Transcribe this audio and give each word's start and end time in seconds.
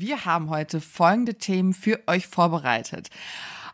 wir 0.00 0.24
haben 0.24 0.48
heute 0.48 0.80
folgende 0.80 1.34
Themen 1.34 1.72
für 1.72 2.00
euch 2.06 2.26
vorbereitet. 2.26 3.10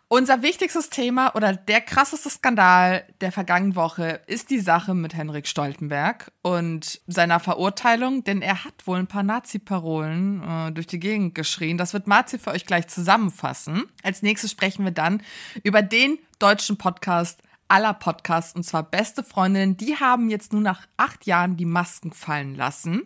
Unser 0.08 0.42
wichtigstes 0.42 0.90
Thema 0.90 1.34
oder 1.34 1.54
der 1.54 1.80
krasseste 1.80 2.30
Skandal 2.30 3.04
der 3.20 3.32
vergangenen 3.32 3.74
Woche 3.74 4.21
ist 4.26 4.50
die 4.50 4.60
Sache 4.60 4.95
mit 4.95 5.14
Henrik 5.14 5.46
Stoltenberg 5.46 6.30
und 6.42 7.00
seiner 7.06 7.40
Verurteilung, 7.40 8.22
denn 8.22 8.40
er 8.40 8.64
hat 8.64 8.87
wohl 8.87 8.98
ein 8.98 9.06
paar 9.06 9.22
Nazi-Parolen 9.22 10.42
äh, 10.42 10.72
durch 10.72 10.87
die 10.87 11.00
Gegend 11.00 11.34
geschrien. 11.34 11.79
Das 11.79 11.95
wird 11.95 12.06
Marzi 12.06 12.38
für 12.38 12.53
euch 12.53 12.65
gleich 12.65 12.87
zusammenfassen. 12.88 13.85
Als 14.03 14.22
nächstes 14.22 14.51
sprechen 14.51 14.85
wir 14.85 14.93
dann 14.93 15.22
über 15.63 15.83
den 15.83 16.19
deutschen 16.38 16.77
Podcast 16.79 17.43
aller 17.69 17.95
Podcasts, 17.95 18.55
und 18.55 18.65
zwar 18.65 18.83
Beste 18.83 19.24
Freundinnen, 19.24 19.77
die 19.77 19.96
haben 19.96 20.30
jetzt 20.30 20.52
nur 20.52 20.62
nach 20.62 20.87
acht 20.96 21.27
Jahren 21.27 21.56
die 21.56 21.64
Masken 21.64 22.12
fallen 22.12 22.55
lassen. 22.55 23.02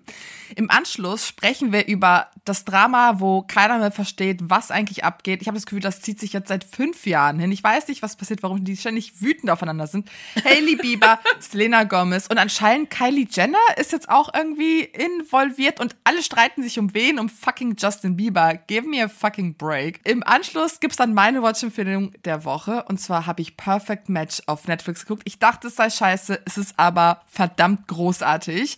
Im 0.57 0.71
Anschluss 0.71 1.27
sprechen 1.27 1.73
wir 1.73 1.87
über 1.87 2.29
das 2.45 2.65
Drama, 2.65 3.21
wo 3.21 3.43
keiner 3.43 3.79
mehr 3.79 3.93
versteht, 3.93 4.41
was 4.43 4.71
eigentlich 4.71 5.05
abgeht. 5.05 5.43
Ich 5.43 5.49
habe 5.49 5.57
das 5.57 5.67
Gefühl, 5.67 5.81
das 5.81 6.01
zieht 6.01 6.19
sich 6.19 6.33
jetzt 6.33 6.49
seit 6.49 6.65
fünf 6.65 7.07
Jahren 7.07 7.39
hin. 7.39 7.53
Ich 7.53 7.63
weiß 7.63 7.89
nicht, 7.89 8.03
was 8.03 8.17
passiert, 8.17 8.43
warum 8.43 8.65
die 8.65 8.77
ständig 8.77 9.21
wütend 9.21 9.51
aufeinander 9.51 9.87
sind. 9.87 10.11
Hailey 10.45 10.77
Bieber, 10.77 11.19
Selena 11.39 11.85
Gomez 11.85 12.27
und 12.27 12.39
anscheinend 12.39 12.91
Kylie 12.91 13.27
Jenner 13.31 13.59
ist 13.77 13.93
jetzt 13.93 14.09
auch 14.09 14.33
irgendwie 14.35 14.81
involviert 14.81 15.81
und 15.81 15.97
alle 16.05 16.23
streiten 16.23 16.63
sich 16.63 16.79
um 16.79 16.95
wen? 16.95 17.19
Um 17.19 17.29
fucking 17.29 17.77
Justin 17.79 18.17
Bieber. 18.17 18.55
Give 18.67 18.87
me 18.87 19.03
a 19.03 19.09
fucking 19.09 19.57
break. 19.57 20.01
Im 20.05 20.23
Anschluss 20.23 20.81
gibt's 20.81 20.97
dann 20.97 21.15
meine 21.15 21.43
Watch-Empfehlung 21.43 22.13
der 22.25 22.45
Woche 22.45 22.85
und 22.89 22.99
zwar 22.99 23.27
habe 23.27 23.43
ich 23.43 23.57
Perfect 23.57 24.09
Match 24.09 24.43
auf 24.49 24.67
Netflix 24.67 25.03
geguckt. 25.03 25.23
Ich 25.25 25.39
dachte, 25.39 25.69
es 25.69 25.77
sei 25.77 25.91
scheiße, 25.91 26.41
es 26.45 26.59
ist 26.59 26.75
aber 26.79 27.23
verdammt 27.27 27.87
großartig. 27.89 28.77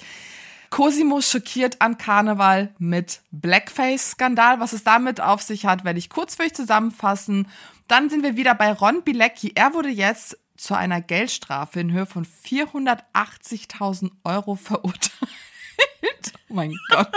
Cosimo 0.70 1.20
schockiert 1.20 1.80
an 1.80 1.98
Karneval 1.98 2.72
mit 2.78 3.20
Blackface-Skandal. 3.32 4.60
Was 4.60 4.72
es 4.72 4.84
damit 4.84 5.20
auf 5.20 5.42
sich 5.42 5.66
hat, 5.66 5.84
werde 5.84 5.98
ich 5.98 6.10
kurz 6.10 6.36
für 6.36 6.44
euch 6.44 6.54
zusammenfassen. 6.54 7.48
Dann 7.88 8.08
sind 8.08 8.22
wir 8.22 8.36
wieder 8.36 8.54
bei 8.54 8.72
Ron 8.72 9.02
Bilecki. 9.02 9.52
Er 9.56 9.74
wurde 9.74 9.88
jetzt 9.88 10.38
zu 10.56 10.74
einer 10.74 11.00
Geldstrafe 11.00 11.80
in 11.80 11.90
Höhe 11.90 12.06
von 12.06 12.24
480.000 12.24 14.10
Euro 14.22 14.54
verurteilt. 14.54 15.10
oh 16.48 16.54
mein 16.54 16.78
Gott. 16.90 17.10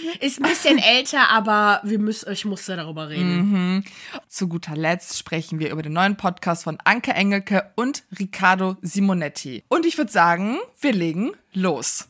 Ist 0.20 0.40
ein 0.40 0.48
bisschen 0.48 0.78
älter, 0.78 1.30
aber 1.30 1.80
wir 1.84 1.98
müssen, 1.98 2.30
ich 2.32 2.44
musste 2.44 2.76
darüber 2.76 3.08
reden. 3.08 3.36
Mhm. 3.36 3.84
Zu 4.28 4.48
guter 4.48 4.76
Letzt 4.76 5.18
sprechen 5.18 5.58
wir 5.58 5.70
über 5.70 5.82
den 5.82 5.92
neuen 5.92 6.16
Podcast 6.16 6.64
von 6.64 6.78
Anke 6.84 7.12
Engelke 7.12 7.70
und 7.76 8.04
Riccardo 8.18 8.76
Simonetti. 8.82 9.64
Und 9.68 9.86
ich 9.86 9.98
würde 9.98 10.12
sagen, 10.12 10.58
wir 10.80 10.92
legen 10.92 11.32
los. 11.52 12.08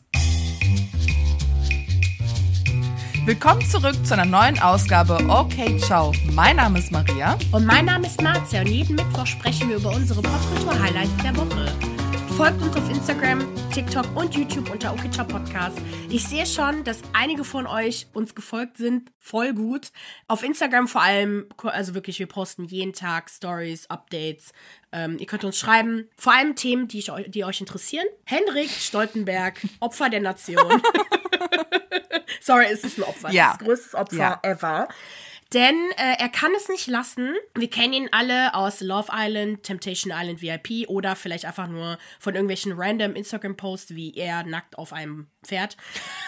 Willkommen 3.25 3.61
zurück 3.61 3.95
zu 4.03 4.15
einer 4.15 4.25
neuen 4.25 4.59
Ausgabe 4.59 5.17
Okay 5.29 5.77
Ciao. 5.77 6.11
Mein 6.33 6.55
Name 6.55 6.79
ist 6.79 6.91
Maria. 6.91 7.37
Und 7.51 7.65
mein 7.65 7.85
Name 7.85 8.07
ist 8.07 8.21
Marzia 8.21 8.61
und 8.61 8.67
jeden 8.67 8.95
Mittwoch 8.95 9.27
sprechen 9.27 9.69
wir 9.69 9.75
über 9.75 9.91
unsere 9.91 10.21
Popkultur-Highlights 10.23 11.17
der 11.23 11.37
Woche. 11.37 12.00
Folgt 12.37 12.61
uns 12.61 12.75
auf 12.75 12.89
Instagram, 12.89 13.47
TikTok 13.71 14.05
und 14.15 14.35
YouTube 14.35 14.69
unter 14.71 14.93
Okicha 14.93 15.23
Podcast. 15.23 15.77
Ich 16.09 16.27
sehe 16.27 16.45
schon, 16.45 16.83
dass 16.83 16.99
einige 17.13 17.43
von 17.43 17.67
euch 17.67 18.07
uns 18.13 18.33
gefolgt 18.33 18.77
sind. 18.77 19.11
Voll 19.19 19.53
gut. 19.53 19.91
Auf 20.27 20.41
Instagram 20.43 20.87
vor 20.87 21.01
allem, 21.01 21.47
also 21.63 21.93
wirklich, 21.93 22.17
wir 22.19 22.25
posten 22.27 22.65
jeden 22.65 22.93
Tag 22.93 23.29
Stories, 23.29 23.89
Updates. 23.89 24.53
Ähm, 24.91 25.17
ihr 25.19 25.25
könnt 25.27 25.43
uns 25.43 25.57
schreiben, 25.57 26.09
vor 26.17 26.33
allem 26.33 26.55
Themen, 26.55 26.87
die, 26.87 26.99
ich, 26.99 27.11
die 27.27 27.43
euch 27.45 27.61
interessieren. 27.61 28.05
Henrik 28.25 28.69
Stoltenberg, 28.69 29.59
Opfer 29.79 30.09
der 30.09 30.21
Nation. 30.21 30.81
Sorry, 32.41 32.65
es 32.71 32.83
ist 32.83 32.97
ein 32.97 33.03
Opfer. 33.03 33.31
Ja. 33.31 33.55
Das, 33.57 33.65
größte 33.67 33.97
Opfer 33.97 34.15
Ja. 34.17 34.39
ever. 34.43 34.87
Denn 35.53 35.75
äh, 35.97 36.15
er 36.17 36.29
kann 36.29 36.51
es 36.55 36.69
nicht 36.69 36.87
lassen. 36.87 37.35
Wir 37.55 37.69
kennen 37.69 37.91
ihn 37.93 38.09
alle 38.11 38.53
aus 38.53 38.79
Love 38.79 39.11
Island, 39.13 39.63
Temptation 39.63 40.13
Island 40.15 40.41
VIP 40.41 40.87
oder 40.87 41.17
vielleicht 41.17 41.43
einfach 41.45 41.67
nur 41.67 41.97
von 42.19 42.35
irgendwelchen 42.35 42.71
random 42.73 43.15
Instagram-Posts, 43.15 43.95
wie 43.95 44.15
er 44.15 44.43
nackt 44.43 44.77
auf 44.77 44.93
einem 44.93 45.27
Pferd. 45.43 45.75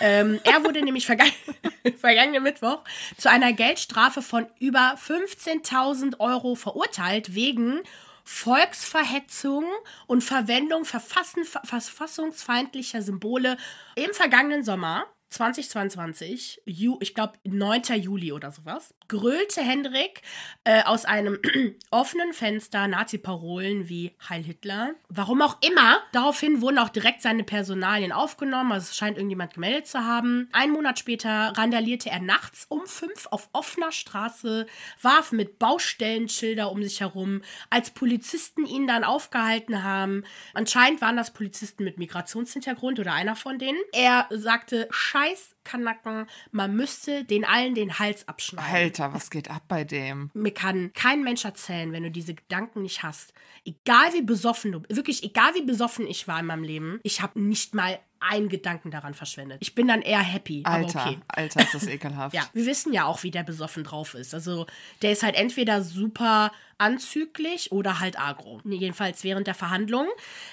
Ähm, 0.01 0.41
er 0.43 0.65
wurde 0.65 0.81
nämlich 0.83 1.05
vergangen 1.05 1.31
vergangenen 1.97 2.43
Mittwoch 2.43 2.83
zu 3.17 3.29
einer 3.29 3.53
Geldstrafe 3.53 4.21
von 4.21 4.47
über 4.59 4.95
15.000 4.95 6.19
Euro 6.19 6.55
verurteilt 6.55 7.33
wegen 7.33 7.79
Volksverhetzung 8.25 9.65
und 10.07 10.23
Verwendung 10.23 10.85
verfassungsfeindlicher 10.85 13.01
Symbole 13.01 13.57
im 13.95 14.13
vergangenen 14.13 14.63
Sommer. 14.63 15.05
2022, 15.33 16.61
Ju, 16.65 16.97
ich 17.01 17.13
glaube 17.13 17.33
9. 17.43 17.81
Juli 17.99 18.31
oder 18.31 18.51
sowas, 18.51 18.93
grölte 19.07 19.61
Hendrik 19.61 20.21
äh, 20.63 20.83
aus 20.83 21.05
einem 21.05 21.39
offenen 21.91 22.33
Fenster 22.33 22.87
Nazi-Parolen 22.87 23.89
wie 23.89 24.15
Heil 24.29 24.43
Hitler. 24.43 24.93
Warum 25.09 25.41
auch 25.41 25.57
immer. 25.61 25.99
Daraufhin 26.11 26.61
wurden 26.61 26.77
auch 26.77 26.89
direkt 26.89 27.21
seine 27.21 27.43
Personalien 27.43 28.11
aufgenommen. 28.11 28.71
Also 28.71 28.85
es 28.89 28.95
scheint 28.95 29.17
irgendjemand 29.17 29.55
gemeldet 29.55 29.87
zu 29.87 29.99
haben. 29.99 30.49
Ein 30.51 30.71
Monat 30.71 30.99
später 30.99 31.53
randalierte 31.55 32.09
er 32.09 32.21
nachts 32.21 32.65
um 32.69 32.85
fünf 32.85 33.27
auf 33.31 33.49
offener 33.53 33.91
Straße, 33.91 34.67
warf 35.01 35.31
mit 35.31 35.59
Baustellenschilder 35.59 36.71
um 36.71 36.83
sich 36.83 37.01
herum, 37.01 37.41
als 37.69 37.91
Polizisten 37.91 38.65
ihn 38.65 38.87
dann 38.87 39.03
aufgehalten 39.03 39.83
haben. 39.83 40.23
Anscheinend 40.53 41.01
waren 41.01 41.17
das 41.17 41.33
Polizisten 41.33 41.83
mit 41.83 41.97
Migrationshintergrund 41.97 42.99
oder 42.99 43.13
einer 43.13 43.35
von 43.35 43.57
denen. 43.57 43.79
Er 43.91 44.27
sagte, 44.29 44.87
Nice. 45.23 45.53
Kanacken, 45.63 46.27
man 46.51 46.75
müsste 46.75 47.23
den 47.23 47.45
allen 47.45 47.75
den 47.75 47.99
Hals 47.99 48.27
abschneiden. 48.27 48.73
Alter, 48.73 49.13
was 49.13 49.29
geht 49.29 49.49
ab 49.49 49.63
bei 49.67 49.83
dem? 49.83 50.31
Mir 50.33 50.53
kann 50.53 50.91
kein 50.93 51.23
Mensch 51.23 51.45
erzählen, 51.45 51.91
wenn 51.91 52.03
du 52.03 52.11
diese 52.11 52.33
Gedanken 52.33 52.81
nicht 52.81 53.03
hast. 53.03 53.33
Egal 53.65 54.13
wie 54.13 54.21
besoffen 54.21 54.71
du, 54.71 54.81
wirklich 54.89 55.23
egal 55.23 55.53
wie 55.55 55.63
besoffen 55.63 56.07
ich 56.07 56.27
war 56.27 56.39
in 56.39 56.45
meinem 56.45 56.63
Leben, 56.63 56.99
ich 57.03 57.21
habe 57.21 57.39
nicht 57.39 57.73
mal 57.73 57.99
einen 58.23 58.49
Gedanken 58.49 58.89
daran 58.89 59.13
verschwendet. 59.13 59.57
Ich 59.61 59.75
bin 59.75 59.87
dann 59.87 60.01
eher 60.01 60.19
happy. 60.19 60.61
Alter, 60.65 61.05
okay. 61.07 61.19
Alter, 61.27 61.61
ist 61.61 61.73
das 61.73 61.87
ekelhaft. 61.87 62.33
Ja, 62.33 62.43
wir 62.53 62.65
wissen 62.65 62.93
ja 62.93 63.05
auch, 63.05 63.23
wie 63.23 63.31
der 63.31 63.43
besoffen 63.43 63.83
drauf 63.83 64.13
ist. 64.13 64.33
Also, 64.33 64.65
der 65.01 65.11
ist 65.11 65.23
halt 65.23 65.35
entweder 65.35 65.81
super 65.81 66.51
anzüglich 66.77 67.71
oder 67.71 67.99
halt 67.99 68.19
agro. 68.19 68.61
Jedenfalls 68.65 69.23
während 69.23 69.47
der 69.47 69.53
Verhandlung 69.53 70.07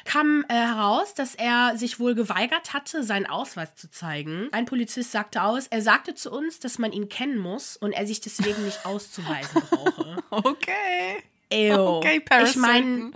kam 0.04 0.44
äh, 0.48 0.54
heraus, 0.54 1.14
dass 1.14 1.34
er 1.34 1.76
sich 1.76 1.98
wohl 1.98 2.14
geweigert 2.14 2.72
hatte, 2.72 3.02
seinen 3.02 3.26
Ausweis 3.26 3.74
zu 3.74 3.90
zeigen. 3.90 4.48
Ein 4.52 4.66
Polizist 4.66 4.99
sagte 5.04 5.42
aus, 5.42 5.66
er 5.68 5.82
sagte 5.82 6.14
zu 6.14 6.30
uns, 6.30 6.60
dass 6.60 6.78
man 6.78 6.92
ihn 6.92 7.08
kennen 7.08 7.38
muss 7.38 7.76
und 7.76 7.92
er 7.92 8.06
sich 8.06 8.20
deswegen 8.20 8.64
nicht 8.64 8.84
auszuweisen 8.84 9.62
brauche. 9.70 10.16
Okay. 10.30 11.22
Ew. 11.52 11.96
Okay, 11.98 12.20
Paris 12.20 12.50
Ich 12.50 12.56
meine, 12.56 13.10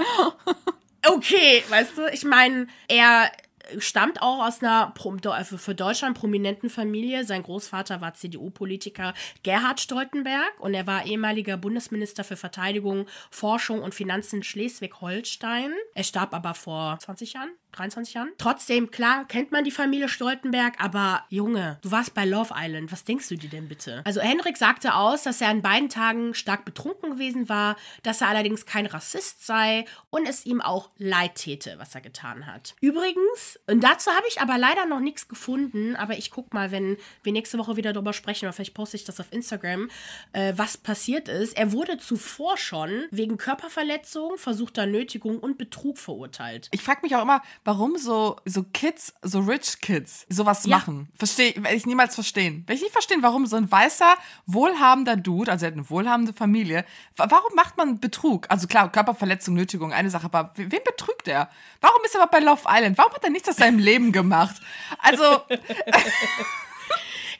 okay, 1.06 1.62
weißt 1.68 1.96
du, 1.96 2.06
ich 2.12 2.24
meine, 2.24 2.66
er 2.88 3.30
stammt 3.78 4.20
auch 4.22 4.46
aus 4.46 4.62
einer 4.62 4.92
also 5.32 5.58
für 5.58 5.74
Deutschland 5.74 6.18
prominenten 6.18 6.70
Familie. 6.70 7.24
Sein 7.24 7.42
Großvater 7.42 8.00
war 8.00 8.14
CDU-Politiker 8.14 9.14
Gerhard 9.42 9.80
Stoltenberg 9.80 10.52
und 10.58 10.74
er 10.74 10.86
war 10.86 11.06
ehemaliger 11.06 11.56
Bundesminister 11.56 12.24
für 12.24 12.36
Verteidigung, 12.36 13.06
Forschung 13.30 13.82
und 13.82 13.94
Finanzen 13.94 14.36
in 14.36 14.42
Schleswig-Holstein. 14.42 15.72
Er 15.94 16.04
starb 16.04 16.34
aber 16.34 16.54
vor 16.54 16.98
20 16.98 17.34
Jahren. 17.34 17.50
23 17.76 18.14
Jahren. 18.14 18.32
Trotzdem, 18.38 18.90
klar, 18.90 19.26
kennt 19.26 19.52
man 19.52 19.64
die 19.64 19.70
Familie 19.70 20.08
Stoltenberg, 20.08 20.74
aber 20.78 21.24
Junge, 21.28 21.78
du 21.82 21.90
warst 21.90 22.14
bei 22.14 22.24
Love 22.24 22.54
Island. 22.56 22.92
Was 22.92 23.04
denkst 23.04 23.28
du 23.28 23.36
dir 23.36 23.50
denn 23.50 23.68
bitte? 23.68 24.02
Also 24.04 24.20
Henrik 24.20 24.56
sagte 24.56 24.94
aus, 24.94 25.22
dass 25.22 25.40
er 25.40 25.48
an 25.48 25.62
beiden 25.62 25.88
Tagen 25.88 26.34
stark 26.34 26.64
betrunken 26.64 27.12
gewesen 27.12 27.48
war, 27.48 27.76
dass 28.02 28.20
er 28.20 28.28
allerdings 28.28 28.66
kein 28.66 28.86
Rassist 28.86 29.44
sei 29.46 29.84
und 30.10 30.26
es 30.26 30.46
ihm 30.46 30.60
auch 30.60 30.90
leid 30.98 31.36
täte, 31.36 31.74
was 31.78 31.94
er 31.94 32.00
getan 32.00 32.46
hat. 32.46 32.74
Übrigens, 32.80 33.58
und 33.66 33.82
dazu 33.82 34.10
habe 34.10 34.26
ich 34.28 34.40
aber 34.40 34.58
leider 34.58 34.86
noch 34.86 35.00
nichts 35.00 35.28
gefunden, 35.28 35.96
aber 35.96 36.16
ich 36.16 36.30
guck 36.30 36.54
mal, 36.54 36.70
wenn 36.70 36.96
wir 37.22 37.32
nächste 37.32 37.58
Woche 37.58 37.76
wieder 37.76 37.92
darüber 37.92 38.12
sprechen, 38.12 38.46
oder 38.46 38.52
vielleicht 38.52 38.74
poste 38.74 38.96
ich 38.96 39.04
das 39.04 39.20
auf 39.20 39.32
Instagram, 39.32 39.90
äh, 40.32 40.52
was 40.56 40.76
passiert 40.76 41.28
ist. 41.28 41.56
Er 41.56 41.72
wurde 41.72 41.98
zuvor 41.98 42.56
schon 42.56 43.06
wegen 43.10 43.36
Körperverletzung, 43.36 44.38
versuchter 44.38 44.86
Nötigung 44.86 45.38
und 45.38 45.58
Betrug 45.58 45.98
verurteilt. 45.98 46.68
Ich 46.70 46.82
frage 46.82 47.00
mich 47.02 47.16
auch 47.16 47.22
immer, 47.22 47.42
warum 47.64 47.96
so, 47.96 48.36
so 48.44 48.62
Kids, 48.72 49.14
so 49.22 49.40
Rich 49.40 49.80
Kids, 49.80 50.26
sowas 50.28 50.64
Ja. 50.66 50.76
machen. 50.78 51.08
Verstehe, 51.16 51.54
werde 51.56 51.74
ich 51.76 51.86
niemals 51.86 52.14
verstehen. 52.14 52.62
Werde 52.66 52.74
ich 52.74 52.82
nicht 52.82 52.92
verstehen, 52.92 53.22
warum 53.22 53.46
so 53.46 53.56
ein 53.56 53.70
weißer, 53.70 54.14
wohlhabender 54.46 55.16
Dude, 55.16 55.50
also 55.50 55.64
er 55.64 55.68
hat 55.68 55.74
eine 55.78 55.88
wohlhabende 55.88 56.32
Familie, 56.32 56.84
wa- 57.16 57.26
warum 57.30 57.54
macht 57.54 57.76
man 57.76 58.00
Betrug? 58.00 58.46
Also 58.50 58.66
klar, 58.66 58.92
Körperverletzung, 58.92 59.54
Nötigung, 59.54 59.92
eine 59.92 60.10
Sache, 60.10 60.26
aber 60.26 60.52
wen 60.56 60.68
betrügt 60.84 61.26
er? 61.28 61.48
Warum 61.80 62.02
ist 62.04 62.14
er 62.14 62.18
überhaupt 62.18 62.32
bei 62.32 62.40
Love 62.40 62.62
Island? 62.68 62.98
Warum 62.98 63.12
hat 63.14 63.24
er 63.24 63.30
nichts 63.30 63.48
aus 63.48 63.56
seinem 63.56 63.78
Leben 63.78 64.12
gemacht? 64.12 64.56
Also, 64.98 65.40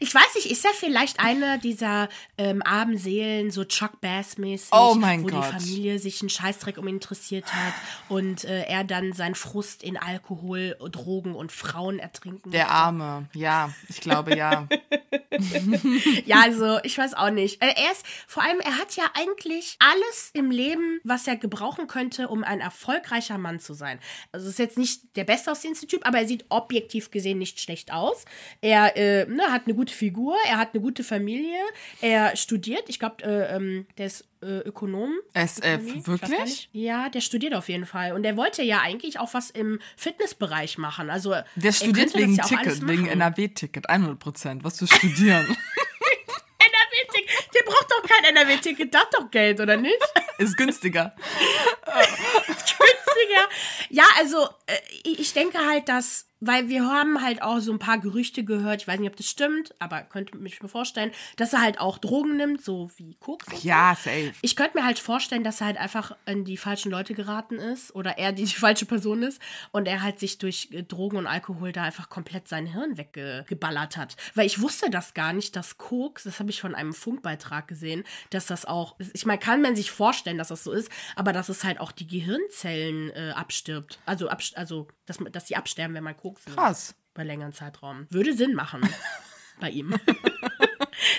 Ich 0.01 0.15
weiß 0.15 0.35
nicht, 0.37 0.51
ist 0.51 0.65
er 0.65 0.73
vielleicht 0.73 1.21
einer 1.21 1.59
dieser 1.59 2.09
ähm, 2.39 2.63
armen 2.65 2.97
Seelen, 2.99 3.51
so 3.51 3.65
Chuck 3.65 4.01
Bass-mäßig, 4.01 4.69
Oh 4.73 4.97
wo 4.97 5.27
Gott. 5.27 5.33
die 5.33 5.53
Familie 5.53 5.99
sich 5.99 6.21
einen 6.21 6.31
Scheißdreck 6.31 6.79
um 6.79 6.89
ihn 6.89 6.97
interessiert 6.97 7.53
hat 7.55 7.75
und 8.09 8.45
äh, 8.45 8.63
er 8.65 8.85
dann 8.85 9.13
seinen 9.13 9.35
Frust 9.35 9.83
in 9.83 9.97
Alkohol, 9.97 10.77
Drogen 10.91 11.35
und 11.35 11.53
Frauen 11.53 11.99
ertrinken 11.99 12.51
der 12.51 12.65
musste? 12.65 12.75
Arme, 12.77 13.29
ja, 13.35 13.71
ich 13.89 14.01
glaube 14.01 14.37
ja. 14.37 14.67
ja, 16.27 16.41
also 16.43 16.79
ich 16.83 16.97
weiß 16.97 17.15
auch 17.15 17.31
nicht. 17.31 17.63
Äh, 17.63 17.75
Er 17.77 17.93
ist, 17.93 18.05
vor 18.27 18.43
allem, 18.43 18.61
er 18.61 18.79
hat 18.79 18.97
ja 18.97 19.05
eigentlich 19.15 19.77
alles 19.79 20.31
im 20.33 20.51
Leben, 20.51 21.01
was 21.05 21.27
er 21.27 21.37
gebrauchen 21.37 21.87
könnte, 21.87 22.29
um 22.29 22.45
ein 22.45 22.61
erfolgreicher 22.61 23.39
Mann 23.39 23.61
zu 23.61 23.75
sein. 23.75 23.99
Also 24.33 24.49
ist 24.49 24.59
jetzt 24.59 24.79
nicht 24.79 25.17
der 25.17 25.25
beste 25.25 25.51
aussehendste 25.51 25.87
Typ, 25.87 26.07
aber 26.07 26.19
er 26.19 26.27
sieht 26.27 26.45
objektiv 26.49 27.11
gesehen 27.11 27.39
nicht 27.39 27.61
schlecht 27.61 27.93
aus. 27.93 28.25
Er 28.61 28.97
äh, 28.97 29.27
ne, 29.27 29.43
hat 29.45 29.63
eine 29.67 29.75
gute 29.75 29.95
Figur, 29.95 30.37
er 30.47 30.59
hat 30.59 30.75
eine 30.75 30.83
gute 30.83 31.05
Familie, 31.05 31.59
er 32.01 32.37
studiert. 32.37 32.89
Ich 32.89 32.99
glaube, 32.99 33.23
äh, 33.25 33.57
ähm, 33.57 33.87
der 33.99 34.07
ist 34.07 34.25
Ökonom. 34.45 35.13
SF, 35.33 35.63
weiß 35.63 36.05
gar 36.21 36.31
wirklich? 36.31 36.69
Ja, 36.73 37.09
der 37.09 37.21
studiert 37.21 37.55
auf 37.55 37.69
jeden 37.69 37.87
Fall. 37.87 38.13
Und 38.13 38.25
er 38.25 38.37
wollte 38.37 38.63
ja 38.63 38.81
eigentlich 38.81 39.19
auch 39.19 39.35
was 39.35 39.51
im 39.51 39.81
Fitnessbereich 39.97 40.79
machen. 40.79 41.11
Also 41.11 41.31
Der 41.31 41.45
er 41.65 41.73
studiert 41.73 42.15
wegen 42.15 42.35
ja 42.35 42.45
Ticket, 42.45 42.87
wegen. 42.87 43.07
NRW-Ticket, 43.07 43.89
100 43.89 44.19
Prozent. 44.19 44.65
Was 44.65 44.79
für 44.79 44.87
studieren. 44.87 45.45
NRW-Ticket. 46.59 47.55
Der 47.55 47.63
braucht 47.65 47.91
doch 47.91 48.03
kein 48.09 48.25
NRW-Ticket, 48.37 48.93
das 48.95 49.03
hat 49.03 49.15
doch 49.15 49.31
Geld, 49.31 49.61
oder 49.61 49.77
nicht? 49.77 49.99
Ist 50.39 50.57
günstiger. 50.57 51.15
günstiger. 53.15 53.49
Ja, 53.91 54.05
also 54.19 54.49
äh, 54.67 54.79
ich 55.03 55.33
denke 55.33 55.59
halt, 55.59 55.89
dass, 55.89 56.27
weil 56.41 56.69
wir 56.69 56.85
haben 56.85 57.23
halt 57.23 57.43
auch 57.43 57.61
so 57.61 57.73
ein 57.73 57.79
paar 57.79 57.99
Gerüchte 57.99 58.45
gehört, 58.45 58.83
ich 58.83 58.89
weiß 58.89 58.99
nicht, 59.01 59.11
ob 59.11 59.17
das 59.17 59.27
stimmt, 59.27 59.75
aber 59.79 60.03
könnte 60.03 60.37
mich 60.37 60.63
mir 60.63 60.69
vorstellen, 60.69 61.13
dass 61.37 61.53
er 61.53 61.63
halt 61.63 61.81
auch 61.81 61.99
Drogen 61.99 62.37
nimmt, 62.37 62.63
so 62.65 62.91
wie 62.97 63.15
Koks. 63.15 63.47
Ja, 63.63 63.95
safe. 63.95 64.33
Ich 64.43 64.57
könnte 64.57 64.79
mir 64.79 64.85
halt 64.85 64.99
vorstellen, 64.99 65.45
dass 65.45 65.61
er 65.61 65.69
halt 65.69 65.77
einfach 65.79 66.17
in 66.27 66.45
die 66.45 66.57
falschen 66.57 66.91
Leute 66.91 67.15
geraten 67.15 67.57
ist 67.57 67.95
oder 67.95 68.19
er 68.19 68.33
die, 68.33 68.45
die 68.45 68.55
falsche 68.55 68.87
Person 68.87 69.23
ist 69.23 69.41
und 69.73 69.87
er 69.87 70.03
halt 70.03 70.19
sich 70.19 70.39
durch 70.39 70.69
äh, 70.73 70.83
Drogen 70.83 71.17
und 71.17 71.27
Alkohol 71.27 71.73
da 71.73 71.83
einfach 71.83 72.09
komplett 72.09 72.49
sein 72.49 72.67
Hirn 72.67 72.99
weggeballert 72.99 73.97
hat. 73.97 74.17
Weil 74.35 74.47
ich 74.47 74.61
wusste 74.61 74.91
das 74.91 75.15
gar 75.15 75.33
nicht, 75.33 75.57
dass 75.57 75.79
Koks, 75.79 76.25
das 76.25 76.41
habe 76.41 76.51
ich 76.51 76.61
von 76.61 76.75
einem 76.75 76.93
Funkbeitrag 76.93 77.69
gesehen, 77.69 78.05
dass 78.31 78.47
das 78.47 78.65
auch, 78.65 78.97
ich 79.13 79.27
meine, 79.27 79.39
kann 79.39 79.63
man 79.63 79.77
sich 79.77 79.91
vorstellen, 79.91 80.39
dass 80.39 80.49
das 80.49 80.65
so 80.65 80.73
ist, 80.73 80.91
aber 81.17 81.33
dass 81.33 81.49
es 81.49 81.65
halt 81.65 81.81
auch 81.81 81.93
die 81.93 82.07
Gehirnzellen 82.07 83.04
äh, 83.11 83.31
abstirbt. 83.35 83.99
Also, 84.07 84.29
abs 84.29 84.55
also 84.55 84.89
dass, 85.07 85.21
man- 85.21 85.33
dass 85.33 85.45
die 85.45 85.57
absterben, 85.57 85.95
wenn 85.95 86.05
man 86.05 86.17
Koks 86.17 86.47
nimmt. 86.47 86.59
Krass. 86.59 86.95
Bei 87.15 87.23
längeren 87.25 87.53
Zeitraum. 87.53 88.07
Würde 88.11 88.35
Sinn 88.35 88.55
machen. 88.55 88.81
bei 89.61 89.71
ihm. 89.71 89.95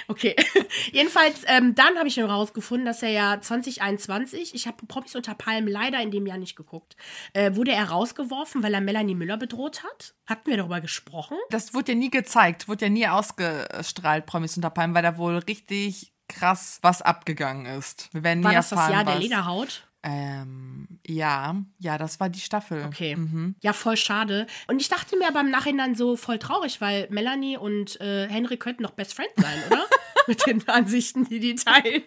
Okay. 0.08 0.36
Jedenfalls, 0.92 1.42
ähm, 1.48 1.76
dann 1.76 1.98
habe 1.98 2.08
ich 2.08 2.18
noch 2.18 2.30
rausgefunden, 2.30 2.86
dass 2.86 3.04
er 3.04 3.10
ja 3.10 3.42
2021, 3.42 4.56
ich 4.56 4.68
habe 4.68 4.86
Promis 4.88 5.16
unter 5.16 5.36
Palmen 5.36 5.68
leider 5.68 6.00
in 6.02 6.12
dem 6.12 6.26
Jahr 6.26 6.38
nicht 6.38 6.56
geguckt, 6.56 6.96
äh, 7.34 7.56
wurde 7.56 7.72
er 7.72 7.90
rausgeworfen, 7.90 8.64
weil 8.64 8.74
er 8.74 8.82
Melanie 8.82 9.16
Müller 9.16 9.38
bedroht 9.38 9.84
hat. 9.84 10.14
Hatten 10.28 10.50
wir 10.50 10.58
darüber 10.58 10.80
gesprochen? 10.80 11.38
Das 11.50 11.74
wurde 11.74 11.92
ja 11.94 11.98
nie 11.98 12.10
gezeigt, 12.10 12.68
wurde 12.68 12.86
ja 12.86 12.90
nie 12.90 13.08
ausgestrahlt, 13.08 14.26
Promis 14.26 14.56
unter 14.56 14.70
Palmen, 14.70 14.96
weil 14.96 15.04
da 15.04 15.18
wohl 15.18 15.38
richtig 15.40 16.14
krass 16.28 16.80
was 16.82 17.02
abgegangen 17.02 17.66
ist. 17.66 18.10
Wir 18.14 18.24
werden 18.24 18.44
War 18.44 18.52
nie 18.52 18.56
das 18.58 18.70
das 18.70 18.80
erfahren, 18.80 18.94
Jahr 18.94 19.04
der 19.06 19.16
was. 19.16 19.22
Lederhaut? 19.24 19.88
Ähm, 20.08 20.88
ja, 21.08 21.56
ja, 21.80 21.98
das 21.98 22.20
war 22.20 22.30
die 22.30 22.40
Staffel. 22.40 22.84
Okay. 22.86 23.16
Mhm. 23.16 23.56
Ja, 23.62 23.74
voll 23.74 23.98
schade. 23.98 24.46
Und 24.68 24.80
ich 24.80 24.88
dachte 24.88 25.18
mir 25.18 25.28
aber 25.28 25.42
im 25.42 25.50
Nachhinein 25.50 25.96
so 25.96 26.16
voll 26.16 26.38
traurig, 26.38 26.80
weil 26.80 27.08
Melanie 27.10 27.58
und 27.58 28.00
äh, 28.02 28.28
Henry 28.30 28.58
könnten 28.58 28.84
doch 28.84 28.92
Best 28.92 29.16
Friend 29.16 29.32
sein, 29.36 29.64
oder? 29.68 29.84
Mit 30.28 30.46
den 30.46 30.68
Ansichten, 30.68 31.26
die 31.26 31.40
die 31.40 31.56
teilen. 31.56 32.04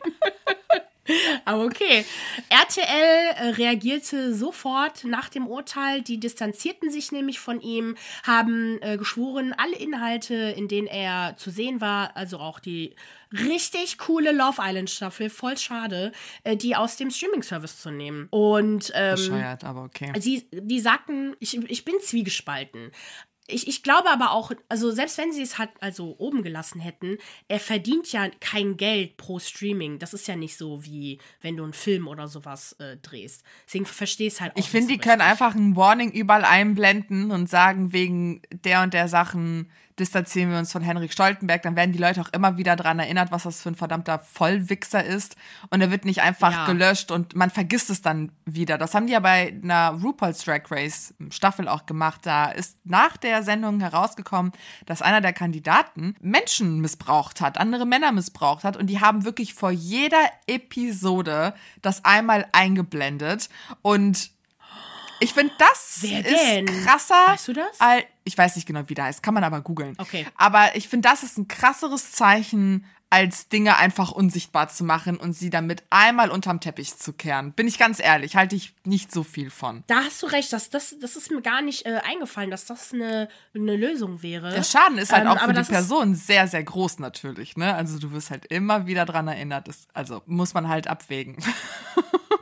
Aber 1.44 1.64
okay. 1.64 2.04
RTL 2.48 2.84
äh, 2.84 3.48
reagierte 3.50 4.34
sofort 4.34 5.04
nach 5.04 5.28
dem 5.28 5.46
Urteil. 5.46 6.02
Die 6.02 6.20
distanzierten 6.20 6.90
sich 6.90 7.12
nämlich 7.12 7.38
von 7.38 7.60
ihm, 7.60 7.96
haben 8.22 8.78
äh, 8.82 8.96
geschworen, 8.96 9.54
alle 9.56 9.76
Inhalte, 9.76 10.34
in 10.34 10.68
denen 10.68 10.86
er 10.86 11.36
zu 11.36 11.50
sehen 11.50 11.80
war, 11.80 12.16
also 12.16 12.38
auch 12.38 12.60
die 12.60 12.94
richtig 13.32 13.98
coole 13.98 14.32
Love 14.32 14.60
Island 14.60 14.90
Staffel, 14.90 15.28
voll 15.30 15.56
schade, 15.56 16.12
äh, 16.44 16.56
die 16.56 16.76
aus 16.76 16.96
dem 16.96 17.10
Streaming-Service 17.10 17.80
zu 17.80 17.90
nehmen. 17.90 18.28
Und 18.30 18.90
ähm, 18.94 19.16
Bescheuert, 19.16 19.64
aber 19.64 19.84
okay. 19.84 20.12
Sie, 20.18 20.48
die 20.50 20.80
sagten, 20.80 21.36
ich, 21.38 21.54
ich 21.70 21.84
bin 21.84 21.96
zwiegespalten. 22.00 22.90
Ich, 23.50 23.66
ich 23.66 23.82
glaube 23.82 24.10
aber 24.10 24.32
auch, 24.32 24.52
also 24.68 24.90
selbst 24.90 25.16
wenn 25.18 25.32
sie 25.32 25.42
es 25.42 25.58
halt 25.58 25.70
also 25.80 26.14
oben 26.18 26.42
gelassen 26.42 26.80
hätten, 26.80 27.16
er 27.48 27.58
verdient 27.58 28.12
ja 28.12 28.28
kein 28.40 28.76
Geld 28.76 29.16
pro 29.16 29.38
Streaming. 29.38 29.98
Das 29.98 30.12
ist 30.12 30.28
ja 30.28 30.36
nicht 30.36 30.56
so 30.56 30.84
wie 30.84 31.18
wenn 31.40 31.56
du 31.56 31.64
einen 31.64 31.72
Film 31.72 32.06
oder 32.08 32.28
sowas 32.28 32.74
äh, 32.78 32.98
drehst. 32.98 33.42
Deswegen 33.66 33.86
verstehe 33.86 34.28
ich 34.28 34.34
es 34.34 34.40
halt 34.40 34.52
auch. 34.52 34.58
Ich 34.58 34.68
finde, 34.68 34.88
die 34.88 34.94
so 34.94 35.00
können 35.00 35.22
richtig. 35.22 35.30
einfach 35.30 35.54
ein 35.54 35.76
Warning 35.76 36.12
überall 36.12 36.44
einblenden 36.44 37.30
und 37.30 37.48
sagen, 37.48 37.92
wegen 37.92 38.42
der 38.50 38.82
und 38.82 38.92
der 38.92 39.08
Sachen 39.08 39.70
distanzieren 39.98 40.50
wir 40.50 40.58
uns 40.58 40.72
von 40.72 40.82
Henrik 40.82 41.12
Stoltenberg. 41.12 41.62
Dann 41.62 41.76
werden 41.76 41.92
die 41.92 41.98
Leute 41.98 42.20
auch 42.20 42.28
immer 42.32 42.56
wieder 42.56 42.76
daran 42.76 42.98
erinnert, 42.98 43.30
was 43.30 43.42
das 43.44 43.62
für 43.62 43.70
ein 43.70 43.74
verdammter 43.74 44.18
Vollwichser 44.18 45.04
ist. 45.04 45.36
Und 45.70 45.80
er 45.80 45.90
wird 45.90 46.04
nicht 46.04 46.22
einfach 46.22 46.52
Ja. 46.52 46.66
gelöscht 46.66 47.10
und 47.10 47.34
man 47.34 47.50
vergisst 47.50 47.90
es 47.90 48.02
dann 48.02 48.32
wieder. 48.44 48.78
Das 48.78 48.94
haben 48.94 49.06
die 49.06 49.12
ja 49.12 49.20
bei 49.20 49.54
einer 49.62 49.98
RuPaul's 50.02 50.44
Drag 50.44 50.62
Race 50.70 51.14
Staffel 51.30 51.68
auch 51.68 51.86
gemacht. 51.86 52.20
Da 52.24 52.50
ist 52.50 52.76
nach 52.84 53.16
der 53.16 53.42
Sendung 53.42 53.80
herausgekommen, 53.80 54.52
dass 54.86 55.02
einer 55.02 55.20
der 55.20 55.32
Kandidaten 55.32 56.14
Menschen 56.20 56.80
missbraucht 56.80 57.40
hat, 57.40 57.58
andere 57.58 57.86
Männer 57.86 58.12
missbraucht 58.12 58.64
hat. 58.64 58.76
Und 58.76 58.86
die 58.88 59.00
haben 59.00 59.24
wirklich 59.24 59.54
vor 59.54 59.70
jeder 59.70 60.18
Episode 60.46 61.54
das 61.82 62.04
einmal 62.04 62.46
eingeblendet. 62.52 63.48
Und 63.82 64.30
ich 65.20 65.32
finde, 65.34 65.52
das 65.58 65.98
Wer 66.00 66.24
ist 66.24 66.34
denn? 66.44 66.66
krasser. 66.84 67.14
Weißt 67.26 67.48
du 67.48 67.52
das? 67.54 67.80
Al 67.80 68.04
ich 68.24 68.36
weiß 68.36 68.56
nicht 68.56 68.66
genau, 68.66 68.82
wie 68.88 68.94
der 68.94 69.04
heißt. 69.06 69.22
Kann 69.22 69.32
man 69.34 69.42
aber 69.44 69.60
googeln. 69.62 69.94
Okay. 69.98 70.26
Aber 70.36 70.76
ich 70.76 70.88
finde, 70.88 71.08
das 71.08 71.22
ist 71.22 71.38
ein 71.38 71.48
krasseres 71.48 72.12
Zeichen, 72.12 72.84
als 73.10 73.48
Dinge 73.48 73.78
einfach 73.78 74.12
unsichtbar 74.12 74.68
zu 74.68 74.84
machen 74.84 75.16
und 75.16 75.32
sie 75.32 75.48
damit 75.48 75.82
einmal 75.88 76.28
unterm 76.30 76.60
Teppich 76.60 76.94
zu 76.98 77.14
kehren. 77.14 77.52
Bin 77.52 77.66
ich 77.66 77.78
ganz 77.78 78.00
ehrlich, 78.00 78.36
halte 78.36 78.54
ich 78.54 78.74
nicht 78.84 79.10
so 79.10 79.22
viel 79.22 79.48
von. 79.48 79.82
Da 79.86 80.00
hast 80.04 80.22
du 80.22 80.26
recht, 80.26 80.52
das, 80.52 80.68
das, 80.68 80.94
das 81.00 81.16
ist 81.16 81.30
mir 81.30 81.40
gar 81.40 81.62
nicht 81.62 81.86
äh, 81.86 82.02
eingefallen, 82.06 82.50
dass 82.50 82.66
das 82.66 82.92
eine, 82.92 83.30
eine 83.54 83.76
Lösung 83.76 84.22
wäre. 84.22 84.52
Der 84.52 84.62
Schaden 84.62 84.98
ist 84.98 85.10
halt 85.10 85.22
Ähm, 85.22 85.28
auch 85.28 85.40
für 85.42 85.54
die 85.54 85.60
ist- 85.60 85.70
Person 85.70 86.14
sehr, 86.14 86.48
sehr 86.48 86.62
groß 86.62 86.98
natürlich. 86.98 87.56
Ne? 87.56 87.74
Also 87.74 87.98
du 87.98 88.12
wirst 88.12 88.30
halt 88.30 88.44
immer 88.44 88.86
wieder 88.86 89.06
dran 89.06 89.26
erinnert. 89.26 89.68
Das, 89.68 89.88
also 89.94 90.20
muss 90.26 90.52
man 90.52 90.68
halt 90.68 90.86
abwägen. 90.86 91.36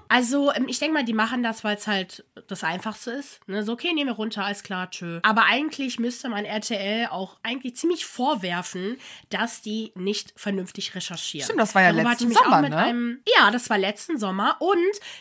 Also, 0.08 0.52
ähm, 0.52 0.66
ich 0.68 0.78
denke 0.78 0.94
mal, 0.94 1.04
die 1.04 1.12
machen 1.12 1.42
das, 1.42 1.64
weil 1.64 1.76
es 1.76 1.86
halt 1.86 2.24
das 2.46 2.64
Einfachste 2.64 3.12
ist. 3.12 3.46
Ne? 3.48 3.62
So, 3.62 3.72
okay, 3.72 3.92
nehmen 3.92 4.10
wir 4.10 4.16
runter, 4.16 4.44
alles 4.44 4.62
klar, 4.62 4.90
tschö. 4.90 5.20
Aber 5.22 5.44
eigentlich 5.44 5.98
müsste 5.98 6.28
man 6.28 6.44
RTL 6.44 7.08
auch 7.10 7.36
eigentlich 7.42 7.76
ziemlich 7.76 8.06
vorwerfen, 8.06 8.98
dass 9.30 9.62
die 9.62 9.92
nicht 9.94 10.32
vernünftig 10.36 10.94
recherchieren. 10.94 11.44
Stimmt, 11.44 11.60
das 11.60 11.74
war 11.74 11.82
ja 11.82 11.92
Darüber 11.92 12.10
letzten 12.10 12.32
Sommer, 12.32 12.62
ne? 12.62 12.76
Einem, 12.76 13.20
ja, 13.36 13.50
das 13.50 13.70
war 13.70 13.78
letzten 13.78 14.18
Sommer. 14.18 14.56
Und 14.60 14.76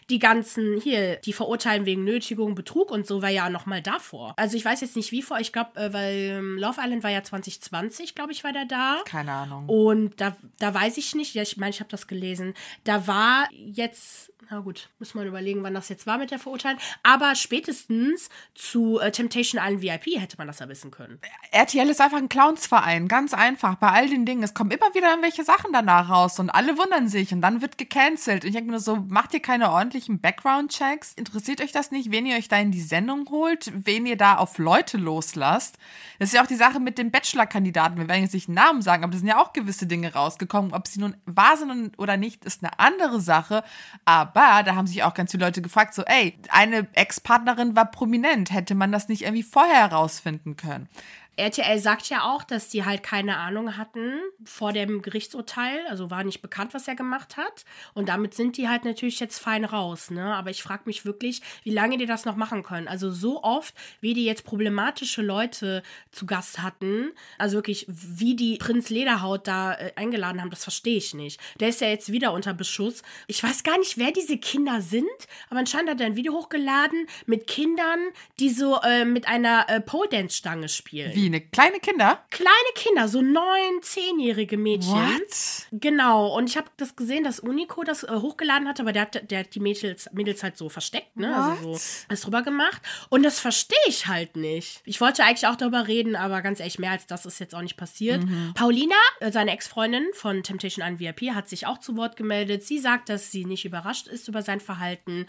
die 0.10 0.20
ganzen 0.20 0.80
hier, 0.80 1.18
die 1.18 1.34
verurteilen 1.34 1.86
wegen 1.86 2.04
Nötigung, 2.04 2.56
Betrug 2.56 2.92
und 2.92 3.08
so, 3.08 3.22
war 3.22 3.30
ja 3.30 3.50
noch 3.50 3.66
mal 3.66 3.82
davor. 3.82 4.34
Also, 4.38 4.58
ich 4.58 4.66
weiß 4.66 4.82
jetzt 4.82 4.96
nicht, 4.96 5.12
wie 5.12 5.22
vor. 5.22 5.40
Ich 5.40 5.54
glaube, 5.54 5.80
äh, 5.80 5.94
weil 5.94 6.16
ähm, 6.16 6.58
Love 6.58 6.80
Island 6.82 7.04
war 7.04 7.12
ja 7.12 7.24
2020, 7.24 8.16
glaube 8.16 8.32
ich, 8.32 8.44
war 8.44 8.54
der 8.54 8.66
da. 8.66 9.02
Keine 9.06 9.32
Ahnung. 9.32 9.68
Und 9.68 10.20
da, 10.22 10.36
da 10.60 10.74
weiß 10.74 10.98
ich 10.98 11.16
nicht, 11.16 11.36
ja, 11.36 11.42
ich 11.42 11.58
meine, 11.58 11.72
ich 11.72 11.80
habe 11.80 11.90
das 11.90 12.08
gelesen, 12.08 12.54
da 12.84 13.08
war 13.08 13.48
jetzt, 13.52 14.32
na 14.50 14.60
gut, 14.60 14.75
muss 15.00 15.14
man 15.14 15.28
überlegen, 15.28 15.64
wann 15.64 15.74
das 15.74 15.90
jetzt 15.90 16.08
war 16.08 16.18
mit 16.18 16.32
der 16.32 16.40
Verurteilung, 16.40 16.80
aber 17.04 17.36
spätestens 17.36 18.30
zu 18.54 19.00
äh, 19.00 19.12
Temptation 19.12 19.62
Island 19.62 19.82
VIP 19.82 20.20
hätte 20.20 20.38
man 20.38 20.48
das 20.48 20.60
ja 20.60 20.70
wissen 20.70 20.92
können. 20.92 21.20
RTL 21.52 21.90
ist 21.90 22.02
einfach 22.02 22.18
ein 22.18 22.30
Clownsverein, 22.30 23.08
ganz 23.08 23.34
einfach. 23.34 23.76
Bei 23.76 23.90
all 23.90 24.10
den 24.10 24.26
Dingen. 24.26 24.44
Es 24.44 24.54
kommen 24.54 24.72
immer 24.72 24.94
wieder 24.94 25.10
irgendwelche 25.10 25.44
Sachen 25.44 25.72
danach 25.74 26.10
raus 26.10 26.40
und 26.40 26.50
alle 26.50 26.78
wundern 26.78 27.08
sich 27.08 27.34
und 27.34 27.42
dann 27.42 27.62
wird 27.62 27.78
gecancelt. 27.78 28.44
Und 28.44 28.50
ich 28.50 28.54
denke 28.54 28.68
mir 28.68 28.74
nur 28.74 28.80
so, 28.80 28.98
macht 29.08 29.34
ihr 29.34 29.42
keine 29.42 29.72
ordentlichen 29.72 30.20
Background-Checks? 30.20 31.14
Interessiert 31.14 31.62
euch 31.62 31.72
das 31.72 31.92
nicht, 31.92 32.12
wen 32.12 32.26
ihr 32.26 32.38
euch 32.38 32.48
da 32.48 32.58
in 32.58 32.72
die 32.72 32.82
Sendung 32.82 33.28
holt, 33.30 33.72
wen 33.74 34.06
ihr 34.06 34.18
da 34.18 34.38
auf 34.38 34.58
Leute 34.58 34.98
loslasst? 34.98 35.78
Das 36.20 36.30
ist 36.30 36.36
ja 36.36 36.44
auch 36.44 36.48
die 36.48 36.56
Sache 36.56 36.80
mit 36.80 36.98
den 36.98 37.12
Bachelor-Kandidaten. 37.12 37.98
Wir 37.98 38.08
werden 38.08 38.24
jetzt 38.24 38.34
nicht 38.34 38.50
Namen 38.50 38.82
sagen, 38.82 39.04
aber 39.04 39.12
da 39.12 39.18
sind 39.18 39.28
ja 39.28 39.42
auch 39.42 39.54
gewisse 39.54 39.88
Dinge 39.88 40.14
rausgekommen. 40.14 40.74
Ob 40.74 40.88
sie 40.88 41.00
nun 41.00 41.16
wahr 41.26 41.58
sind 41.58 41.98
oder 41.98 42.18
nicht, 42.18 42.46
ist 42.46 42.64
eine 42.64 42.80
andere 42.80 43.22
Sache. 43.22 43.64
Aber 44.06 44.64
da 44.66 44.76
haben 44.76 44.88
sich 44.88 45.04
auch 45.04 45.14
ganz 45.14 45.32
viele 45.32 45.46
Leute 45.46 45.62
gefragt, 45.62 45.94
so, 45.94 46.04
ey, 46.04 46.38
eine 46.50 46.88
Ex-Partnerin 46.94 47.76
war 47.76 47.90
prominent. 47.90 48.52
Hätte 48.52 48.76
man 48.76 48.92
das 48.92 49.08
nicht 49.08 49.22
irgendwie 49.22 49.44
vorher 49.44 49.90
herausfinden 49.90 50.58
können? 50.58 50.90
RTL 51.38 51.80
sagt 51.80 52.10
ja 52.10 52.24
auch, 52.24 52.44
dass 52.44 52.70
die 52.70 52.86
halt 52.86 53.04
keine 53.04 53.38
Ahnung 53.38 53.78
hatten 53.78 54.20
vor 54.44 54.72
dem 54.72 55.02
Gerichtsurteil, 55.02 55.86
also 55.90 56.10
war 56.10 56.24
nicht 56.24 56.42
bekannt, 56.42 56.74
was 56.74 56.88
er 56.88 56.96
gemacht 56.96 57.38
hat. 57.38 57.66
Und 57.94 58.10
damit 58.10 58.34
sind 58.34 58.58
die 58.58 58.70
halt 58.70 58.86
natürlich 58.86 59.20
jetzt 59.20 59.40
fein 59.40 59.66
raus, 59.66 60.12
ne? 60.12 60.36
Aber 60.36 60.50
ich 60.50 60.64
frage 60.64 60.84
mich 60.86 61.06
wirklich, 61.06 61.42
wie 61.64 61.72
lange 61.72 61.98
die 61.98 62.06
das 62.06 62.26
noch 62.26 62.36
machen 62.36 62.64
können. 62.64 62.88
Also 62.88 63.12
so 63.12 63.44
oft, 63.44 63.76
wie 64.00 64.14
die 64.14 64.26
jetzt 64.26 64.46
problematische 64.46 65.22
Leute 65.22 65.84
zu 66.12 66.26
Gast 66.26 66.62
hatten, 66.62 67.12
also 67.38 67.58
wirklich, 67.58 67.86
wie 67.90 68.36
die 68.36 68.58
Prinz 68.58 68.90
Lederhaut 68.90 69.48
da 69.48 69.74
äh, 69.74 69.92
eingeladen 69.96 70.42
haben, 70.42 70.50
das 70.50 70.64
verstehe 70.64 70.98
ich 70.98 71.14
nicht. 71.14 71.40
Der 71.60 71.70
ist 71.70 71.82
ja 71.82 71.90
jetzt 71.90 72.12
wieder 72.12 72.32
unter 72.34 72.54
Beschuss. 72.54 73.02
Ich 73.28 73.44
weiß 73.44 73.64
gar 73.64 73.78
nicht, 73.78 73.98
wer 73.98 74.12
diese 74.12 74.38
Kinder 74.38 74.82
sind, 74.82 75.06
aber 75.50 75.60
anscheinend 75.60 75.90
hat 75.90 76.00
er 76.00 76.06
ein 76.08 76.16
Video 76.16 76.34
hochgeladen 76.34 77.08
mit 77.26 77.48
Kindern, 77.48 78.00
die 78.40 78.50
so 78.50 78.80
äh, 78.82 79.04
mit 79.04 79.28
einer 79.28 79.70
äh, 79.70 79.82
Pole-Dance-Stange 79.82 80.70
spielen. 80.70 81.14
Wie 81.14 81.25
Wie, 81.26 81.30
eine 81.30 81.42
kleine 81.42 81.80
Kinder? 81.80 82.24
Kleine 82.30 82.52
Kinder, 82.76 83.08
so 83.08 83.22
neun, 83.22 83.82
zehnjährige 83.82 84.58
Mädchen. 84.58 84.94
What? 84.94 85.68
Genau, 85.72 86.38
und 86.38 86.48
ich 86.48 86.56
habe 86.56 86.68
das 86.78 86.96
gesehen, 86.96 87.24
dass 87.24 87.40
Unico 87.40 87.84
das 87.84 88.04
äh, 88.04 88.12
hochgeladen 88.12 88.68
hat, 88.68 88.80
aber 88.80 88.94
der 88.94 89.04
hat, 89.04 89.32
der 89.32 89.40
hat 89.40 89.56
die 89.56 89.60
Mädels, 89.60 90.08
Mädels 90.14 90.44
halt 90.44 90.56
so 90.56 90.70
versteckt, 90.70 91.18
ne? 91.18 91.36
Also 91.36 91.70
What? 91.70 91.80
so 91.80 92.06
alles 92.10 92.22
drüber 92.22 92.44
gemacht. 92.44 92.80
Und 93.10 93.24
das 93.24 93.40
verstehe 93.40 93.76
ich 93.88 94.06
halt 94.06 94.36
nicht. 94.36 94.82
Ich 94.86 95.02
wollte 95.02 95.24
eigentlich 95.24 95.48
auch 95.48 95.56
darüber 95.56 95.88
reden, 95.88 96.16
aber 96.16 96.44
ganz 96.44 96.60
ehrlich, 96.60 96.78
mehr 96.78 96.92
als 96.92 97.08
das 97.08 97.26
ist 97.26 97.40
jetzt 97.40 97.56
auch 97.56 97.62
nicht 97.62 97.78
passiert. 97.78 98.24
Paulina, 98.54 98.96
äh, 99.20 99.32
seine 99.32 99.52
Ex-Freundin 99.52 100.06
von 100.14 100.44
Temptation 100.44 100.86
Island 100.86 101.00
VIP, 101.00 101.34
hat 101.34 101.50
sich 101.50 101.66
auch 101.66 101.80
zu 101.80 101.98
Wort 101.98 102.18
gemeldet. 102.18 102.64
Sie 102.64 102.78
sagt, 102.78 103.10
dass 103.10 103.32
sie 103.32 103.46
nicht 103.46 103.66
überrascht 103.66 104.08
ist 104.08 104.28
über 104.28 104.44
sein 104.44 104.60
Verhalten. 104.60 105.26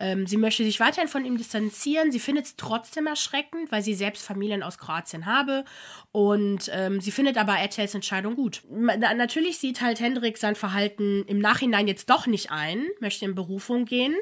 Ähm, 0.00 0.26
sie 0.26 0.38
möchte 0.38 0.64
sich 0.64 0.80
weiterhin 0.80 1.08
von 1.08 1.24
ihm 1.24 1.38
distanzieren. 1.38 2.10
Sie 2.10 2.20
findet 2.20 2.46
es 2.46 2.56
trotzdem 2.56 3.06
erschreckend, 3.06 3.70
weil 3.70 3.82
sie 3.82 3.94
selbst 3.94 4.24
Familien 4.26 4.64
aus 4.64 4.78
Kroatien 4.78 5.24
habe. 5.36 5.64
Und 6.12 6.70
ähm, 6.72 7.00
sie 7.00 7.10
findet 7.10 7.36
aber 7.36 7.58
RTLs 7.58 7.94
Entscheidung 7.94 8.36
gut. 8.36 8.62
Natürlich 8.70 9.58
sieht 9.58 9.82
halt 9.82 10.00
Hendrik 10.00 10.38
sein 10.38 10.54
Verhalten 10.54 11.24
im 11.26 11.38
Nachhinein 11.40 11.88
jetzt 11.88 12.08
doch 12.08 12.26
nicht 12.26 12.50
ein, 12.50 12.86
möchte 13.00 13.26
in 13.26 13.34
Berufung 13.34 13.84
gehen 13.84 14.14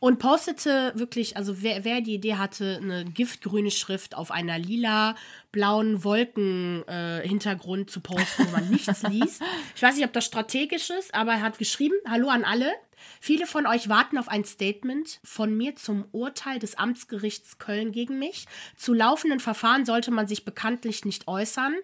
und 0.00 0.18
postete 0.18 0.92
wirklich, 0.96 1.36
also 1.36 1.62
wer, 1.62 1.84
wer 1.84 2.00
die 2.00 2.14
Idee 2.14 2.34
hatte, 2.34 2.80
eine 2.82 3.04
giftgrüne 3.04 3.70
Schrift 3.70 4.16
auf 4.16 4.32
einer 4.32 4.58
lila 4.58 5.14
blauen 5.52 6.02
Wolken 6.02 6.86
äh, 6.88 7.26
Hintergrund 7.26 7.90
zu 7.90 8.00
posten, 8.00 8.46
wo 8.46 8.50
man 8.50 8.68
nichts 8.68 9.02
liest. 9.08 9.40
Ich 9.74 9.82
weiß 9.82 9.96
nicht, 9.96 10.04
ob 10.04 10.12
das 10.12 10.24
strategisch 10.24 10.90
ist, 10.90 11.14
aber 11.14 11.32
er 11.32 11.42
hat 11.42 11.58
geschrieben, 11.58 11.94
hallo 12.08 12.28
an 12.28 12.44
alle. 12.44 12.72
Viele 13.20 13.46
von 13.46 13.66
euch 13.66 13.88
warten 13.88 14.18
auf 14.18 14.28
ein 14.28 14.44
Statement 14.44 15.20
von 15.24 15.56
mir 15.56 15.76
zum 15.76 16.06
Urteil 16.12 16.58
des 16.58 16.76
Amtsgerichts 16.76 17.58
Köln 17.58 17.92
gegen 17.92 18.18
mich. 18.18 18.46
Zu 18.76 18.92
laufenden 18.94 19.40
Verfahren 19.40 19.84
sollte 19.84 20.10
man 20.10 20.28
sich 20.28 20.44
bekanntlich 20.44 21.04
nicht 21.04 21.28
äußern. 21.28 21.74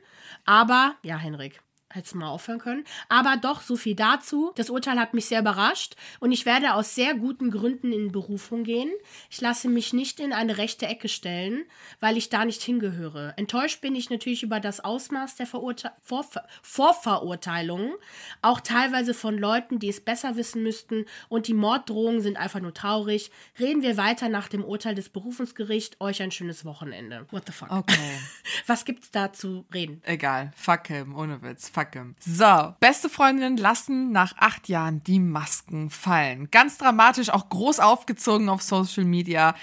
Aber, 0.45 0.97
ja, 1.03 1.17
Henrik, 1.17 1.61
hättest 1.93 2.15
mal 2.15 2.29
aufhören 2.29 2.59
können. 2.59 2.85
Aber 3.09 3.37
doch, 3.37 3.63
so 3.63 3.77
viel 3.77 3.95
dazu. 3.95 4.53
Das 4.57 4.71
Urteil 4.71 4.99
hat 4.99 5.15
mich 5.15 5.27
sehr 5.27 5.41
überrascht 5.41 5.97
und 6.21 6.33
ich 6.33 6.47
werde 6.47 6.75
aus 6.75 6.95
sehr 6.95 7.15
guten 7.15 7.51
Gründen 7.51 7.93
in 7.93 8.13
Berufung 8.13 8.65
gehen. 8.65 8.91
Ich 9.31 9.41
lasse 9.41 9.69
mich 9.69 9.93
nicht 9.93 10.21
in 10.21 10.33
eine 10.33 10.59
rechte 10.59 10.87
Ecke 10.87 11.09
stellen, 11.09 11.65
weil 12.01 12.17
ich 12.17 12.29
da 12.29 12.45
nicht 12.45 12.63
hingehöre. 12.63 13.35
Enttäuscht 13.37 13.81
bin 13.81 13.95
ich 13.95 14.11
natürlich 14.11 14.43
über 14.43 14.61
das 14.61 14.81
Ausmaß 14.81 15.37
der 15.37 15.47
Verurte 15.47 15.93
Vorver 16.01 16.45
Vorverurteilungen, 16.63 17.93
auch 18.41 18.61
teilweise 18.61 19.15
von 19.15 19.39
Leuten, 19.39 19.79
die 19.79 19.89
es 19.89 20.01
besser 20.01 20.37
wissen 20.37 20.63
müssten 20.63 21.07
und 21.29 21.49
die 21.49 21.55
Morddrohungen 21.55 22.21
sind 22.21 22.37
einfach 22.37 22.61
nur 22.61 22.75
traurig. 22.75 23.31
Reden 23.59 23.83
wir 23.83 23.97
weiter 23.97 24.29
nach 24.29 24.49
dem 24.49 24.65
Urteil 24.65 24.95
des 24.95 25.09
Berufungsgerichts. 25.09 25.97
Euch 26.01 26.23
ein 26.23 26.31
schönes 26.31 26.65
Wochenende. 26.65 27.27
What 27.31 27.45
the 27.47 27.53
fuck? 27.53 27.71
Okay. 27.71 28.19
Was 28.67 28.85
gibt's 28.85 29.11
da 29.11 29.33
zu 29.33 29.65
reden? 29.73 30.01
Egal. 30.05 30.53
Fuck 30.57 30.89
him. 30.89 31.17
Ohne 31.17 31.43
Witz. 31.43 31.69
Fuck 31.69 31.82
him. 31.93 32.15
So. 32.21 32.75
Beste 32.81 33.09
Freundinnen 33.09 33.57
lassen 33.57 34.13
nach 34.13 34.35
acht 34.39 34.69
Jahren 34.69 35.03
die 35.05 35.19
Masken 35.19 35.91
fallen. 35.91 36.51
Ganz 36.51 36.79
dramatisch, 36.79 37.31
auch 37.31 37.49
groß 37.49 37.81
aufgezogen 37.81 38.49
auf 38.49 38.63
Social 38.63 39.05
Media. 39.05 39.55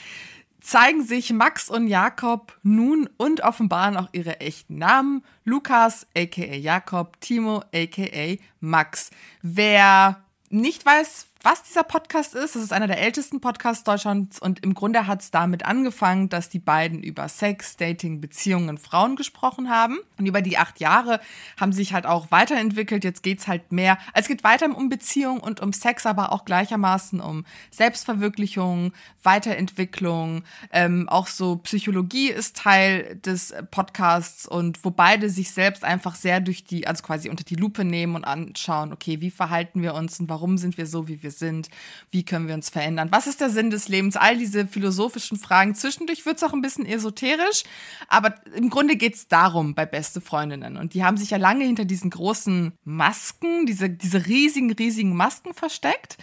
Zeigen 0.61 1.03
sich 1.03 1.31
Max 1.31 1.69
und 1.69 1.87
Jakob 1.87 2.57
nun 2.63 3.09
und 3.17 3.41
offenbaren 3.41 3.95
auch 3.95 4.09
ihre 4.11 4.41
echten 4.41 4.77
Namen. 4.77 5.23
Lukas, 5.45 6.05
aka 6.15 6.41
Jakob, 6.43 7.19
Timo, 7.21 7.63
aka 7.73 8.35
Max. 8.59 9.09
Wer 9.41 10.21
nicht 10.49 10.85
weiß, 10.85 11.28
was 11.41 11.63
dieser 11.63 11.83
Podcast 11.83 12.35
ist, 12.35 12.55
das 12.55 12.63
ist 12.63 12.73
einer 12.73 12.87
der 12.87 12.99
ältesten 12.99 13.39
Podcasts 13.39 13.85
Deutschlands 13.85 14.39
und 14.39 14.61
im 14.61 14.73
Grunde 14.73 15.07
hat 15.07 15.21
es 15.21 15.31
damit 15.31 15.65
angefangen, 15.65 16.27
dass 16.27 16.49
die 16.49 16.59
beiden 16.59 17.01
über 17.01 17.29
Sex, 17.29 17.77
Dating, 17.77 18.19
Beziehungen, 18.19 18.77
Frauen 18.77 19.15
gesprochen 19.15 19.69
haben. 19.69 19.99
Und 20.17 20.25
über 20.25 20.41
die 20.41 20.57
acht 20.57 20.81
Jahre 20.81 21.21
haben 21.57 21.71
sich 21.71 21.93
halt 21.93 22.05
auch 22.05 22.29
weiterentwickelt. 22.29 23.05
Jetzt 23.05 23.23
geht's 23.23 23.47
halt 23.47 23.71
mehr, 23.71 23.97
es 24.13 24.27
geht 24.27 24.43
weiter 24.43 24.75
um 24.75 24.89
Beziehung 24.89 25.39
und 25.39 25.61
um 25.61 25.71
Sex, 25.71 26.05
aber 26.05 26.33
auch 26.33 26.43
gleichermaßen 26.43 27.21
um 27.21 27.45
Selbstverwirklichung, 27.71 28.91
Weiterentwicklung. 29.23 30.43
Ähm, 30.73 31.07
auch 31.07 31.27
so 31.27 31.55
Psychologie 31.57 32.31
ist 32.31 32.57
Teil 32.57 33.15
des 33.23 33.53
Podcasts 33.71 34.45
und 34.45 34.83
wo 34.83 34.91
beide 34.91 35.29
sich 35.29 35.51
selbst 35.51 35.85
einfach 35.85 36.15
sehr 36.15 36.41
durch 36.41 36.65
die, 36.65 36.85
also 36.85 37.01
quasi 37.01 37.29
unter 37.29 37.45
die 37.45 37.55
Lupe 37.55 37.85
nehmen 37.85 38.15
und 38.15 38.25
anschauen, 38.25 38.91
okay, 38.91 39.21
wie 39.21 39.31
verhalten 39.31 39.81
wir 39.81 39.93
uns 39.93 40.19
und 40.19 40.27
warum 40.27 40.57
sind 40.57 40.77
wir 40.77 40.85
so, 40.85 41.07
wie 41.07 41.23
wir 41.23 41.28
sind? 41.31 41.69
Wie 42.11 42.23
können 42.23 42.47
wir 42.47 42.55
uns 42.55 42.69
verändern? 42.69 43.09
Was 43.11 43.27
ist 43.27 43.41
der 43.41 43.49
Sinn 43.49 43.69
des 43.69 43.87
Lebens? 43.87 44.15
All 44.15 44.37
diese 44.37 44.67
philosophischen 44.67 45.37
Fragen. 45.37 45.75
Zwischendurch 45.75 46.25
wird 46.25 46.37
es 46.37 46.43
auch 46.43 46.53
ein 46.53 46.61
bisschen 46.61 46.85
esoterisch, 46.85 47.63
aber 48.07 48.35
im 48.55 48.69
Grunde 48.69 48.95
geht 48.95 49.15
es 49.15 49.27
darum 49.27 49.75
bei 49.75 49.85
Beste 49.85 50.21
Freundinnen. 50.21 50.77
Und 50.77 50.93
die 50.93 51.03
haben 51.03 51.17
sich 51.17 51.31
ja 51.31 51.37
lange 51.37 51.65
hinter 51.65 51.85
diesen 51.85 52.09
großen 52.09 52.73
Masken, 52.83 53.65
diese, 53.65 53.89
diese 53.89 54.25
riesigen, 54.25 54.71
riesigen 54.71 55.15
Masken 55.15 55.53
versteckt. 55.53 56.17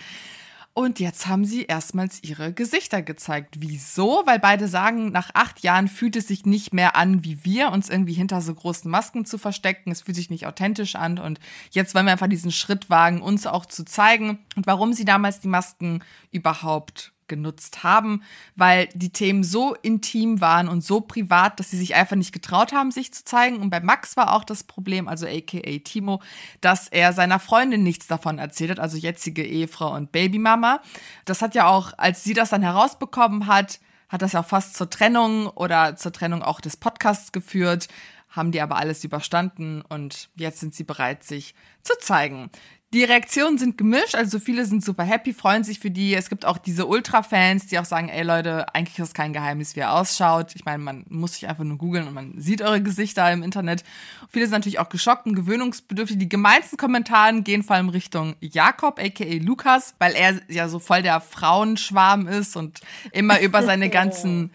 Und 0.79 1.01
jetzt 1.01 1.27
haben 1.27 1.47
sie 1.47 1.65
erstmals 1.65 2.23
ihre 2.23 2.53
Gesichter 2.53 3.01
gezeigt. 3.01 3.55
Wieso? 3.61 4.25
Weil 4.27 4.39
beide 4.39 4.69
sagen, 4.69 5.11
nach 5.11 5.31
acht 5.33 5.61
Jahren 5.61 5.89
fühlt 5.89 6.17
es 6.17 6.29
sich 6.29 6.45
nicht 6.45 6.75
mehr 6.75 6.97
an, 6.97 7.25
wie 7.25 7.47
wir, 7.47 7.73
uns 7.73 7.89
irgendwie 7.89 8.13
hinter 8.13 8.43
so 8.43 8.55
großen 8.55 8.91
Masken 8.91 9.25
zu 9.25 9.39
verstecken. 9.39 9.91
Es 9.91 10.03
fühlt 10.03 10.17
sich 10.17 10.29
nicht 10.29 10.47
authentisch 10.47 10.95
an. 10.95 11.19
Und 11.19 11.41
jetzt 11.71 11.95
wollen 11.95 12.05
wir 12.05 12.13
einfach 12.13 12.29
diesen 12.29 12.53
Schritt 12.53 12.91
wagen, 12.91 13.23
uns 13.23 13.47
auch 13.47 13.65
zu 13.65 13.87
zeigen. 13.87 14.41
Und 14.55 14.67
warum 14.67 14.93
sie 14.93 15.07
damals 15.07 15.41
die 15.41 15.49
Masken 15.49 16.05
überhaupt 16.31 17.15
genutzt 17.29 17.83
haben, 17.83 18.23
weil 18.55 18.89
die 18.95 19.11
Themen 19.11 19.45
so 19.45 19.75
intim 19.75 20.41
waren 20.41 20.69
und 20.69 20.83
so 20.83 21.01
privat, 21.01 21.59
dass 21.59 21.71
sie 21.71 21.79
sich 21.79 21.95
einfach 21.95 22.17
nicht 22.17 22.33
getraut 22.33 22.73
haben, 22.73 22.91
sich 22.91 23.13
zu 23.13 23.25
zeigen. 23.25 23.57
Und 23.57 23.71
bei 23.71 23.81
Max 23.81 24.17
war 24.17 24.35
auch 24.35 24.45
das 24.45 24.65
Problem, 24.65 25.09
also 25.09 25.27
aka 25.27 25.79
Timo, 25.85 26.23
dass 26.61 26.89
er 26.89 27.13
seiner 27.13 27.39
Freundin 27.39 27.83
nichts 27.83 28.07
davon 28.07 28.39
erzählt 28.39 28.71
hat, 28.71 28.81
also 28.81 28.97
jetzige 28.97 29.45
Ehefrau 29.45 29.95
und 29.95 30.13
Babymama. 30.13 30.81
Das 31.25 31.43
hat 31.43 31.55
ja 31.55 31.67
auch, 31.69 31.93
als 31.97 32.25
sie 32.25 32.35
das 32.35 32.51
dann 32.51 32.63
herausbekommen 32.63 33.47
hat, 33.47 33.81
hat 34.09 34.23
das 34.23 34.33
ja 34.33 34.41
auch 34.41 34.47
fast 34.47 34.77
zur 34.77 34.89
Trennung 34.89 35.49
oder 35.49 35.97
zur 35.97 36.13
Trennung 36.13 36.43
auch 36.43 36.61
des 36.61 36.77
Podcasts 36.77 37.33
geführt, 37.33 37.89
haben 38.31 38.53
die 38.53 38.61
aber 38.61 38.77
alles 38.77 39.03
überstanden 39.03 39.83
und 39.83 40.29
jetzt 40.37 40.61
sind 40.61 40.75
sie 40.75 40.85
bereit, 40.85 41.25
sich 41.25 41.55
zu 41.83 41.95
zeigen. 41.99 42.51
Die 42.95 43.03
Reaktionen 43.03 43.59
sind 43.59 43.77
gemischt, 43.77 44.15
also 44.15 44.39
viele 44.39 44.65
sind 44.65 44.85
super 44.85 45.03
happy, 45.03 45.33
freuen 45.35 45.65
sich 45.65 45.81
für 45.81 45.91
die. 45.91 46.15
Es 46.15 46.29
gibt 46.29 46.45
auch 46.45 46.57
diese 46.57 46.87
Ultra-Fans, 46.87 47.67
die 47.67 47.81
auch 47.81 47.85
sagen, 47.85 48.09
ey 48.09 48.23
Leute, 48.23 48.73
eigentlich 48.75 48.97
ist 49.01 49.13
kein 49.13 49.33
Geheimnis, 49.33 49.75
wie 49.75 49.81
ihr 49.81 49.91
ausschaut. 49.91 50.55
Ich 50.55 50.65
meine, 50.65 50.79
man 50.79 51.05
muss 51.09 51.33
sich 51.33 51.49
einfach 51.49 51.65
nur 51.65 51.79
googeln 51.79 52.07
und 52.07 52.15
man 52.15 52.41
sieht 52.41 52.63
eure 52.63 52.81
Gesichter 52.81 53.31
im 53.33 53.43
Internet. 53.43 53.83
Viele 54.31 54.47
sind 54.47 54.53
natürlich 54.53 54.79
auch 54.79 54.89
geschockt 54.89 55.27
und 55.27 55.35
gewöhnungsbedürftig. 55.35 56.19
Die 56.19 56.29
gemeinsten 56.29 56.77
Kommentare 56.77 57.43
gehen 57.43 57.65
vor 57.65 57.75
allem 57.75 57.89
Richtung 57.89 58.37
Jakob, 58.41 59.01
aka 59.01 59.25
Lukas, 59.41 59.95
weil 59.99 60.15
er 60.15 60.41
ja 60.49 60.69
so 60.69 60.79
voll 60.79 61.03
der 61.03 61.21
Frauenschwarm 61.21 62.29
ist 62.29 62.57
und 62.57 62.81
immer 63.11 63.41
über 63.41 63.65
seine 63.65 63.91
ganzen 63.91 64.53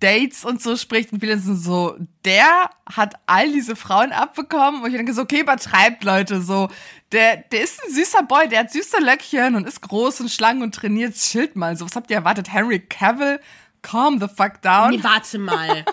Dates 0.00 0.44
und 0.44 0.60
so 0.62 0.76
spricht 0.76 1.12
und 1.12 1.20
viele 1.20 1.38
sind 1.38 1.56
so, 1.56 1.96
der 2.24 2.70
hat 2.86 3.14
all 3.26 3.52
diese 3.52 3.76
Frauen 3.76 4.12
abbekommen 4.12 4.82
und 4.82 4.90
ich 4.90 4.96
denke 4.96 5.12
so, 5.12 5.22
okay, 5.22 5.40
übertreibt 5.40 6.02
Leute, 6.04 6.42
so, 6.42 6.68
der, 7.12 7.36
der 7.36 7.62
ist 7.62 7.80
ein 7.84 7.92
süßer 7.92 8.22
Boy, 8.24 8.48
der 8.48 8.60
hat 8.60 8.72
süße 8.72 8.98
Löckchen 8.98 9.54
und 9.54 9.66
ist 9.66 9.82
groß 9.82 10.20
und 10.20 10.30
schlank 10.30 10.62
und 10.62 10.74
trainiert, 10.74 11.14
chillt 11.14 11.54
mal, 11.54 11.76
so, 11.76 11.84
was 11.84 11.96
habt 11.96 12.10
ihr 12.10 12.16
erwartet, 12.16 12.52
Henry 12.52 12.80
Cavill? 12.80 13.40
Calm 13.82 14.20
the 14.20 14.28
fuck 14.28 14.60
down. 14.62 14.90
Nee, 14.90 15.02
warte 15.02 15.38
mal. 15.38 15.84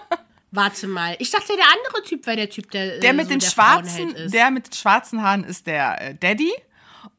warte 0.52 0.88
mal. 0.88 1.16
Ich 1.20 1.32
dachte, 1.32 1.54
der 1.56 1.66
andere 1.66 2.04
Typ 2.04 2.26
wäre 2.26 2.36
der 2.38 2.50
Typ, 2.50 2.70
der. 2.72 3.00
der 3.00 3.12
äh, 3.12 3.14
mit 3.14 3.28
so 3.28 3.32
den 3.32 3.42
schwarzen, 3.42 4.14
der 4.32 4.52
mit 4.52 4.68
den 4.68 4.74
schwarzen 4.74 5.24
Haaren 5.24 5.44
ist 5.44 5.68
der 5.68 6.02
äh, 6.02 6.16
Daddy. 6.16 6.52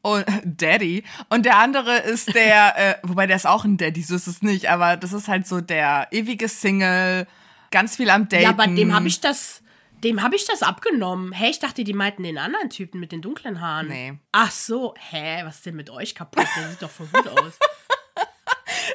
Und 0.01 0.25
Daddy. 0.43 1.03
Und 1.29 1.45
der 1.45 1.57
andere 1.57 1.97
ist 1.97 2.33
der, 2.33 2.77
äh, 2.77 2.95
wobei 3.03 3.27
der 3.27 3.35
ist 3.35 3.45
auch 3.47 3.65
ein 3.65 3.77
Daddy, 3.77 4.01
so 4.01 4.15
ist 4.15 4.27
es 4.27 4.41
nicht, 4.41 4.69
aber 4.69 4.97
das 4.97 5.13
ist 5.13 5.27
halt 5.27 5.47
so 5.47 5.61
der 5.61 6.07
ewige 6.11 6.47
Single, 6.47 7.27
ganz 7.71 7.95
viel 7.97 8.09
am 8.09 8.29
Daten. 8.29 8.43
Ja, 8.43 8.49
aber 8.49 8.67
dem 8.67 8.93
habe 8.93 9.07
ich 9.07 9.19
das. 9.21 9.61
Dem 10.03 10.23
habe 10.23 10.37
ich 10.37 10.45
das 10.47 10.63
abgenommen. 10.63 11.33
Hä, 11.33 11.49
ich 11.49 11.59
dachte, 11.59 11.83
die 11.83 11.91
meinten 11.93 12.23
den 12.23 12.37
anderen 12.37 12.69
Typen 12.69 13.01
mit 13.01 13.11
den 13.11 13.21
dunklen 13.21 13.59
Haaren. 13.59 13.89
Nee. 13.89 14.13
Ach 14.31 14.49
so, 14.49 14.93
hä, 14.97 15.41
was 15.43 15.55
ist 15.57 15.65
denn 15.65 15.75
mit 15.75 15.89
euch 15.89 16.15
kaputt? 16.15 16.47
Der 16.55 16.69
sieht 16.69 16.81
doch 16.81 16.89
voll 16.89 17.07
gut 17.11 17.27
aus. 17.27 17.53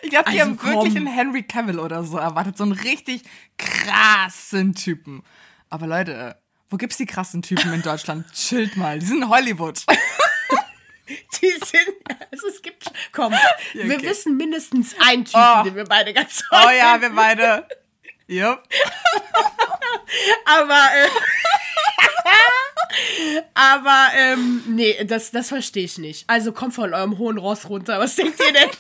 Ich 0.03 0.11
glaube, 0.11 0.31
die 0.31 0.41
Also 0.41 0.51
haben 0.53 0.63
wirklich 0.63 0.95
komm. 0.95 1.07
einen 1.07 1.15
Henry 1.15 1.43
Cavill 1.43 1.79
oder 1.79 2.05
so 2.05 2.17
erwartet. 2.19 2.57
So 2.57 2.65
einen 2.65 2.73
richtig 2.73 3.23
krassen 3.59 4.75
Typen. 4.75 5.23
Aber 5.71 5.87
Leute, 5.87 6.37
wo 6.71 6.77
gibt's 6.77 6.97
die 6.97 7.07
krassen 7.07 7.43
Typen 7.43 7.73
in 7.73 7.83
Deutschland? 7.83 8.27
Chillt 8.33 8.77
mal, 8.77 8.99
die 8.99 9.07
sind 9.07 9.23
in 9.23 9.29
Hollywood. 9.29 9.83
Die 11.41 11.51
sind. 11.51 11.89
Also 12.31 12.49
es 12.49 12.63
gibt. 12.63 12.85
Komm, 13.13 13.33
wir 13.75 13.97
okay. 13.97 14.07
wissen 14.07 14.37
mindestens 14.37 14.95
einen 14.99 15.25
Typen, 15.25 15.41
Oh. 15.61 15.63
den 15.65 15.77
wir 15.77 15.85
beide 15.85 16.13
ganz 16.13 16.43
toll 16.49 16.61
Oh 16.67 16.71
ja, 16.71 17.01
wir 17.01 17.11
beide. 17.11 17.67
Jupp. 18.27 18.63
Aber, 20.47 20.89
äh, 20.95 21.09
aber, 23.55 24.09
ähm, 24.15 24.63
nee, 24.69 25.03
das, 25.05 25.31
das 25.33 25.49
verstehe 25.49 25.85
ich 25.85 25.99
nicht. 25.99 26.25
Also 26.29 26.53
kommt 26.53 26.75
von 26.75 26.95
eurem 26.95 27.19
hohen 27.19 27.39
Ross 27.39 27.69
runter. 27.69 27.99
Was 27.99 28.15
denkt 28.15 28.39
ihr 28.41 28.53
denn? 28.53 28.71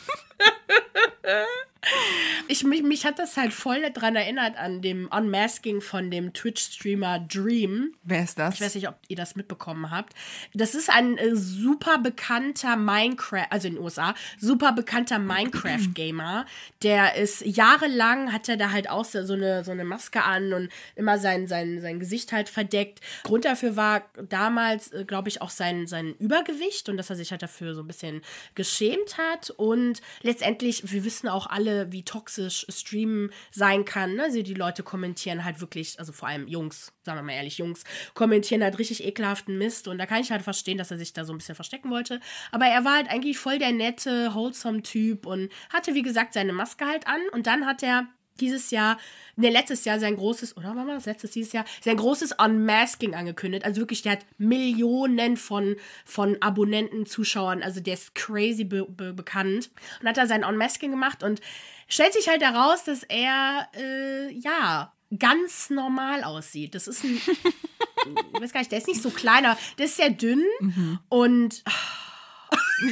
Ich, 2.48 2.64
mich, 2.64 2.82
mich 2.82 3.04
hat 3.04 3.18
das 3.18 3.36
halt 3.36 3.52
voll 3.52 3.82
daran 3.92 4.16
erinnert 4.16 4.56
an 4.56 4.82
dem 4.82 5.08
Unmasking 5.08 5.80
von 5.80 6.10
dem 6.10 6.32
Twitch-Streamer 6.32 7.20
Dream. 7.20 7.94
Wer 8.02 8.24
ist 8.24 8.38
das? 8.38 8.54
Ich 8.54 8.60
weiß 8.60 8.74
nicht, 8.74 8.88
ob 8.88 8.96
ihr 9.08 9.16
das 9.16 9.36
mitbekommen 9.36 9.90
habt. 9.90 10.14
Das 10.52 10.74
ist 10.74 10.90
ein 10.90 11.18
äh, 11.18 11.34
super 11.34 11.98
bekannter 11.98 12.76
Minecraft, 12.76 13.46
also 13.50 13.68
in 13.68 13.74
den 13.74 13.82
USA, 13.82 14.14
super 14.38 14.72
bekannter 14.72 15.18
Minecraft-Gamer. 15.18 16.46
Der 16.82 17.16
ist 17.16 17.44
jahrelang, 17.44 18.32
hat 18.32 18.48
er 18.48 18.56
da 18.56 18.70
halt 18.70 18.90
auch 18.90 19.04
so 19.04 19.18
eine, 19.18 19.64
so 19.64 19.70
eine 19.70 19.84
Maske 19.84 20.22
an 20.22 20.52
und 20.52 20.70
immer 20.96 21.18
sein, 21.18 21.46
sein, 21.46 21.80
sein 21.80 22.00
Gesicht 22.00 22.32
halt 22.32 22.48
verdeckt. 22.48 23.00
Grund 23.22 23.44
dafür 23.44 23.76
war 23.76 24.02
damals, 24.28 24.92
äh, 24.92 25.04
glaube 25.04 25.28
ich, 25.28 25.42
auch 25.42 25.50
sein, 25.50 25.86
sein 25.86 26.14
Übergewicht 26.18 26.88
und 26.88 26.96
dass 26.96 27.10
er 27.10 27.16
sich 27.16 27.30
halt 27.30 27.42
dafür 27.42 27.74
so 27.74 27.82
ein 27.82 27.86
bisschen 27.86 28.22
geschämt 28.54 29.18
hat. 29.18 29.50
Und 29.50 30.00
letztendlich, 30.22 30.92
wir 30.92 31.04
wissen 31.04 31.28
auch 31.28 31.46
alle, 31.46 31.73
wie 31.90 32.04
toxisch 32.04 32.66
Streamen 32.68 33.30
sein 33.50 33.84
kann. 33.84 34.14
Ne? 34.14 34.24
Also 34.24 34.42
die 34.42 34.54
Leute 34.54 34.82
kommentieren 34.82 35.44
halt 35.44 35.60
wirklich, 35.60 35.98
also 35.98 36.12
vor 36.12 36.28
allem 36.28 36.46
Jungs, 36.46 36.92
sagen 37.02 37.18
wir 37.18 37.22
mal 37.22 37.32
ehrlich, 37.32 37.58
Jungs, 37.58 37.84
kommentieren 38.14 38.62
halt 38.62 38.78
richtig 38.78 39.04
ekelhaften 39.04 39.58
Mist. 39.58 39.88
Und 39.88 39.98
da 39.98 40.06
kann 40.06 40.20
ich 40.20 40.30
halt 40.30 40.42
verstehen, 40.42 40.78
dass 40.78 40.90
er 40.90 40.98
sich 40.98 41.12
da 41.12 41.24
so 41.24 41.32
ein 41.32 41.38
bisschen 41.38 41.54
verstecken 41.54 41.90
wollte. 41.90 42.20
Aber 42.52 42.66
er 42.66 42.84
war 42.84 42.96
halt 42.96 43.08
eigentlich 43.08 43.38
voll 43.38 43.58
der 43.58 43.72
nette, 43.72 44.34
wholesome 44.34 44.82
Typ 44.82 45.26
und 45.26 45.50
hatte, 45.70 45.94
wie 45.94 46.02
gesagt, 46.02 46.34
seine 46.34 46.52
Maske 46.52 46.86
halt 46.86 47.06
an. 47.06 47.20
Und 47.32 47.46
dann 47.46 47.66
hat 47.66 47.82
er 47.82 48.06
dieses 48.40 48.70
Jahr, 48.70 48.98
ne, 49.36 49.50
letztes 49.50 49.84
Jahr 49.84 49.98
sein 50.00 50.16
großes, 50.16 50.56
oder 50.56 50.74
war 50.74 50.86
das 50.86 51.06
letztes, 51.06 51.32
dieses 51.32 51.52
Jahr, 51.52 51.64
sein 51.80 51.96
großes 51.96 52.32
Unmasking 52.32 53.14
angekündigt. 53.14 53.64
Also 53.64 53.80
wirklich, 53.80 54.02
der 54.02 54.12
hat 54.12 54.26
Millionen 54.38 55.36
von, 55.36 55.76
von 56.04 56.40
Abonnenten, 56.40 57.06
Zuschauern, 57.06 57.62
also 57.62 57.80
der 57.80 57.94
ist 57.94 58.14
crazy 58.14 58.64
be 58.64 58.86
be 58.88 59.12
bekannt. 59.12 59.70
Und 60.00 60.08
hat 60.08 60.16
da 60.16 60.26
sein 60.26 60.44
Unmasking 60.44 60.90
gemacht 60.90 61.22
und 61.22 61.40
stellt 61.88 62.12
sich 62.12 62.28
halt 62.28 62.42
heraus, 62.42 62.84
dass 62.84 63.02
er, 63.04 63.68
äh, 63.76 64.32
ja, 64.32 64.92
ganz 65.18 65.70
normal 65.70 66.24
aussieht. 66.24 66.74
Das 66.74 66.88
ist 66.88 67.04
ein, 67.04 67.20
ich 68.34 68.40
weiß 68.40 68.52
gar 68.52 68.60
nicht, 68.60 68.72
der 68.72 68.78
ist 68.78 68.88
nicht 68.88 69.02
so 69.02 69.10
kleiner, 69.10 69.56
der 69.78 69.86
ist 69.86 69.96
sehr 69.96 70.10
dünn 70.10 70.44
mhm. 70.60 70.98
und. 71.08 71.62
Oh, 71.68 72.13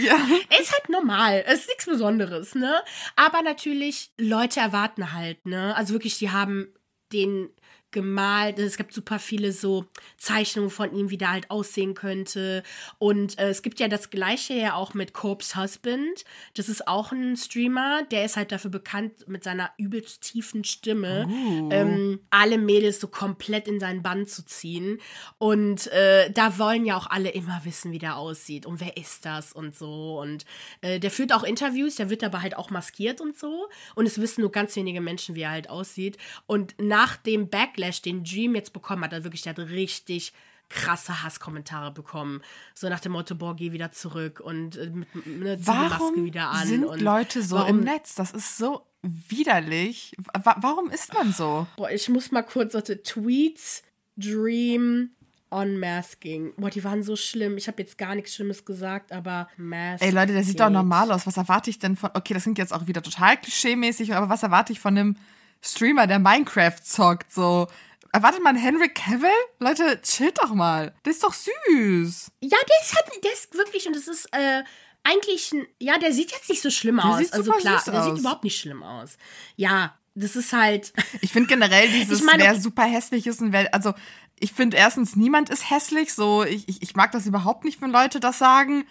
ja. 0.03 0.15
Ist 0.61 0.73
halt 0.73 0.89
normal. 0.89 1.45
Es 1.47 1.61
ist 1.61 1.69
nichts 1.69 1.87
Besonderes, 1.87 2.55
ne? 2.55 2.83
Aber 3.17 3.43
natürlich, 3.43 4.13
Leute 4.19 4.61
erwarten 4.61 5.13
halt, 5.13 5.47
ne? 5.47 5.75
Also 5.77 5.95
wirklich, 5.95 6.19
die 6.19 6.31
haben 6.31 6.69
den 7.13 7.51
gemalt. 7.93 8.59
Es 8.59 8.77
gibt 8.77 8.93
super 8.93 9.19
viele 9.19 9.53
so 9.53 9.87
Zeichnungen 10.17 10.71
von 10.71 10.95
ihm, 10.95 11.11
wie 11.11 11.19
der 11.19 11.31
halt 11.31 11.51
aussehen 11.51 11.95
könnte. 11.95 12.63
Und 12.99 13.39
äh, 13.39 13.51
es 13.51 13.63
gibt 13.63 13.79
ja 13.81 13.89
das 13.89 14.11
gleiche 14.11 14.55
ja 14.55 14.75
auch 14.75 14.95
mit 14.95 15.13
Corpse 15.13 15.61
Husband. 15.61 16.25
Das 16.55 16.69
ist 16.69 16.89
auch 16.89 17.13
ein 17.13 17.37
Streamer, 17.37 18.03
der 18.11 18.25
ist 18.25 18.37
halt 18.37 18.53
dafür 18.53 18.71
bekannt 18.71 19.29
mit 19.29 19.45
seiner 19.45 19.71
übelst 19.77 20.23
tiefen 20.23 20.65
Stimme, 20.65 21.29
oh. 21.29 21.69
ähm, 21.71 22.21
alle 22.31 22.59
Mädels 22.59 23.01
so 23.01 23.09
komplett 23.09 23.69
in 23.69 23.79
seinen 23.79 24.03
Bann 24.03 24.27
zu 24.27 24.45
ziehen. 24.45 24.99
Und 25.39 25.87
äh, 25.89 26.31
da 26.31 26.59
wollen 26.59 26.85
ja 26.85 26.97
auch 26.97 27.09
alle 27.09 27.31
immer 27.31 27.61
wissen, 27.65 27.93
wie 27.93 27.99
der 27.99 28.17
aussieht 28.17 28.67
und 28.67 28.81
wer 28.81 28.97
ist 28.97 29.25
das 29.25 29.53
und 29.53 29.77
so. 29.77 30.21
Und 30.21 30.45
äh, 30.81 30.99
der 30.99 31.11
führt 31.11 31.33
auch 31.33 31.45
Interviews, 31.45 31.97
der 31.97 32.11
wird 32.11 32.25
aber 32.25 32.43
halt 32.43 32.57
auch 32.57 32.71
maskiert 32.71 33.21
und 33.21 33.39
so. 33.39 33.69
Und 33.95 34.07
es 34.07 34.21
wissen 34.21 34.41
nur 34.41 34.51
ganz 34.51 34.75
wenige 34.77 35.01
Menschen, 35.01 35.35
wie 35.35 35.43
er 35.43 35.51
halt 35.51 35.69
aussieht. 35.69 36.17
Und 36.47 36.75
nach 36.79 37.17
dem 37.17 37.49
Backlash 37.49 37.82
Backlash, 37.83 38.03
den 38.03 38.25
Dream 38.25 38.55
jetzt 38.55 38.73
bekommen 38.73 39.05
hat, 39.05 39.13
also 39.13 39.25
wirklich, 39.25 39.43
der 39.43 39.55
hat 39.55 39.59
richtig 39.59 40.33
krasse 40.69 41.23
Hasskommentare 41.23 41.93
bekommen. 41.93 42.41
So 42.75 42.89
nach 42.89 43.01
dem 43.01 43.13
Motto, 43.13 43.35
boah, 43.35 43.55
geh 43.55 43.73
wieder 43.73 43.93
zurück 43.93 44.41
und 44.41 44.77
äh, 44.77 44.91
mit, 44.91 45.27
ne, 45.27 45.59
zieh 45.59 45.67
warum 45.67 46.15
die 46.15 46.21
Maske 46.21 46.25
wieder 46.25 46.51
an. 46.51 46.67
sind 46.67 46.85
und 46.85 47.01
Leute 47.01 47.43
so 47.43 47.57
warum, 47.57 47.81
im 47.81 47.85
Netz? 47.85 48.15
Das 48.15 48.33
ist 48.33 48.57
so 48.57 48.87
widerlich. 49.03 50.17
Wa 50.33 50.57
warum 50.61 50.89
ist 50.91 51.13
man 51.13 51.33
so? 51.33 51.67
Boah, 51.77 51.91
ich 51.91 52.09
muss 52.09 52.31
mal 52.31 52.43
kurz, 52.43 52.73
warte, 52.73 53.03
Tweets, 53.03 53.83
Dream, 54.17 55.11
Unmasking. 55.51 56.55
Boah, 56.57 56.71
die 56.71 56.83
waren 56.85 57.03
so 57.03 57.17
schlimm. 57.17 57.59
Ich 57.59 57.69
habe 57.69 57.83
jetzt 57.83 57.99
gar 57.99 58.15
nichts 58.15 58.35
Schlimmes 58.35 58.65
gesagt, 58.65 59.13
aber 59.13 59.49
Masking. 59.59 60.09
Ey 60.09 60.15
Leute, 60.15 60.33
der 60.33 60.45
sieht 60.45 60.59
doch 60.59 60.71
normal 60.71 61.13
aus. 61.13 61.27
Was 61.27 61.37
erwarte 61.37 61.69
ich 61.69 61.79
denn 61.79 61.97
von. 61.97 62.11
Okay, 62.15 62.33
das 62.33 62.45
klingt 62.45 62.57
jetzt 62.57 62.73
auch 62.73 62.87
wieder 62.87 63.03
total 63.03 63.37
klischee-mäßig, 63.37 64.15
aber 64.15 64.31
was 64.31 64.43
erwarte 64.43 64.73
ich 64.73 64.81
von 64.81 64.97
einem 64.97 65.17
Streamer, 65.63 66.07
der 66.07 66.19
Minecraft 66.19 66.77
zockt, 66.83 67.33
so. 67.33 67.69
Erwartet 68.13 68.43
man 68.43 68.57
Henry 68.57 68.91
Cavill? 68.91 69.31
Leute, 69.59 70.01
chillt 70.03 70.39
doch 70.39 70.53
mal. 70.53 70.95
Der 71.05 71.13
ist 71.13 71.25
doch 71.25 71.33
süß. 71.33 72.31
Ja, 72.41 72.59
der 72.69 72.77
ist 72.83 72.95
halt, 72.95 73.25
der 73.25 73.33
ist 73.33 73.55
wirklich, 73.55 73.87
und 73.87 73.97
das 73.97 74.07
ist, 74.07 74.27
äh, 74.33 74.63
eigentlich, 75.05 75.55
ja, 75.79 75.99
der 75.99 76.13
sieht 76.13 76.31
jetzt 76.31 76.49
nicht 76.49 76.63
so 76.63 76.71
schlimm 76.71 76.97
der 76.97 77.07
aus. 77.07 77.33
also 77.33 77.53
klar, 77.53 77.83
der 77.87 77.95
aus. 77.95 78.05
sieht 78.05 78.19
überhaupt 78.19 78.45
nicht 78.45 78.59
schlimm 78.59 78.83
aus. 78.83 79.17
Ja, 79.57 79.97
das 80.15 80.37
ist 80.37 80.53
halt. 80.53 80.93
Ich 81.21 81.33
finde 81.33 81.49
generell 81.49 81.89
dieses, 81.93 82.21
ich 82.21 82.25
mein, 82.25 82.39
wer 82.41 82.61
super 82.61 82.85
hässlich 82.85 83.27
ist 83.27 83.41
und 83.41 83.53
wer, 83.53 83.73
also 83.75 83.95
ich 84.39 84.53
finde 84.53 84.77
erstens, 84.77 85.17
niemand 85.17 85.51
ist 85.51 85.71
hässlich. 85.71 86.13
So, 86.13 86.45
ich, 86.45 86.69
ich, 86.69 86.83
ich 86.83 86.95
mag 86.95 87.13
das 87.13 87.27
überhaupt 87.27 87.65
nicht, 87.65 87.81
wenn 87.81 87.91
Leute 87.91 88.21
das 88.21 88.39
sagen. 88.39 88.85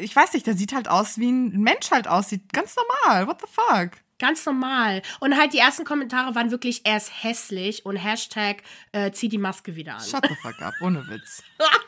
Ich 0.00 0.16
weiß 0.16 0.32
nicht, 0.32 0.46
der 0.46 0.56
sieht 0.56 0.72
halt 0.72 0.88
aus, 0.88 1.18
wie 1.18 1.30
ein 1.30 1.60
Mensch 1.60 1.90
halt 1.90 2.08
aussieht. 2.08 2.52
Ganz 2.52 2.74
normal. 2.76 3.26
What 3.26 3.40
the 3.40 3.46
fuck? 3.52 3.90
Ganz 4.18 4.46
normal. 4.46 5.02
Und 5.20 5.36
halt 5.36 5.52
die 5.52 5.58
ersten 5.58 5.84
Kommentare 5.84 6.34
waren 6.34 6.50
wirklich, 6.50 6.80
er 6.84 6.96
ist 6.96 7.22
hässlich 7.22 7.84
und 7.84 7.96
Hashtag 7.96 8.62
äh, 8.92 9.10
zieh 9.10 9.28
die 9.28 9.36
Maske 9.36 9.76
wieder 9.76 9.96
an. 9.96 10.00
Shut 10.00 10.26
the 10.26 10.34
fuck 10.34 10.60
up, 10.62 10.72
ohne 10.80 11.06
Witz. 11.08 11.42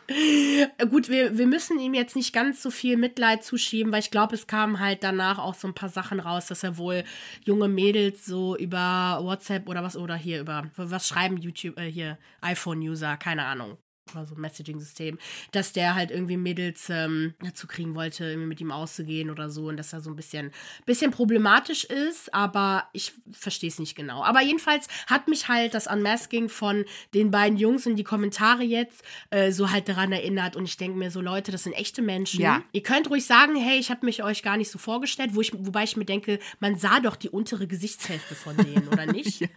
Gut, 0.90 1.08
wir, 1.08 1.38
wir 1.38 1.46
müssen 1.46 1.78
ihm 1.78 1.94
jetzt 1.94 2.16
nicht 2.16 2.34
ganz 2.34 2.62
so 2.62 2.70
viel 2.70 2.98
Mitleid 2.98 3.44
zuschieben, 3.44 3.92
weil 3.92 4.00
ich 4.00 4.10
glaube, 4.10 4.34
es 4.34 4.46
kamen 4.46 4.78
halt 4.78 5.02
danach 5.02 5.38
auch 5.38 5.54
so 5.54 5.68
ein 5.68 5.74
paar 5.74 5.88
Sachen 5.88 6.20
raus, 6.20 6.46
dass 6.46 6.62
er 6.62 6.76
wohl 6.76 7.04
junge 7.44 7.68
Mädels 7.68 8.26
so 8.26 8.56
über 8.56 9.20
WhatsApp 9.22 9.66
oder 9.66 9.82
was 9.82 9.96
oder 9.96 10.16
hier 10.16 10.40
über, 10.40 10.70
was 10.76 11.08
schreiben 11.08 11.38
YouTube, 11.38 11.78
äh, 11.78 11.90
hier, 11.90 12.18
iPhone-User, 12.42 13.16
keine 13.16 13.46
Ahnung 13.46 13.78
oder 14.14 14.26
so 14.26 14.34
ein 14.34 14.40
Messaging-System, 14.40 15.18
dass 15.52 15.72
der 15.72 15.94
halt 15.94 16.10
irgendwie 16.10 16.36
Mädels 16.36 16.88
ähm, 16.90 17.34
dazu 17.40 17.66
kriegen 17.66 17.94
wollte, 17.94 18.24
irgendwie 18.24 18.48
mit 18.48 18.60
ihm 18.60 18.72
auszugehen 18.72 19.30
oder 19.30 19.50
so 19.50 19.68
und 19.68 19.76
dass 19.76 19.92
er 19.92 20.00
so 20.00 20.10
ein 20.10 20.16
bisschen, 20.16 20.52
bisschen 20.86 21.10
problematisch 21.10 21.84
ist, 21.84 22.32
aber 22.34 22.88
ich 22.92 23.12
verstehe 23.30 23.68
es 23.68 23.78
nicht 23.78 23.94
genau. 23.94 24.22
Aber 24.22 24.42
jedenfalls 24.42 24.88
hat 25.06 25.28
mich 25.28 25.48
halt 25.48 25.74
das 25.74 25.86
Unmasking 25.86 26.48
von 26.48 26.84
den 27.14 27.30
beiden 27.30 27.58
Jungs 27.58 27.86
in 27.86 27.96
die 27.96 28.04
Kommentare 28.04 28.62
jetzt 28.62 29.02
äh, 29.30 29.52
so 29.52 29.70
halt 29.70 29.88
daran 29.88 30.12
erinnert 30.12 30.56
und 30.56 30.64
ich 30.64 30.76
denke 30.76 30.98
mir 30.98 31.10
so, 31.10 31.20
Leute, 31.20 31.52
das 31.52 31.64
sind 31.64 31.72
echte 31.74 32.02
Menschen. 32.02 32.40
Ja. 32.40 32.62
Ihr 32.72 32.82
könnt 32.82 33.10
ruhig 33.10 33.24
sagen, 33.24 33.56
hey, 33.56 33.78
ich 33.78 33.90
habe 33.90 34.04
mich 34.06 34.22
euch 34.22 34.42
gar 34.42 34.56
nicht 34.56 34.70
so 34.70 34.78
vorgestellt, 34.78 35.34
wo 35.34 35.40
ich, 35.40 35.52
wobei 35.54 35.84
ich 35.84 35.96
mir 35.96 36.04
denke, 36.04 36.38
man 36.60 36.76
sah 36.76 37.00
doch 37.00 37.16
die 37.16 37.28
untere 37.28 37.66
Gesichtshälfte 37.66 38.34
von 38.34 38.56
denen, 38.56 38.88
oder 38.88 39.06
nicht? 39.12 39.40
ja. 39.40 39.48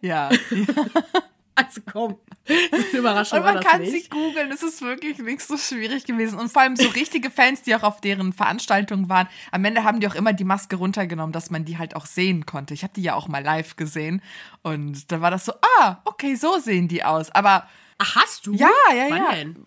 ja. 0.00 0.30
ja. 0.30 0.30
Also 1.54 1.82
komm, 1.90 2.16
Überraschung. 2.92 3.38
Und 3.38 3.44
man 3.44 3.60
kann 3.60 3.82
nicht. 3.82 3.92
sie 3.92 4.08
googeln, 4.08 4.50
es 4.50 4.62
ist 4.62 4.80
wirklich 4.80 5.18
nicht 5.18 5.42
so 5.42 5.58
schwierig 5.58 6.04
gewesen. 6.04 6.38
Und 6.38 6.50
vor 6.50 6.62
allem 6.62 6.76
so 6.76 6.88
richtige 6.88 7.30
Fans, 7.30 7.62
die 7.62 7.74
auch 7.74 7.82
auf 7.82 8.00
deren 8.00 8.32
Veranstaltungen 8.32 9.08
waren, 9.10 9.28
am 9.50 9.64
Ende 9.64 9.84
haben 9.84 10.00
die 10.00 10.08
auch 10.08 10.14
immer 10.14 10.32
die 10.32 10.44
Maske 10.44 10.76
runtergenommen, 10.76 11.32
dass 11.32 11.50
man 11.50 11.64
die 11.64 11.76
halt 11.76 11.94
auch 11.94 12.06
sehen 12.06 12.46
konnte. 12.46 12.72
Ich 12.72 12.82
habe 12.82 12.94
die 12.94 13.02
ja 13.02 13.14
auch 13.14 13.28
mal 13.28 13.42
live 13.42 13.76
gesehen. 13.76 14.22
Und 14.62 15.12
da 15.12 15.20
war 15.20 15.30
das 15.30 15.44
so, 15.44 15.52
ah, 15.78 15.98
okay, 16.04 16.34
so 16.36 16.58
sehen 16.58 16.88
die 16.88 17.04
aus. 17.04 17.30
Aber. 17.30 17.68
Ach, 17.98 18.16
hast 18.16 18.46
du? 18.46 18.54
Ja, 18.54 18.70
ja, 18.94 19.10
Wann 19.10 19.22
ja. 19.22 19.32
Denn? 19.32 19.66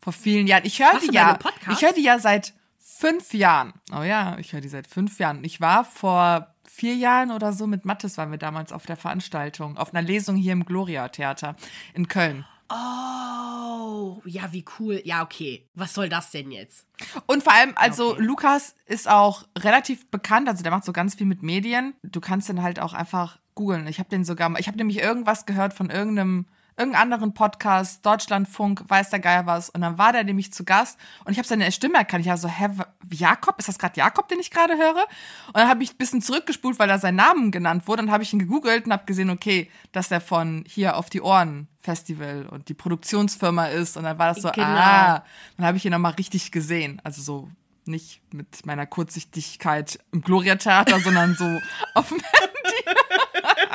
Vor 0.00 0.12
vielen 0.12 0.46
Jahren. 0.46 0.64
Ich 0.64 0.80
höre 0.80 1.00
die 1.00 1.12
ja. 1.12 1.38
Ich 1.70 1.82
höre 1.82 1.92
die 1.92 2.02
ja 2.02 2.18
seit 2.18 2.54
fünf 2.78 3.34
Jahren. 3.34 3.72
Oh 3.92 4.02
ja, 4.02 4.38
ich 4.38 4.52
höre 4.52 4.60
die 4.60 4.68
seit 4.68 4.86
fünf 4.86 5.18
Jahren. 5.18 5.42
Ich 5.42 5.60
war 5.60 5.84
vor 5.84 6.53
vier 6.68 6.94
Jahren 6.94 7.30
oder 7.30 7.52
so 7.52 7.66
mit 7.66 7.84
Mattes 7.84 8.18
waren 8.18 8.30
wir 8.30 8.38
damals 8.38 8.72
auf 8.72 8.86
der 8.86 8.96
Veranstaltung, 8.96 9.76
auf 9.76 9.94
einer 9.94 10.06
Lesung 10.06 10.36
hier 10.36 10.52
im 10.52 10.64
Gloria 10.64 11.08
Theater 11.08 11.56
in 11.94 12.08
Köln. 12.08 12.44
Oh, 12.70 14.22
ja, 14.24 14.52
wie 14.52 14.64
cool. 14.78 15.00
Ja, 15.04 15.22
okay. 15.22 15.68
Was 15.74 15.94
soll 15.94 16.08
das 16.08 16.30
denn 16.30 16.50
jetzt? 16.50 16.86
Und 17.26 17.42
vor 17.42 17.52
allem, 17.52 17.72
also 17.76 18.12
okay. 18.12 18.22
Lukas 18.22 18.74
ist 18.86 19.08
auch 19.08 19.44
relativ 19.58 20.10
bekannt, 20.10 20.48
also 20.48 20.62
der 20.62 20.72
macht 20.72 20.84
so 20.84 20.92
ganz 20.92 21.14
viel 21.14 21.26
mit 21.26 21.42
Medien. 21.42 21.94
Du 22.02 22.20
kannst 22.20 22.48
den 22.48 22.62
halt 22.62 22.80
auch 22.80 22.94
einfach 22.94 23.38
googeln. 23.54 23.86
Ich 23.86 23.98
habe 23.98 24.08
den 24.08 24.24
sogar 24.24 24.48
mal, 24.48 24.58
ich 24.58 24.66
habe 24.66 24.78
nämlich 24.78 24.98
irgendwas 24.98 25.46
gehört 25.46 25.74
von 25.74 25.90
irgendeinem 25.90 26.46
irgendeinen 26.76 27.02
anderen 27.02 27.34
Podcast, 27.34 28.04
Deutschlandfunk, 28.04 28.84
weiß 28.88 29.10
der 29.10 29.20
Geier 29.20 29.46
was. 29.46 29.70
Und 29.70 29.82
dann 29.82 29.98
war 29.98 30.12
der 30.12 30.24
nämlich 30.24 30.52
zu 30.52 30.64
Gast 30.64 30.98
und 31.24 31.32
ich 31.32 31.38
habe 31.38 31.46
seine 31.46 31.70
Stimme 31.72 31.98
erkannt. 31.98 32.24
Ich 32.24 32.30
war 32.30 32.36
so, 32.36 32.48
hä, 32.48 32.68
Jakob? 33.10 33.58
Ist 33.58 33.68
das 33.68 33.78
gerade 33.78 33.96
Jakob, 33.96 34.28
den 34.28 34.40
ich 34.40 34.50
gerade 34.50 34.76
höre? 34.76 35.06
Und 35.48 35.56
dann 35.56 35.68
habe 35.68 35.82
ich 35.82 35.92
ein 35.92 35.98
bisschen 35.98 36.22
zurückgespult, 36.22 36.78
weil 36.78 36.88
da 36.88 36.98
sein 36.98 37.16
Namen 37.16 37.50
genannt 37.50 37.86
wurde. 37.86 38.02
Dann 38.02 38.10
habe 38.10 38.22
ich 38.22 38.32
ihn 38.32 38.38
gegoogelt 38.38 38.86
und 38.86 38.92
habe 38.92 39.04
gesehen, 39.06 39.30
okay, 39.30 39.70
dass 39.92 40.08
der 40.08 40.20
von 40.20 40.64
hier 40.66 40.96
auf 40.96 41.10
die 41.10 41.20
Ohren 41.20 41.68
Festival 41.80 42.46
und 42.50 42.68
die 42.68 42.74
Produktionsfirma 42.74 43.66
ist. 43.66 43.96
Und 43.96 44.04
dann 44.04 44.18
war 44.18 44.28
das 44.32 44.42
so, 44.42 44.50
genau. 44.50 44.66
ah, 44.66 45.24
dann 45.56 45.66
habe 45.66 45.76
ich 45.76 45.84
ihn 45.84 45.92
nochmal 45.92 46.12
richtig 46.12 46.50
gesehen. 46.50 47.00
Also 47.04 47.22
so 47.22 47.50
nicht 47.86 48.22
mit 48.32 48.64
meiner 48.66 48.86
Kurzsichtigkeit 48.86 49.98
im 50.12 50.22
Gloria-Theater, 50.22 51.00
sondern 51.00 51.34
so 51.34 51.44
auf 51.94 52.08
dem 52.08 52.20
Handy. 52.20 52.54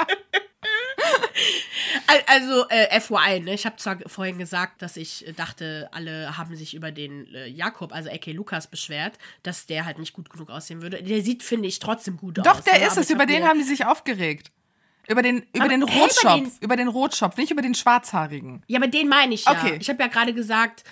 Also, 2.28 2.68
äh, 2.70 3.00
FYI, 3.00 3.40
ne? 3.42 3.54
ich 3.54 3.66
habe 3.66 3.76
zwar 3.78 3.98
vorhin 4.08 4.38
gesagt, 4.38 4.82
dass 4.82 4.98
ich 4.98 5.26
dachte, 5.36 5.90
alle 5.92 6.38
haben 6.38 6.56
sich 6.56 6.74
über 6.74 6.92
den 6.92 7.34
äh, 7.34 7.48
Jakob, 7.48 7.94
also 7.94 8.10
A.K. 8.10 8.32
Lukas, 8.34 8.68
beschwert, 8.68 9.18
dass 9.44 9.66
der 9.66 9.86
halt 9.86 10.00
nicht 10.00 10.14
gut 10.14 10.30
genug 10.30 10.50
aussehen 10.50 10.82
würde. 10.82 11.02
Der 11.02 11.22
sieht, 11.22 11.44
finde 11.44 11.68
ich, 11.68 11.80
trotzdem 11.80 12.18
gut 12.18 12.38
Doch, 12.38 12.46
aus. 12.46 12.58
Doch, 12.58 12.64
der 12.64 12.80
ne? 12.80 12.86
ist 12.88 12.98
es. 12.98 13.10
Über 13.10 13.22
hab 13.22 13.28
den 13.28 13.44
haben 13.46 13.60
die 13.60 13.66
sich 13.66 13.86
aufgeregt. 13.86 14.52
Über 15.08 15.22
den, 15.24 15.38
über 15.54 15.62
Aber, 15.66 15.70
den 15.70 15.88
hey, 15.88 16.02
Rotschopf. 16.02 16.36
den- 16.36 16.52
Über 16.62 16.76
den 16.76 16.88
Rotschopf, 16.88 17.38
nicht 17.38 17.50
über 17.52 17.64
den 17.64 17.74
Schwarzhaarigen. 17.74 18.64
Ja, 18.68 18.78
aber 18.80 18.88
den 18.88 19.08
meine 19.08 19.34
ich 19.34 19.46
ja. 19.46 19.52
Okay. 19.52 19.78
Ich 19.82 19.90
habe 19.90 20.02
ja 20.04 20.08
gerade 20.08 20.34
gesagt, 20.34 20.84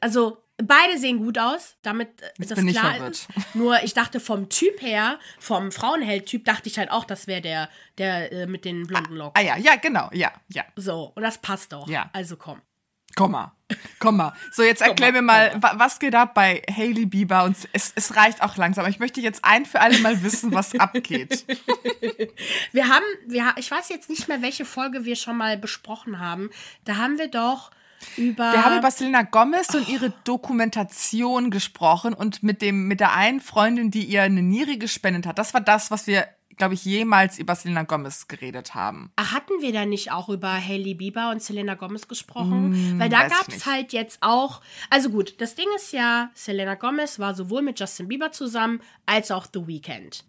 also 0.00 0.42
beide 0.62 0.98
sehen 0.98 1.18
gut 1.18 1.38
aus, 1.38 1.76
damit 1.82 2.08
Jetzt 2.38 2.50
das 2.50 2.58
ich 2.58 2.70
klar 2.72 2.94
verwirrt. 2.94 3.12
ist. 3.14 3.28
Nur 3.54 3.82
ich 3.82 3.94
dachte 3.94 4.20
vom 4.20 4.48
Typ 4.48 4.80
her, 4.82 5.18
vom 5.38 5.70
Frauenheld-Typ, 5.72 6.44
dachte 6.44 6.68
ich 6.68 6.78
halt 6.78 6.90
auch, 6.90 7.04
das 7.04 7.26
wäre 7.26 7.40
der, 7.40 7.68
der 7.98 8.32
äh, 8.32 8.46
mit 8.46 8.64
den 8.64 8.86
blonden 8.86 9.16
Locken. 9.16 9.40
Ah 9.40 9.44
ja, 9.44 9.56
ja, 9.56 9.76
genau, 9.76 10.10
ja, 10.12 10.32
ja. 10.48 10.64
So, 10.76 11.12
und 11.14 11.22
das 11.22 11.38
passt 11.38 11.72
doch. 11.72 11.88
Ja. 11.88 12.10
Also 12.12 12.36
komm. 12.36 12.60
Komm 13.16 13.32
mal. 13.32 13.52
Komm 13.98 14.16
mal. 14.18 14.32
So, 14.52 14.62
jetzt 14.62 14.80
erklär 14.80 15.10
mir 15.10 15.22
mal, 15.22 15.52
wa- 15.60 15.72
was 15.76 15.98
geht 15.98 16.14
ab 16.14 16.34
bei 16.34 16.62
Hailey 16.70 17.04
Bieber? 17.06 17.42
Und 17.44 17.56
es, 17.72 17.92
es 17.96 18.14
reicht 18.14 18.42
auch 18.42 18.56
langsam. 18.56 18.86
Ich 18.86 19.00
möchte 19.00 19.20
jetzt 19.20 19.44
ein 19.44 19.66
für 19.66 19.80
alle 19.80 19.98
Mal 19.98 20.22
wissen, 20.22 20.54
was 20.54 20.72
abgeht. 20.78 21.44
Wir 22.72 22.88
haben, 22.88 23.04
wir, 23.26 23.54
ich 23.56 23.70
weiß 23.70 23.88
jetzt 23.88 24.08
nicht 24.10 24.28
mehr, 24.28 24.40
welche 24.42 24.64
Folge 24.64 25.04
wir 25.04 25.16
schon 25.16 25.36
mal 25.36 25.56
besprochen 25.58 26.20
haben. 26.20 26.50
Da 26.84 26.96
haben 26.96 27.18
wir 27.18 27.28
doch 27.28 27.70
über. 28.16 28.52
Wir 28.52 28.64
haben 28.64 28.78
über 28.78 28.90
Selena 28.90 29.22
Gomez 29.22 29.74
und 29.74 29.88
ihre 29.88 30.12
Dokumentation 30.24 31.50
gesprochen 31.50 32.14
und 32.14 32.42
mit 32.42 32.62
dem, 32.62 32.88
mit 32.88 33.00
der 33.00 33.14
einen 33.14 33.40
Freundin, 33.40 33.90
die 33.90 34.04
ihr 34.04 34.22
eine 34.22 34.42
Niere 34.42 34.78
gespendet 34.78 35.26
hat. 35.26 35.38
Das 35.38 35.54
war 35.54 35.60
das, 35.60 35.90
was 35.90 36.06
wir, 36.06 36.26
glaube 36.56 36.74
ich, 36.74 36.84
jemals 36.84 37.38
über 37.38 37.54
Selena 37.54 37.82
Gomez 37.82 38.28
geredet 38.28 38.74
haben. 38.74 39.10
Ach, 39.16 39.32
hatten 39.32 39.60
wir 39.60 39.72
da 39.72 39.86
nicht 39.86 40.12
auch 40.12 40.28
über 40.28 40.52
Hailey 40.52 40.94
Bieber 40.94 41.30
und 41.30 41.42
Selena 41.42 41.74
Gomez 41.74 42.08
gesprochen? 42.08 42.98
Weil 42.98 43.08
da 43.08 43.28
gab 43.28 43.48
es 43.48 43.66
halt 43.66 43.92
jetzt 43.92 44.18
auch. 44.20 44.60
Also 44.90 45.10
gut, 45.10 45.40
das 45.40 45.54
Ding 45.54 45.68
ist 45.76 45.92
ja, 45.92 46.30
Selena 46.34 46.74
Gomez 46.74 47.18
war 47.18 47.34
sowohl 47.34 47.62
mit 47.62 47.78
Justin 47.78 48.08
Bieber 48.08 48.32
zusammen 48.32 48.80
als 49.06 49.30
auch 49.30 49.46
The 49.52 49.66
Weeknd. 49.66 50.24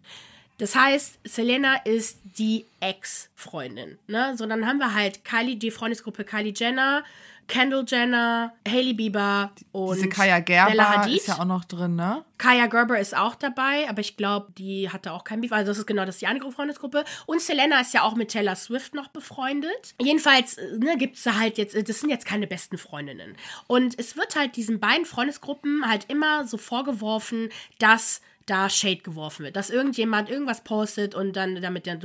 Das 0.60 0.74
heißt, 0.74 1.20
Selena 1.24 1.76
ist 1.76 2.18
die 2.22 2.66
Ex-Freundin. 2.80 3.98
Ne? 4.06 4.36
So, 4.36 4.44
dann 4.44 4.66
haben 4.66 4.76
wir 4.76 4.92
halt 4.92 5.24
Kylie, 5.24 5.56
die 5.56 5.70
Freundesgruppe 5.70 6.22
Kylie 6.22 6.52
Jenner, 6.54 7.02
Kendall 7.48 7.84
Jenner, 7.86 8.52
Hailey 8.66 8.94
Bieber 8.94 9.52
und 9.72 9.96
Diese 9.96 10.08
Kaya 10.08 10.40
Bella 10.40 10.66
Gerber 10.66 10.88
Hadid. 10.88 11.16
ist 11.16 11.28
ja 11.28 11.38
auch 11.38 11.44
noch 11.44 11.64
drin, 11.64 11.96
ne? 11.96 12.24
Kaya 12.38 12.66
Gerber 12.66 12.98
ist 12.98 13.16
auch 13.16 13.34
dabei, 13.34 13.88
aber 13.88 14.00
ich 14.00 14.16
glaube, 14.16 14.52
die 14.56 14.88
hatte 14.88 15.12
auch 15.12 15.24
kein 15.24 15.40
Beef. 15.40 15.52
Also 15.52 15.70
das 15.70 15.78
ist 15.78 15.86
genau 15.86 16.04
das 16.04 16.16
ist 16.16 16.22
die 16.22 16.26
andere 16.26 16.52
Freundesgruppe. 16.52 17.04
Und 17.26 17.40
Selena 17.40 17.80
ist 17.80 17.92
ja 17.92 18.02
auch 18.02 18.14
mit 18.14 18.30
Taylor 18.30 18.56
Swift 18.56 18.94
noch 18.94 19.08
befreundet. 19.08 19.94
Jedenfalls 20.00 20.58
äh, 20.58 20.78
ne, 20.78 20.96
gibt 20.96 21.16
es 21.16 21.24
da 21.24 21.38
halt 21.38 21.58
jetzt, 21.58 21.74
äh, 21.74 21.82
das 21.82 22.00
sind 22.00 22.10
jetzt 22.10 22.24
keine 22.24 22.46
besten 22.46 22.78
Freundinnen. 22.78 23.36
Und 23.66 23.98
es 23.98 24.16
wird 24.16 24.36
halt 24.36 24.56
diesen 24.56 24.80
beiden 24.80 25.04
Freundesgruppen 25.04 25.86
halt 25.86 26.06
immer 26.08 26.46
so 26.46 26.56
vorgeworfen, 26.56 27.50
dass 27.78 28.22
da 28.50 28.68
Shade 28.68 29.02
geworfen 29.02 29.44
wird, 29.44 29.56
dass 29.56 29.70
irgendjemand 29.70 30.28
irgendwas 30.28 30.64
postet 30.64 31.14
und 31.14 31.34
dann 31.36 31.62
damit, 31.62 31.86
der, 31.86 31.98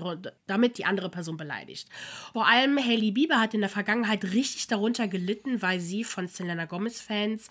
damit 0.48 0.78
die 0.78 0.86
andere 0.86 1.10
Person 1.10 1.38
beleidigt. 1.38 1.90
Vor 2.34 2.48
allem 2.48 2.78
Hailey 2.78 3.12
Bieber 3.12 3.40
hat 3.40 3.54
in 3.54 3.62
der 3.62 3.70
Vergangenheit 3.70 4.24
richtig 4.24 4.68
darunter 4.68 5.08
gelitten, 5.08 5.62
weil 5.62 5.80
sie 5.80 6.04
von 6.04 6.28
Selena 6.28 6.66
Gomez-Fans 6.66 7.50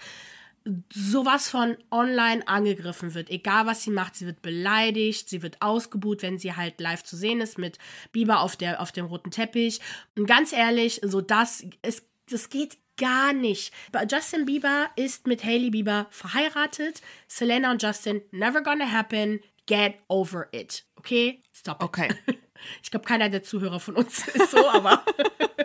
sowas 0.91 1.51
von 1.51 1.77
online 1.91 2.47
angegriffen 2.49 3.15
wird. 3.15 3.29
Egal 3.29 3.67
was 3.67 3.83
sie 3.83 3.91
macht, 3.91 4.15
sie 4.15 4.27
wird 4.27 4.41
beleidigt, 4.41 5.29
sie 5.29 5.43
wird 5.43 5.61
ausgebuht, 5.61 6.23
wenn 6.23 6.39
sie 6.39 6.55
halt 6.55 6.81
live 6.81 7.05
zu 7.05 7.17
sehen 7.17 7.41
ist 7.41 7.59
mit 7.59 7.79
Bieber 8.13 8.41
auf, 8.41 8.57
der, 8.57 8.81
auf 8.81 8.93
dem 8.93 9.07
roten 9.07 9.31
Teppich. 9.31 9.81
Und 10.17 10.27
ganz 10.27 10.53
ehrlich, 10.53 11.01
so 11.03 11.21
das, 11.21 11.67
es, 11.83 12.07
das 12.31 12.49
geht 12.49 12.79
gar 12.97 13.33
nicht. 13.33 13.73
Justin 14.11 14.47
Bieber 14.47 14.91
ist 14.97 15.27
mit 15.27 15.45
Hailey 15.45 15.71
Bieber 15.71 16.07
verheiratet. 16.11 17.03
Selena 17.27 17.71
und 17.71 17.83
Justin, 17.83 18.23
never 18.31 18.63
gonna 18.63 18.91
happen. 18.91 19.41
Get 19.67 19.97
over 20.09 20.49
it. 20.53 20.85
Okay? 20.97 21.43
Stop 21.53 21.83
it. 21.83 21.89
Okay. 21.89 22.09
Ich 22.83 22.91
glaube, 22.91 23.05
keiner 23.05 23.29
der 23.29 23.43
Zuhörer 23.43 23.81
von 23.81 23.97
uns 23.97 24.27
ist 24.35 24.53
so, 24.53 24.69
aber 24.69 25.05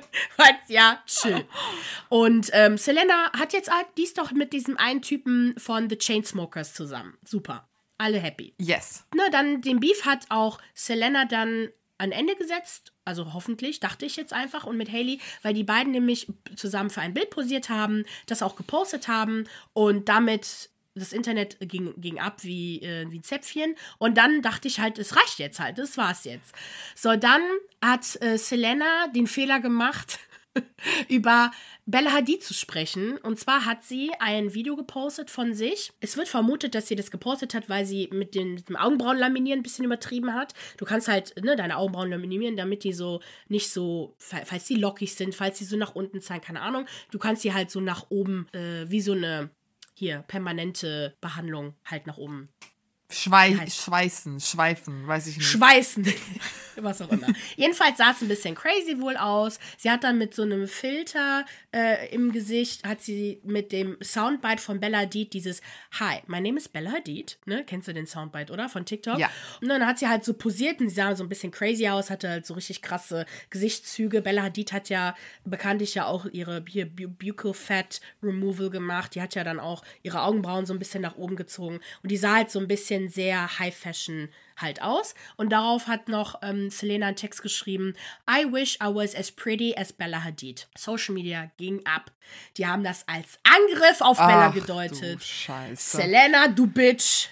ja, 0.68 1.02
chill. 1.06 1.46
Und 2.10 2.50
ähm, 2.54 2.78
Selena 2.78 3.32
hat 3.34 3.54
jetzt, 3.54 3.70
die 3.98 4.04
ist 4.04 4.18
doch 4.18 4.32
mit 4.32 4.54
diesem 4.54 4.78
einen 4.78 5.02
Typen 5.02 5.58
von 5.58 5.90
The 5.90 5.98
Chainsmokers 5.98 6.74
zusammen. 6.74 7.18
Super. 7.24 7.70
Alle 7.98 8.20
happy. 8.20 8.54
Yes. 8.58 9.06
Ne, 9.14 9.30
dann 9.32 9.62
den 9.62 9.80
Beef 9.80 10.06
hat 10.06 10.26
auch 10.30 10.60
Selena 10.74 11.26
dann 11.26 11.70
ein 12.00 12.12
Ende 12.12 12.36
gesetzt. 12.36 12.94
Also 13.06 13.34
hoffentlich, 13.34 13.80
dachte 13.80 14.06
ich 14.06 14.16
jetzt 14.16 14.34
einfach. 14.34 14.66
Und 14.66 14.78
mit 14.78 14.92
Haley, 14.92 15.20
weil 15.44 15.54
die 15.54 15.64
beiden 15.64 15.92
nämlich 15.92 16.28
zusammen 16.56 16.90
für 16.90 17.02
ein 17.02 17.14
Bild 17.14 17.30
posiert 17.30 17.70
haben, 17.70 18.06
das 18.26 18.42
auch 18.42 18.56
gepostet 18.56 19.08
haben 19.08 19.46
und 19.74 20.10
damit 20.10 20.70
das 20.96 21.14
Internet 21.14 21.58
ging, 21.62 21.94
ging 21.98 22.20
ab 22.20 22.44
wie, 22.44 22.82
äh, 22.82 23.10
wie 23.10 23.20
ein 23.20 23.24
Zäpfchen. 23.24 23.76
Und 23.98 24.18
dann 24.18 24.42
dachte 24.42 24.68
ich 24.68 24.80
halt, 24.80 24.98
es 24.98 25.16
reicht 25.16 25.40
jetzt 25.40 25.60
halt, 25.60 25.78
das 25.78 25.98
war's 25.98 26.26
jetzt. 26.26 26.54
So, 26.96 27.16
dann 27.16 27.42
hat 27.84 28.22
äh, 28.22 28.38
Selena 28.38 29.08
den 29.08 29.28
Fehler 29.28 29.60
gemacht, 29.60 30.20
über 31.10 31.52
Bella 31.86 32.12
Hadid 32.12 32.44
zu 32.44 32.54
sprechen. 32.54 33.18
Und 33.18 33.40
zwar 33.40 33.66
hat 33.66 33.84
sie 33.84 34.12
ein 34.20 34.54
Video 34.54 34.76
gepostet 34.76 35.30
von 35.30 35.54
sich. 35.54 35.92
Es 36.00 36.18
wird 36.18 36.28
vermutet, 36.28 36.76
dass 36.76 36.88
sie 36.88 36.96
das 36.96 37.12
gepostet 37.12 37.54
hat, 37.54 37.70
weil 37.70 37.86
sie 37.86 38.10
mit, 38.12 38.36
den, 38.36 38.56
mit 38.56 38.70
dem 38.70 38.76
Augenbrauenlaminieren 38.76 39.60
ein 39.60 39.64
bisschen 39.64 39.86
übertrieben 39.86 40.34
hat. 40.34 40.54
Du 40.78 40.86
kannst 40.86 41.08
halt 41.08 41.34
ne, 41.44 41.56
deine 41.56 41.78
Augenbrauen 41.78 42.10
laminieren, 42.10 42.58
damit 42.58 42.84
die 42.84 42.94
so 42.94 43.22
nicht 43.48 43.70
so, 43.72 44.16
fa- 44.18 44.46
falls 44.46 44.66
die 44.66 44.76
lockig 44.76 45.16
sind, 45.16 45.36
falls 45.36 45.58
sie 45.58 45.66
so 45.66 45.78
nach 45.78 45.96
unten 45.96 46.22
zeigen, 46.22 46.44
keine 46.44 46.62
Ahnung. 46.62 46.86
Du 47.12 47.20
kannst 47.20 47.42
sie 47.42 47.54
halt 47.54 47.72
so 47.72 47.80
nach 47.82 48.08
oben, 48.10 48.48
äh, 48.54 48.90
wie 48.90 49.02
so 49.02 49.14
eine, 49.14 49.50
hier, 49.96 50.24
permanente 50.28 51.16
Behandlung 51.22 51.74
halt 51.86 52.08
nach 52.08 52.18
oben 52.18 52.50
Schwei 53.12 53.52
heißt- 53.54 53.84
Schweißen, 53.86 54.40
Schweifen, 54.40 55.08
weiß 55.08 55.28
ich 55.28 55.38
nicht. 55.38 55.48
Schweißen. 55.48 56.06
Was 56.82 57.02
auch 57.02 57.10
immer. 57.10 57.28
Jedenfalls 57.58 57.98
sah 57.98 58.12
es 58.12 58.22
ein 58.22 58.30
bisschen 58.30 58.56
crazy 58.56 59.02
wohl 59.02 59.18
aus. 59.18 59.60
Sie 59.78 59.92
hat 59.92 60.06
dann 60.06 60.18
mit 60.18 60.34
so 60.34 60.44
einem 60.44 60.66
Filter 60.66 61.46
äh, 61.76 62.08
im 62.14 62.32
Gesicht, 62.32 62.86
hat 62.88 63.02
sie 63.02 63.42
mit 63.44 63.74
dem 63.74 63.98
Soundbite 64.02 64.62
von 64.62 64.80
Bella 64.80 65.00
Hadid 65.00 65.34
dieses 65.34 65.60
Hi, 66.00 66.20
my 66.28 66.40
name 66.40 66.58
is 66.58 66.70
Bella 66.70 66.94
Hadid. 66.94 67.38
Ne? 67.46 67.66
Kennst 67.68 67.90
du 67.90 67.94
den 67.94 68.08
Soundbite, 68.08 68.54
oder? 68.54 68.70
Von 68.70 68.86
TikTok? 68.86 69.20
Ja. 69.20 69.30
Und 69.60 69.68
dann 69.68 69.86
hat 69.86 70.00
sie 70.00 70.08
halt 70.08 70.24
so 70.24 70.34
posiert 70.34 70.80
und 70.80 70.88
sie 70.88 70.96
sah 70.96 71.14
so 71.18 71.24
ein 71.24 71.28
bisschen 71.28 71.52
crazy 71.52 71.90
aus, 71.90 72.10
hatte 72.10 72.30
halt 72.30 72.46
so 72.46 72.54
richtig 72.54 72.82
krasse 72.82 73.26
Gesichtszüge. 73.50 74.22
Bella 74.22 74.44
Hadid 74.44 74.72
hat 74.72 74.88
ja 74.88 75.16
bekanntlich 75.44 75.96
ja 75.96 76.06
auch 76.06 76.28
ihre 76.28 76.64
hier, 76.66 76.86
Bu- 76.86 77.10
Buccal 77.10 77.54
Fat 77.54 78.00
Removal 78.24 78.70
gemacht. 78.70 79.16
Die 79.16 79.22
hat 79.22 79.36
ja 79.36 79.44
dann 79.44 79.60
auch 79.60 79.84
ihre 80.02 80.22
Augenbrauen 80.22 80.66
so 80.66 80.72
ein 80.74 80.80
bisschen 80.80 81.02
nach 81.02 81.18
oben 81.18 81.36
gezogen. 81.36 81.82
Und 82.04 82.10
die 82.12 82.18
sah 82.18 82.36
halt 82.36 82.52
so 82.52 82.60
ein 82.60 82.70
bisschen 82.70 82.99
sehr 83.08 83.60
High 83.60 83.76
Fashion 83.76 84.30
halt 84.58 84.82
aus. 84.82 85.16
Und 85.38 85.52
darauf 85.52 85.88
hat 85.88 86.10
noch 86.10 86.42
ähm, 86.42 86.70
Selena 86.70 87.08
einen 87.08 87.16
Text 87.16 87.42
geschrieben: 87.42 87.96
I 88.30 88.52
wish 88.52 88.76
I 88.84 88.88
was 88.94 89.16
as 89.16 89.32
pretty 89.32 89.76
as 89.78 89.94
Bella 89.94 90.24
Hadid. 90.24 90.68
Social 90.78 91.14
Media 91.14 91.50
ging 91.58 91.86
ab. 91.86 92.12
Die 92.58 92.68
haben 92.68 92.84
das 92.84 93.08
als 93.08 93.40
Angriff 93.44 94.02
auf 94.02 94.18
Bella 94.18 94.50
Ach, 94.50 94.54
gedeutet. 94.54 95.20
Du 95.20 95.24
Scheiße. 95.24 95.98
Selena, 95.98 96.48
du 96.48 96.68
Bitch. 96.68 97.28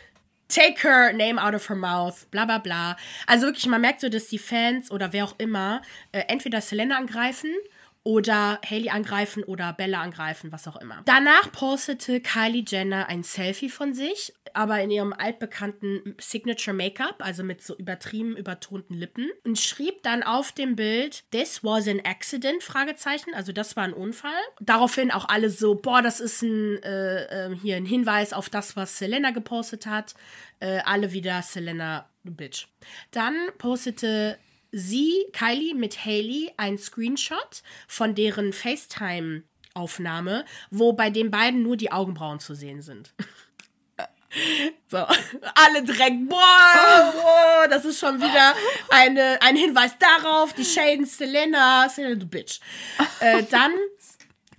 Take 0.50 0.88
her 0.88 1.12
name 1.12 1.38
out 1.44 1.54
of 1.54 1.68
her 1.68 1.76
mouth, 1.76 2.26
bla 2.32 2.46
bla 2.46 2.58
bla. 2.58 2.96
Also 3.26 3.48
wirklich, 3.48 3.66
man 3.66 3.82
merkt 3.82 4.00
so, 4.00 4.08
dass 4.08 4.28
die 4.28 4.38
Fans 4.38 4.92
oder 4.92 5.12
wer 5.12 5.26
auch 5.26 5.36
immer 5.40 5.82
äh, 6.14 6.20
entweder 6.30 6.62
Selena 6.62 6.96
angreifen 6.98 7.54
oder 8.08 8.62
Haley 8.66 8.88
angreifen 8.88 9.44
oder 9.44 9.74
Bella 9.74 10.02
angreifen, 10.02 10.54
was 10.54 10.66
auch 10.66 10.78
immer. 10.78 11.02
Danach 11.04 11.52
postete 11.52 12.22
Kylie 12.22 12.64
Jenner 12.66 13.10
ein 13.10 13.22
Selfie 13.22 13.70
von 13.70 13.94
sich, 13.94 14.34
aber 14.54 14.80
in 14.80 14.90
ihrem 14.90 15.12
altbekannten 15.12 16.16
Signature 16.18 16.74
Make-up, 16.74 17.16
also 17.20 17.44
mit 17.44 17.62
so 17.62 17.76
übertrieben 17.76 18.38
übertonten 18.38 18.96
Lippen 18.96 19.30
und 19.44 19.60
schrieb 19.60 20.04
dann 20.04 20.24
auf 20.24 20.54
dem 20.54 20.78
Bild 20.78 21.26
This 21.32 21.66
was 21.66 21.86
an 21.90 22.00
accident 22.06 22.64
Fragezeichen, 22.64 23.34
also 23.34 23.52
das 23.52 23.76
war 23.76 23.84
ein 23.84 23.94
Unfall. 23.94 24.32
Daraufhin 24.62 25.12
auch 25.12 25.28
alle 25.28 25.50
so, 25.50 25.76
boah, 25.76 26.02
das 26.02 26.22
ist 26.22 26.44
ein 26.44 26.82
äh, 26.84 27.48
äh, 27.50 27.56
hier 27.58 27.76
ein 27.76 27.86
Hinweis 27.86 28.32
auf 28.32 28.50
das, 28.50 28.78
was 28.78 28.98
Selena 28.98 29.32
gepostet 29.32 29.86
hat. 29.86 30.16
Äh, 30.62 30.80
alle 30.86 31.12
wieder 31.12 31.42
Selena 31.42 32.10
Bitch. 32.24 32.68
Dann 33.12 33.36
postete 33.58 34.38
sie, 34.72 35.26
Kylie, 35.34 35.74
mit 35.74 36.06
Haley 36.06 36.52
ein 36.58 36.78
Screenshot 36.78 37.64
von 37.88 38.16
deren 38.16 38.54
FaceTime-Aufnahme, 38.54 40.46
wo 40.70 40.94
bei 40.94 41.10
den 41.10 41.32
beiden 41.32 41.64
nur 41.64 41.78
die 41.78 41.92
Augenbrauen 41.92 42.40
zu 42.40 42.56
sehen 42.56 42.82
sind. 42.82 43.14
So, 44.90 44.98
alle 44.98 45.84
direkt, 45.84 46.30
boah, 46.30 47.14
boah, 47.14 47.68
das 47.70 47.86
ist 47.86 48.00
schon 48.00 48.20
wieder 48.20 48.54
eine, 48.90 49.42
ein 49.42 49.56
Hinweis 49.56 49.94
darauf, 49.98 50.54
die 50.54 50.66
Shaden 50.66 51.06
Selena, 51.06 51.90
Selena, 51.90 52.16
du 52.16 52.28
Bitch. 52.28 52.60
Äh, 53.20 53.44
dann 53.50 53.72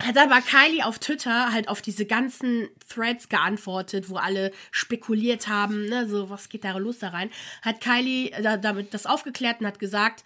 hat 0.01 0.17
aber 0.17 0.41
Kylie 0.41 0.85
auf 0.85 0.99
Twitter 0.99 1.51
halt 1.51 1.67
auf 1.67 1.81
diese 1.81 2.05
ganzen 2.05 2.69
Threads 2.87 3.27
geantwortet, 3.29 4.09
wo 4.09 4.15
alle 4.15 4.51
spekuliert 4.71 5.47
haben, 5.47 5.85
ne, 5.85 6.07
so 6.07 6.29
was 6.29 6.49
geht 6.49 6.63
da 6.63 6.77
los 6.77 6.99
da 6.99 7.09
rein, 7.09 7.29
hat 7.61 7.81
Kylie 7.81 8.31
da, 8.41 8.57
damit 8.57 8.93
das 8.93 9.05
aufgeklärt 9.05 9.59
und 9.59 9.67
hat 9.67 9.79
gesagt, 9.79 10.23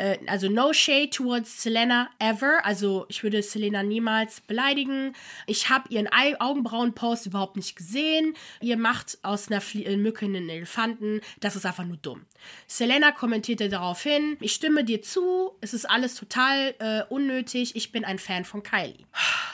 äh, 0.00 0.18
also 0.26 0.48
no 0.48 0.72
shade 0.72 1.10
towards 1.10 1.62
Selena 1.62 2.08
ever. 2.18 2.64
Also 2.64 3.06
ich 3.08 3.22
würde 3.22 3.42
Selena 3.42 3.82
niemals 3.82 4.40
beleidigen. 4.40 5.14
Ich 5.46 5.68
habe 5.68 5.88
ihren 5.90 6.08
Augenbrauen-Post 6.08 7.26
überhaupt 7.26 7.56
nicht 7.56 7.76
gesehen. 7.76 8.34
Ihr 8.60 8.76
macht 8.76 9.18
aus 9.22 9.48
einer 9.50 9.60
Flie 9.60 9.84
äh, 9.84 9.96
Mücke 9.96 10.24
einen 10.24 10.48
Elefanten. 10.48 11.20
Das 11.40 11.56
ist 11.56 11.66
einfach 11.66 11.84
nur 11.84 11.98
dumm. 11.98 12.24
Selena 12.66 13.12
kommentierte 13.12 13.68
daraufhin, 13.68 14.38
ich 14.40 14.52
stimme 14.52 14.84
dir 14.84 15.02
zu, 15.02 15.52
es 15.60 15.74
ist 15.74 15.84
alles 15.84 16.14
total 16.14 16.74
äh, 16.78 17.02
unnötig. 17.12 17.76
Ich 17.76 17.92
bin 17.92 18.04
ein 18.04 18.18
Fan 18.18 18.44
von 18.44 18.62
Kylie. 18.62 19.06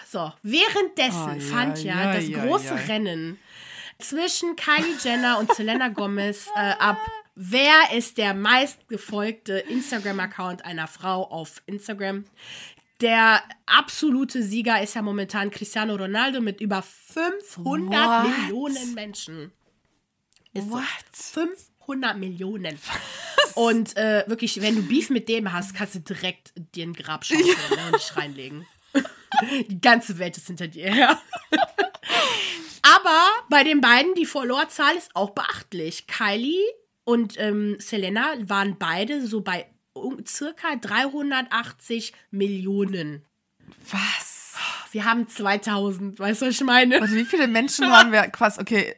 So, 0.08 0.32
währenddessen 0.42 1.36
Oh, 1.38 1.40
fand 1.40 1.82
ja, 1.82 2.04
ja, 2.04 2.14
das 2.14 2.28
ja, 2.28 2.44
große. 2.44 2.88
Rennen 2.88 3.38
zwischen 3.98 4.56
Kylie 4.56 4.96
Jenner 5.02 5.38
und 5.38 5.52
Selena 5.54 5.88
Gomez 5.88 6.48
äh, 6.54 6.72
ab. 6.78 6.98
Wer 7.38 7.92
ist 7.94 8.16
der 8.16 8.32
meistgefolgte 8.32 9.58
Instagram-Account 9.58 10.64
einer 10.64 10.86
Frau 10.86 11.22
auf 11.22 11.62
Instagram? 11.66 12.24
Der 13.02 13.42
absolute 13.66 14.42
Sieger 14.42 14.82
ist 14.82 14.94
ja 14.94 15.02
momentan 15.02 15.50
Cristiano 15.50 15.96
Ronaldo 15.96 16.40
mit 16.40 16.62
über 16.62 16.80
500 16.80 17.92
What? 17.92 18.38
Millionen 18.38 18.94
Menschen. 18.94 19.52
Ist 20.54 20.70
What? 20.70 20.82
So. 21.12 21.42
500 21.42 22.16
Millionen. 22.16 22.78
Und 23.54 23.94
äh, 23.98 24.24
wirklich, 24.26 24.62
wenn 24.62 24.76
du 24.76 24.82
Beef 24.82 25.10
mit 25.10 25.28
dem 25.28 25.52
hast, 25.52 25.74
kannst 25.74 25.94
du 25.94 25.98
direkt 25.98 26.54
dir 26.74 26.86
ein 26.86 26.94
Grab 26.94 27.26
schaufeln 27.26 27.46
ne, 27.48 27.86
und 27.88 27.96
dich 27.96 28.16
reinlegen. 28.16 28.66
Die 29.68 29.80
ganze 29.82 30.18
Welt 30.18 30.38
ist 30.38 30.46
hinter 30.46 30.68
dir 30.68 30.90
her. 30.90 31.20
Aber 32.80 33.28
bei 33.50 33.62
den 33.62 33.82
beiden, 33.82 34.14
die 34.14 34.24
Followerzahl 34.24 34.96
ist 34.96 35.14
auch 35.14 35.30
beachtlich. 35.30 36.06
Kylie 36.06 36.64
und 37.06 37.38
ähm, 37.38 37.76
Selena 37.78 38.34
waren 38.40 38.78
beide 38.78 39.24
so 39.24 39.40
bei 39.40 39.66
circa 40.26 40.74
380 40.74 42.12
Millionen. 42.32 43.24
Was? 43.90 44.56
Wir 44.90 45.04
haben 45.04 45.28
2000, 45.28 46.18
weißt 46.18 46.42
du, 46.42 46.46
was 46.46 46.54
ich 46.54 46.60
meine? 46.62 47.00
Warte, 47.00 47.14
wie 47.14 47.24
viele 47.24 47.46
Menschen 47.46 47.86
haben 47.92 48.10
wir 48.10 48.22
quasi, 48.22 48.60
okay, 48.60 48.96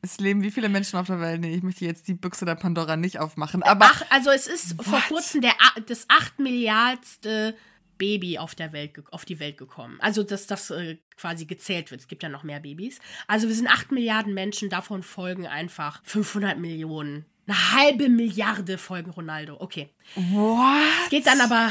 es 0.00 0.18
leben 0.18 0.42
wie 0.42 0.50
viele 0.50 0.70
Menschen 0.70 0.98
auf 0.98 1.06
der 1.06 1.20
Welt? 1.20 1.42
Nee, 1.42 1.54
ich 1.54 1.62
möchte 1.62 1.84
jetzt 1.84 2.08
die 2.08 2.14
Büchse 2.14 2.46
der 2.46 2.54
Pandora 2.54 2.96
nicht 2.96 3.18
aufmachen, 3.18 3.62
aber 3.62 3.84
Ach, 3.84 4.02
also 4.08 4.30
es 4.30 4.46
ist 4.46 4.82
vor 4.82 4.94
What? 4.94 5.08
kurzem 5.08 5.42
der, 5.42 5.52
das 5.86 6.06
8 6.08 6.38
Milliardste 6.38 7.54
Baby 7.98 8.38
auf, 8.38 8.54
der 8.54 8.72
Welt, 8.72 8.98
auf 9.10 9.26
die 9.26 9.38
Welt 9.40 9.58
gekommen. 9.58 9.98
Also, 10.00 10.22
dass 10.22 10.46
das 10.46 10.70
äh, 10.70 10.96
quasi 11.18 11.44
gezählt 11.44 11.90
wird. 11.90 12.00
Es 12.00 12.08
gibt 12.08 12.22
ja 12.22 12.30
noch 12.30 12.42
mehr 12.44 12.60
Babys. 12.60 12.98
Also, 13.28 13.46
wir 13.46 13.54
sind 13.54 13.68
8 13.68 13.92
Milliarden 13.92 14.32
Menschen, 14.32 14.70
davon 14.70 15.02
folgen 15.02 15.46
einfach 15.46 16.00
500 16.04 16.58
Millionen. 16.58 17.26
Eine 17.52 17.72
halbe 17.72 18.08
Milliarde 18.08 18.78
folgen 18.78 19.10
Ronaldo. 19.10 19.56
Okay. 19.60 19.90
what? 20.14 20.82
Es 21.04 21.10
geht 21.10 21.26
dann 21.26 21.40
aber, 21.40 21.70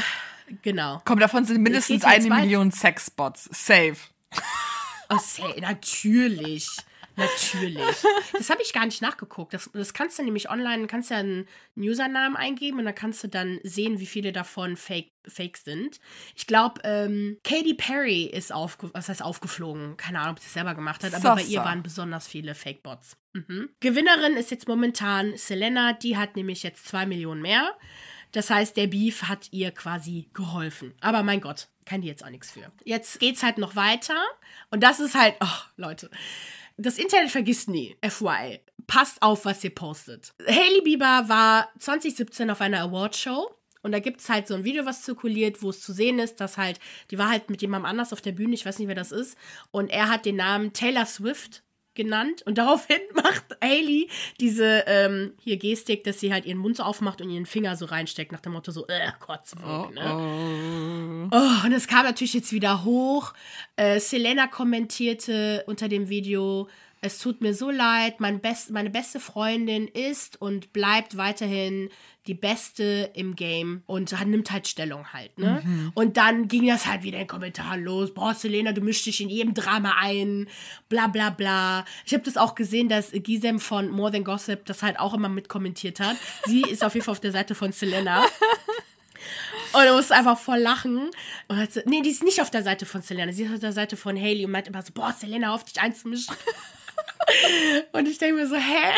genau. 0.62 1.02
Komm, 1.04 1.18
davon 1.18 1.44
sind 1.44 1.60
mindestens 1.60 2.04
eine. 2.04 2.28
Million 2.28 2.70
Sexbots. 2.70 3.48
Safe. 3.50 3.96
Oh, 5.08 5.18
say, 5.18 5.60
natürlich. 5.60 6.68
Natürlich. 7.16 7.82
Das 8.32 8.50
habe 8.50 8.62
ich 8.62 8.72
gar 8.72 8.86
nicht 8.86 9.02
nachgeguckt. 9.02 9.54
Das, 9.54 9.70
das 9.72 9.94
kannst 9.94 10.18
du 10.18 10.22
nämlich 10.22 10.50
online, 10.50 10.86
kannst 10.86 11.10
ja 11.10 11.18
einen 11.18 11.46
Usernamen 11.76 12.36
eingeben 12.36 12.78
und 12.78 12.84
dann 12.84 12.94
kannst 12.94 13.22
du 13.22 13.28
dann 13.28 13.60
sehen, 13.62 14.00
wie 14.00 14.06
viele 14.06 14.32
davon 14.32 14.76
fake, 14.76 15.10
fake 15.26 15.56
sind. 15.56 16.00
Ich 16.34 16.46
glaube, 16.46 16.80
ähm, 16.84 17.38
Katy 17.44 17.74
Perry 17.74 18.24
ist 18.24 18.52
aufge 18.52 18.90
was 18.92 19.08
heißt 19.08 19.22
aufgeflogen. 19.22 19.96
Keine 19.96 20.20
Ahnung, 20.20 20.32
ob 20.32 20.40
sie 20.40 20.46
es 20.46 20.54
selber 20.54 20.74
gemacht 20.74 21.04
hat, 21.04 21.14
aber 21.14 21.36
bei 21.36 21.42
ihr 21.42 21.60
waren 21.60 21.82
besonders 21.82 22.26
viele 22.26 22.54
Fake-Bots. 22.54 23.16
Mhm. 23.34 23.70
Gewinnerin 23.80 24.34
ist 24.36 24.50
jetzt 24.50 24.68
momentan 24.68 25.36
Selena, 25.36 25.92
die 25.92 26.16
hat 26.16 26.36
nämlich 26.36 26.62
jetzt 26.62 26.86
zwei 26.86 27.06
Millionen 27.06 27.42
mehr. 27.42 27.76
Das 28.32 28.48
heißt, 28.48 28.76
der 28.78 28.86
Beef 28.86 29.24
hat 29.24 29.48
ihr 29.52 29.70
quasi 29.72 30.30
geholfen. 30.32 30.94
Aber 31.00 31.22
mein 31.22 31.40
Gott, 31.40 31.68
kann 31.84 32.00
die 32.00 32.08
jetzt 32.08 32.24
auch 32.24 32.30
nichts 32.30 32.50
für. 32.50 32.72
Jetzt 32.84 33.20
geht's 33.20 33.42
halt 33.42 33.58
noch 33.58 33.76
weiter. 33.76 34.16
Und 34.70 34.82
das 34.82 35.00
ist 35.00 35.14
halt, 35.14 35.34
oh, 35.40 35.58
Leute. 35.76 36.10
Das 36.76 36.98
Internet 36.98 37.30
vergisst 37.30 37.68
nie. 37.68 37.96
FY. 38.02 38.60
Passt 38.86 39.22
auf, 39.22 39.44
was 39.44 39.62
ihr 39.64 39.74
postet. 39.74 40.32
Hailey 40.46 40.82
Bieber 40.82 41.24
war 41.28 41.68
2017 41.78 42.50
auf 42.50 42.60
einer 42.60 42.80
Awardshow. 42.80 43.54
Und 43.82 43.92
da 43.92 43.98
gibt 43.98 44.20
es 44.20 44.28
halt 44.28 44.46
so 44.46 44.54
ein 44.54 44.64
Video, 44.64 44.86
was 44.86 45.02
zirkuliert, 45.02 45.62
wo 45.62 45.70
es 45.70 45.80
zu 45.80 45.92
sehen 45.92 46.18
ist, 46.18 46.40
dass 46.40 46.56
halt, 46.56 46.78
die 47.10 47.18
war 47.18 47.28
halt 47.28 47.50
mit 47.50 47.62
jemandem 47.62 47.86
anders 47.86 48.12
auf 48.12 48.20
der 48.20 48.32
Bühne, 48.32 48.54
ich 48.54 48.64
weiß 48.64 48.78
nicht, 48.78 48.88
wer 48.88 48.94
das 48.94 49.10
ist. 49.10 49.36
Und 49.72 49.90
er 49.90 50.08
hat 50.08 50.24
den 50.24 50.36
Namen 50.36 50.72
Taylor 50.72 51.06
Swift 51.06 51.64
genannt. 51.94 52.42
Und 52.44 52.58
daraufhin 52.58 53.00
macht 53.14 53.44
Hailey 53.62 54.08
diese 54.40 54.84
ähm, 54.86 55.32
hier 55.42 55.56
Gestik, 55.56 56.04
dass 56.04 56.20
sie 56.20 56.32
halt 56.32 56.44
ihren 56.44 56.58
Mund 56.58 56.76
so 56.76 56.82
aufmacht 56.82 57.20
und 57.20 57.30
ihren 57.30 57.46
Finger 57.46 57.76
so 57.76 57.86
reinsteckt, 57.86 58.32
nach 58.32 58.40
dem 58.40 58.52
Motto 58.52 58.72
so, 58.72 58.86
äh, 58.88 59.10
Kotze 59.20 59.56
Oh, 59.64 59.84
weg, 59.84 59.94
ne? 59.94 61.28
Oh, 61.32 61.66
und 61.66 61.72
es 61.72 61.86
kam 61.86 62.04
natürlich 62.04 62.34
jetzt 62.34 62.52
wieder 62.52 62.84
hoch. 62.84 63.34
Äh, 63.76 64.00
Selena 64.00 64.46
kommentierte 64.46 65.64
unter 65.66 65.88
dem 65.88 66.08
Video, 66.08 66.68
es 67.04 67.18
tut 67.18 67.40
mir 67.40 67.52
so 67.52 67.70
leid, 67.70 68.20
mein 68.20 68.40
best, 68.40 68.70
meine 68.70 68.88
beste 68.88 69.18
Freundin 69.20 69.88
ist 69.88 70.40
und 70.40 70.72
bleibt 70.72 71.16
weiterhin 71.16 71.90
die 72.28 72.34
Beste 72.34 73.10
im 73.14 73.34
Game 73.34 73.82
und 73.86 74.16
hat- 74.16 74.28
nimmt 74.28 74.52
halt 74.52 74.68
Stellung 74.68 75.12
halt, 75.12 75.36
ne? 75.36 75.90
Und 75.94 76.16
dann 76.16 76.46
ging 76.46 76.68
das 76.68 76.86
halt 76.86 77.02
wieder 77.02 77.18
in 77.18 77.24
den 77.24 77.28
Kommentaren 77.28 77.82
los. 77.82 78.14
Boah, 78.14 78.32
Selena, 78.34 78.70
du 78.70 78.80
mischst 78.80 79.04
dich 79.06 79.20
in 79.20 79.28
jedem 79.28 79.52
Drama 79.54 79.96
ein, 79.98 80.48
bla 80.88 81.08
bla 81.08 81.30
bla. 81.30 81.84
Ich 82.06 82.14
habe 82.14 82.22
das 82.22 82.36
auch 82.36 82.54
gesehen, 82.54 82.88
dass 82.88 83.10
Gisem 83.10 83.58
von 83.58 83.90
More 83.90 84.12
Than 84.12 84.22
Gossip 84.22 84.64
das 84.66 84.84
halt 84.84 85.00
auch 85.00 85.12
immer 85.14 85.28
mit 85.28 85.48
kommentiert 85.48 85.98
hat. 85.98 86.16
Sie 86.46 86.60
ist 86.70 86.84
auf 86.84 86.94
jeden 86.94 87.04
Fall 87.04 87.12
auf 87.12 87.20
der 87.20 87.32
Seite 87.32 87.56
von 87.56 87.72
Selena. 87.72 88.22
Und 89.72 89.84
du 89.86 89.94
musst 89.94 90.12
einfach 90.12 90.38
voll 90.38 90.58
lachen. 90.58 91.10
Und 91.48 91.56
hat 91.56 91.72
so, 91.72 91.80
nee, 91.86 92.02
die 92.02 92.10
ist 92.10 92.22
nicht 92.22 92.40
auf 92.40 92.50
der 92.50 92.62
Seite 92.62 92.86
von 92.86 93.02
Selena. 93.02 93.32
Sie 93.32 93.42
ist 93.44 93.52
auf 93.54 93.58
der 93.60 93.72
Seite 93.72 93.96
von 93.96 94.16
Haley 94.16 94.44
und 94.44 94.50
meint 94.52 94.68
immer 94.68 94.82
so, 94.82 94.92
boah, 94.92 95.12
Selena, 95.12 95.54
auf 95.54 95.64
dich 95.64 95.80
einzumischen. 95.80 96.34
Und 97.92 98.08
ich 98.08 98.18
denke 98.18 98.36
mir 98.36 98.46
so, 98.46 98.56
hä? 98.56 98.94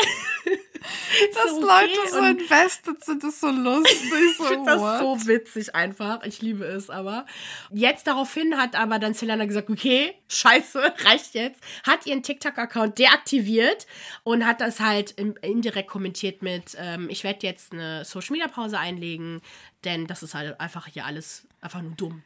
Dass 1.33 1.51
So, 1.51 1.61
Leute 1.61 1.99
okay. 1.99 2.09
so 2.09 2.19
invested 2.19 3.03
sind, 3.03 3.23
ist 3.23 3.39
so 3.39 3.49
lustig. 3.49 3.95
So, 4.37 4.43
Ich 4.43 4.49
finde 4.49 4.71
das 4.71 4.99
so 4.99 5.27
witzig 5.27 5.73
einfach. 5.75 6.23
Ich 6.23 6.41
liebe 6.41 6.65
es 6.65 6.89
aber. 6.89 7.25
Jetzt 7.71 8.07
daraufhin 8.07 8.57
hat 8.57 8.75
aber 8.75 8.99
dann 8.99 9.13
Selena 9.13 9.45
gesagt, 9.45 9.69
okay, 9.69 10.13
scheiße, 10.27 10.79
reicht 11.05 11.33
jetzt. 11.35 11.61
Hat 11.85 12.05
ihren 12.05 12.21
TikTok-Account 12.21 12.97
deaktiviert 12.99 13.87
und 14.23 14.45
hat 14.45 14.61
das 14.61 14.79
halt 14.79 15.11
indirekt 15.11 15.89
kommentiert 15.89 16.41
mit, 16.41 16.75
ähm, 16.77 17.07
ich 17.09 17.23
werde 17.23 17.47
jetzt 17.47 17.71
eine 17.71 18.03
Social-Media-Pause 18.05 18.77
einlegen, 18.77 19.41
denn 19.83 20.07
das 20.07 20.23
ist 20.23 20.33
halt 20.35 20.59
einfach 20.59 20.87
hier 20.87 21.05
alles 21.05 21.47
einfach 21.61 21.81
nur 21.81 21.93
dumm. 21.93 22.23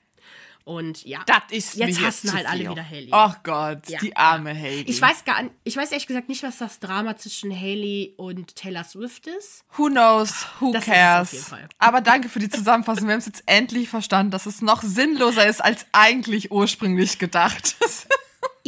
Und 0.66 1.04
ja. 1.06 1.24
Das 1.26 1.38
ist 1.50 1.76
Jetzt 1.76 2.00
hassen 2.02 2.28
zu 2.30 2.36
halt 2.36 2.48
alle 2.48 2.60
viel. 2.62 2.70
wieder 2.72 2.84
Hailey. 2.88 3.10
Ach 3.12 3.42
Gott, 3.44 3.90
Ja. 3.90 4.00
die 4.00 4.16
arme 4.16 4.54
Hailey. 4.54 4.84
Ich 4.88 5.02
weiß 5.02 5.26
gar 5.26 5.44
ich 5.64 5.76
weiß 5.76 5.92
ehrlich 5.92 6.06
gesagt 6.08 6.30
nicht, 6.30 6.44
was 6.44 6.58
das 6.60 6.80
Drama 6.80 7.18
zwischen 7.18 7.52
Haley 7.56 8.14
und 8.18 8.56
Taylor 8.56 8.84
Swift 8.84 9.26
ist. 9.28 9.64
Who 9.78 9.88
knows, 9.88 10.46
who 10.60 10.72
Das 10.72 10.84
ist 10.84 10.88
es 10.90 10.94
cares. 10.94 11.52
Aber 11.80 12.02
danke 12.02 12.30
für 12.30 12.40
die 12.40 12.50
Zusammenfassung. 12.50 13.08
Wir 13.08 13.14
haben 13.14 13.20
es 13.20 13.26
jetzt 13.26 13.44
endlich 13.48 13.90
verstanden, 13.90 14.32
dass 14.32 14.46
es 14.46 14.62
noch 14.62 14.84
sinnloser 14.84 15.48
ist 15.48 15.64
als 15.64 15.86
eigentlich 15.92 16.52
ursprünglich 16.52 17.18
gedacht. 17.20 17.76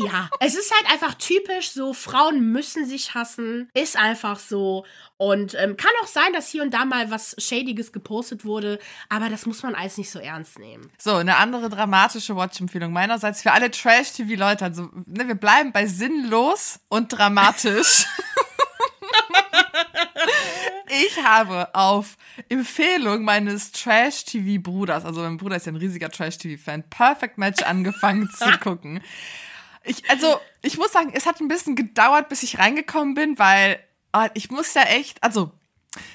Ja, 0.05 0.29
es 0.39 0.55
ist 0.55 0.71
halt 0.73 0.91
einfach 0.91 1.15
typisch 1.15 1.71
so, 1.71 1.93
Frauen 1.93 2.51
müssen 2.51 2.85
sich 2.85 3.13
hassen, 3.13 3.69
ist 3.73 3.97
einfach 3.97 4.39
so. 4.39 4.85
Und 5.17 5.55
ähm, 5.55 5.77
kann 5.77 5.91
auch 6.03 6.07
sein, 6.07 6.33
dass 6.33 6.49
hier 6.49 6.63
und 6.63 6.73
da 6.73 6.85
mal 6.85 7.11
was 7.11 7.35
Shadiges 7.37 7.91
gepostet 7.91 8.43
wurde, 8.43 8.79
aber 9.09 9.29
das 9.29 9.45
muss 9.45 9.61
man 9.63 9.75
alles 9.75 9.97
nicht 9.97 10.09
so 10.09 10.19
ernst 10.19 10.57
nehmen. 10.57 10.91
So, 10.97 11.15
eine 11.15 11.37
andere 11.37 11.69
dramatische 11.69 12.35
Watch-Empfehlung 12.35 12.91
meinerseits 12.91 13.41
für 13.41 13.51
alle 13.51 13.69
Trash-TV-Leute. 13.69 14.65
Also, 14.65 14.89
ne, 15.05 15.27
wir 15.27 15.35
bleiben 15.35 15.71
bei 15.71 15.85
sinnlos 15.85 16.79
und 16.89 17.09
dramatisch. 17.09 18.07
ich 20.87 21.23
habe 21.23 21.73
auf 21.73 22.17
Empfehlung 22.49 23.23
meines 23.23 23.71
Trash-TV-Bruders, 23.71 25.05
also 25.05 25.21
mein 25.21 25.37
Bruder 25.37 25.57
ist 25.57 25.65
ja 25.65 25.71
ein 25.71 25.77
riesiger 25.77 26.09
Trash-TV-Fan, 26.09 26.89
Perfect 26.89 27.37
Match 27.37 27.63
angefangen 27.63 28.29
zu 28.29 28.49
gucken. 28.59 29.01
Ich, 29.83 30.09
also, 30.09 30.39
ich 30.61 30.77
muss 30.77 30.91
sagen, 30.91 31.11
es 31.13 31.25
hat 31.25 31.39
ein 31.39 31.47
bisschen 31.47 31.75
gedauert, 31.75 32.29
bis 32.29 32.43
ich 32.43 32.59
reingekommen 32.59 33.15
bin, 33.15 33.39
weil 33.39 33.79
ah, 34.11 34.29
ich 34.33 34.51
muss 34.51 34.73
ja 34.73 34.83
echt, 34.83 35.21
also, 35.23 35.51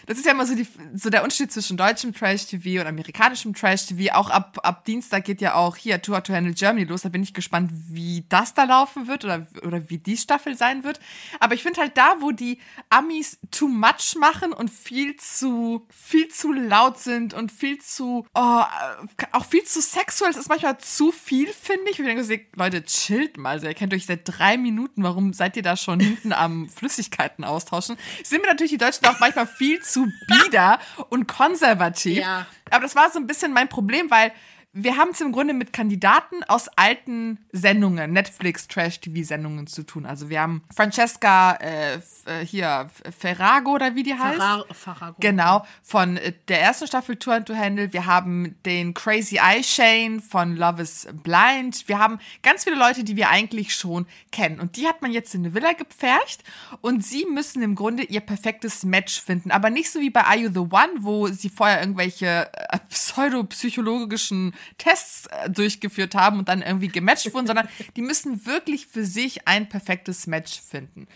das 0.06 0.16
ist 0.16 0.24
ja 0.24 0.32
immer 0.32 0.46
so, 0.46 0.54
die, 0.54 0.66
so 0.94 1.10
der 1.10 1.22
Unterschied 1.22 1.52
zwischen 1.52 1.76
deutschem 1.76 2.14
Trash-TV 2.14 2.80
und 2.80 2.86
amerikanischem 2.86 3.54
Trash-TV. 3.54 4.14
Auch 4.14 4.30
ab, 4.30 4.58
ab 4.62 4.86
Dienstag 4.86 5.24
geht 5.24 5.42
ja 5.42 5.54
auch 5.54 5.76
hier 5.76 6.00
Tour 6.00 6.22
to 6.22 6.32
Handle 6.32 6.54
Germany 6.54 6.84
los. 6.84 7.02
Da 7.02 7.10
bin 7.10 7.22
ich 7.22 7.34
gespannt, 7.34 7.70
wie 7.90 8.24
das 8.30 8.54
da 8.54 8.64
laufen 8.64 9.06
wird 9.06 9.24
oder, 9.26 9.46
oder 9.62 9.90
wie 9.90 9.98
die 9.98 10.16
Staffel 10.16 10.56
sein 10.56 10.82
wird. 10.82 10.98
Aber 11.40 11.54
ich 11.54 11.62
finde 11.62 11.82
halt 11.82 11.96
da, 11.96 12.16
wo 12.20 12.30
die 12.30 12.58
Amis 12.88 13.38
too 13.50 13.68
much 13.68 14.16
machen 14.18 14.54
und 14.54 14.70
viel 14.70 15.16
zu, 15.16 15.86
viel 15.90 16.28
zu 16.28 16.52
laut 16.52 16.98
sind 16.98 17.34
und 17.34 17.52
viel 17.52 17.78
zu, 17.78 18.26
oh, 18.34 18.62
äh, 18.62 19.26
auch 19.32 19.44
viel 19.44 19.64
zu 19.64 19.82
sexuell. 19.82 20.30
Es 20.30 20.38
ist 20.38 20.48
manchmal 20.48 20.78
zu 20.78 21.12
viel, 21.12 21.48
finde 21.48 21.90
ich. 21.90 22.00
Und 22.00 22.06
ich 22.06 22.26
denke, 22.26 22.46
Leute, 22.54 22.82
chillt 22.84 23.36
mal. 23.36 23.62
Ihr 23.62 23.74
kennt 23.74 23.92
euch 23.92 24.06
seit 24.06 24.22
drei 24.24 24.56
Minuten. 24.56 25.02
Warum 25.02 25.34
seid 25.34 25.54
ihr 25.56 25.62
da 25.62 25.76
schon 25.76 26.00
hinten 26.00 26.32
am 26.32 26.68
Flüssigkeiten 26.74 27.44
austauschen? 27.44 27.96
Sind 28.24 28.40
mir 28.40 28.48
natürlich 28.48 28.72
die 28.72 28.78
Deutschen 28.78 29.04
auch 29.06 29.20
manchmal 29.20 29.46
viel 29.46 29.65
zu 29.66 29.80
zu 29.80 30.06
bieder 30.26 30.78
und 31.08 31.26
konservativ. 31.28 32.18
Ja. 32.18 32.46
Aber 32.70 32.82
das 32.82 32.94
war 32.94 33.10
so 33.10 33.18
ein 33.18 33.26
bisschen 33.26 33.52
mein 33.52 33.68
Problem, 33.68 34.10
weil 34.10 34.32
wir 34.78 34.98
haben 34.98 35.12
es 35.12 35.22
im 35.22 35.32
Grunde 35.32 35.54
mit 35.54 35.72
Kandidaten 35.72 36.44
aus 36.44 36.68
alten 36.76 37.38
Sendungen, 37.50 38.12
Netflix 38.12 38.68
Trash-TV-Sendungen 38.68 39.66
zu 39.66 39.84
tun. 39.84 40.04
Also 40.04 40.28
wir 40.28 40.42
haben 40.42 40.62
Francesca 40.74 41.52
äh, 41.54 41.94
äh, 41.94 42.44
hier 42.44 42.90
Ferrago 43.18 43.72
oder 43.72 43.94
wie 43.94 44.02
die 44.02 44.12
heißt. 44.12 44.36
Ferrar 44.36 44.66
Farrago. 44.72 45.16
Genau, 45.18 45.64
von 45.82 46.18
äh, 46.18 46.34
der 46.48 46.60
ersten 46.60 46.86
Staffel 46.86 47.16
Tour 47.16 47.42
to 47.42 47.54
Handle. 47.54 47.94
Wir 47.94 48.04
haben 48.04 48.54
den 48.66 48.92
Crazy 48.92 49.36
Eye 49.38 49.64
Shane 49.64 50.20
von 50.20 50.56
Love 50.56 50.82
is 50.82 51.08
Blind. 51.22 51.88
Wir 51.88 51.98
haben 51.98 52.18
ganz 52.42 52.64
viele 52.64 52.76
Leute, 52.76 53.02
die 53.02 53.16
wir 53.16 53.30
eigentlich 53.30 53.74
schon 53.74 54.06
kennen. 54.30 54.60
Und 54.60 54.76
die 54.76 54.86
hat 54.86 55.00
man 55.00 55.10
jetzt 55.10 55.34
in 55.34 55.40
eine 55.40 55.54
Villa 55.54 55.72
gepfercht. 55.72 56.44
Und 56.82 57.02
sie 57.02 57.24
müssen 57.24 57.62
im 57.62 57.76
Grunde 57.76 58.02
ihr 58.02 58.20
perfektes 58.20 58.84
Match 58.84 59.22
finden. 59.22 59.52
Aber 59.52 59.70
nicht 59.70 59.90
so 59.90 60.00
wie 60.00 60.10
bei 60.10 60.24
Are 60.24 60.36
You 60.36 60.50
the 60.50 60.58
One, 60.58 60.96
wo 60.98 61.28
sie 61.28 61.48
vorher 61.48 61.80
irgendwelche 61.80 62.50
äh, 62.52 62.78
pseudopsychologischen 62.90 64.52
Tests 64.78 65.26
äh, 65.26 65.50
durchgeführt 65.50 66.14
haben 66.14 66.38
und 66.38 66.48
dann 66.48 66.62
irgendwie 66.62 66.88
gematcht 66.88 67.32
wurden, 67.34 67.46
sondern 67.46 67.68
die 67.96 68.02
müssen 68.02 68.46
wirklich 68.46 68.86
für 68.86 69.04
sich 69.04 69.46
ein 69.48 69.68
perfektes 69.68 70.26
Match 70.26 70.60
finden. 70.60 71.06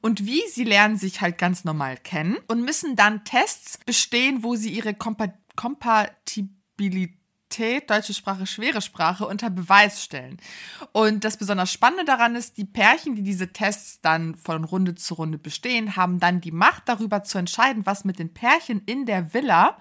Und 0.00 0.26
wie? 0.26 0.42
Sie 0.50 0.64
lernen 0.64 0.96
sich 0.96 1.20
halt 1.20 1.38
ganz 1.38 1.64
normal 1.64 1.96
kennen 1.96 2.38
und 2.48 2.64
müssen 2.64 2.96
dann 2.96 3.24
Tests 3.24 3.78
bestehen, 3.86 4.42
wo 4.42 4.56
sie 4.56 4.70
ihre 4.70 4.94
Kompa 4.94 5.34
Kompatibilität 5.54 7.21
deutsche 7.58 8.14
Sprache, 8.14 8.46
schwere 8.46 8.80
Sprache 8.80 9.26
unter 9.26 9.50
Beweis 9.50 10.02
stellen. 10.02 10.38
Und 10.92 11.24
das 11.24 11.36
besonders 11.36 11.72
Spannende 11.72 12.04
daran 12.04 12.34
ist, 12.34 12.56
die 12.56 12.64
Pärchen, 12.64 13.14
die 13.14 13.22
diese 13.22 13.52
Tests 13.52 14.00
dann 14.00 14.36
von 14.36 14.64
Runde 14.64 14.94
zu 14.94 15.14
Runde 15.14 15.38
bestehen, 15.38 15.96
haben 15.96 16.20
dann 16.20 16.40
die 16.40 16.52
Macht 16.52 16.88
darüber 16.88 17.22
zu 17.22 17.38
entscheiden, 17.38 17.86
was 17.86 18.04
mit 18.04 18.18
den 18.18 18.32
Pärchen 18.32 18.82
in 18.86 19.06
der 19.06 19.34
Villa 19.34 19.78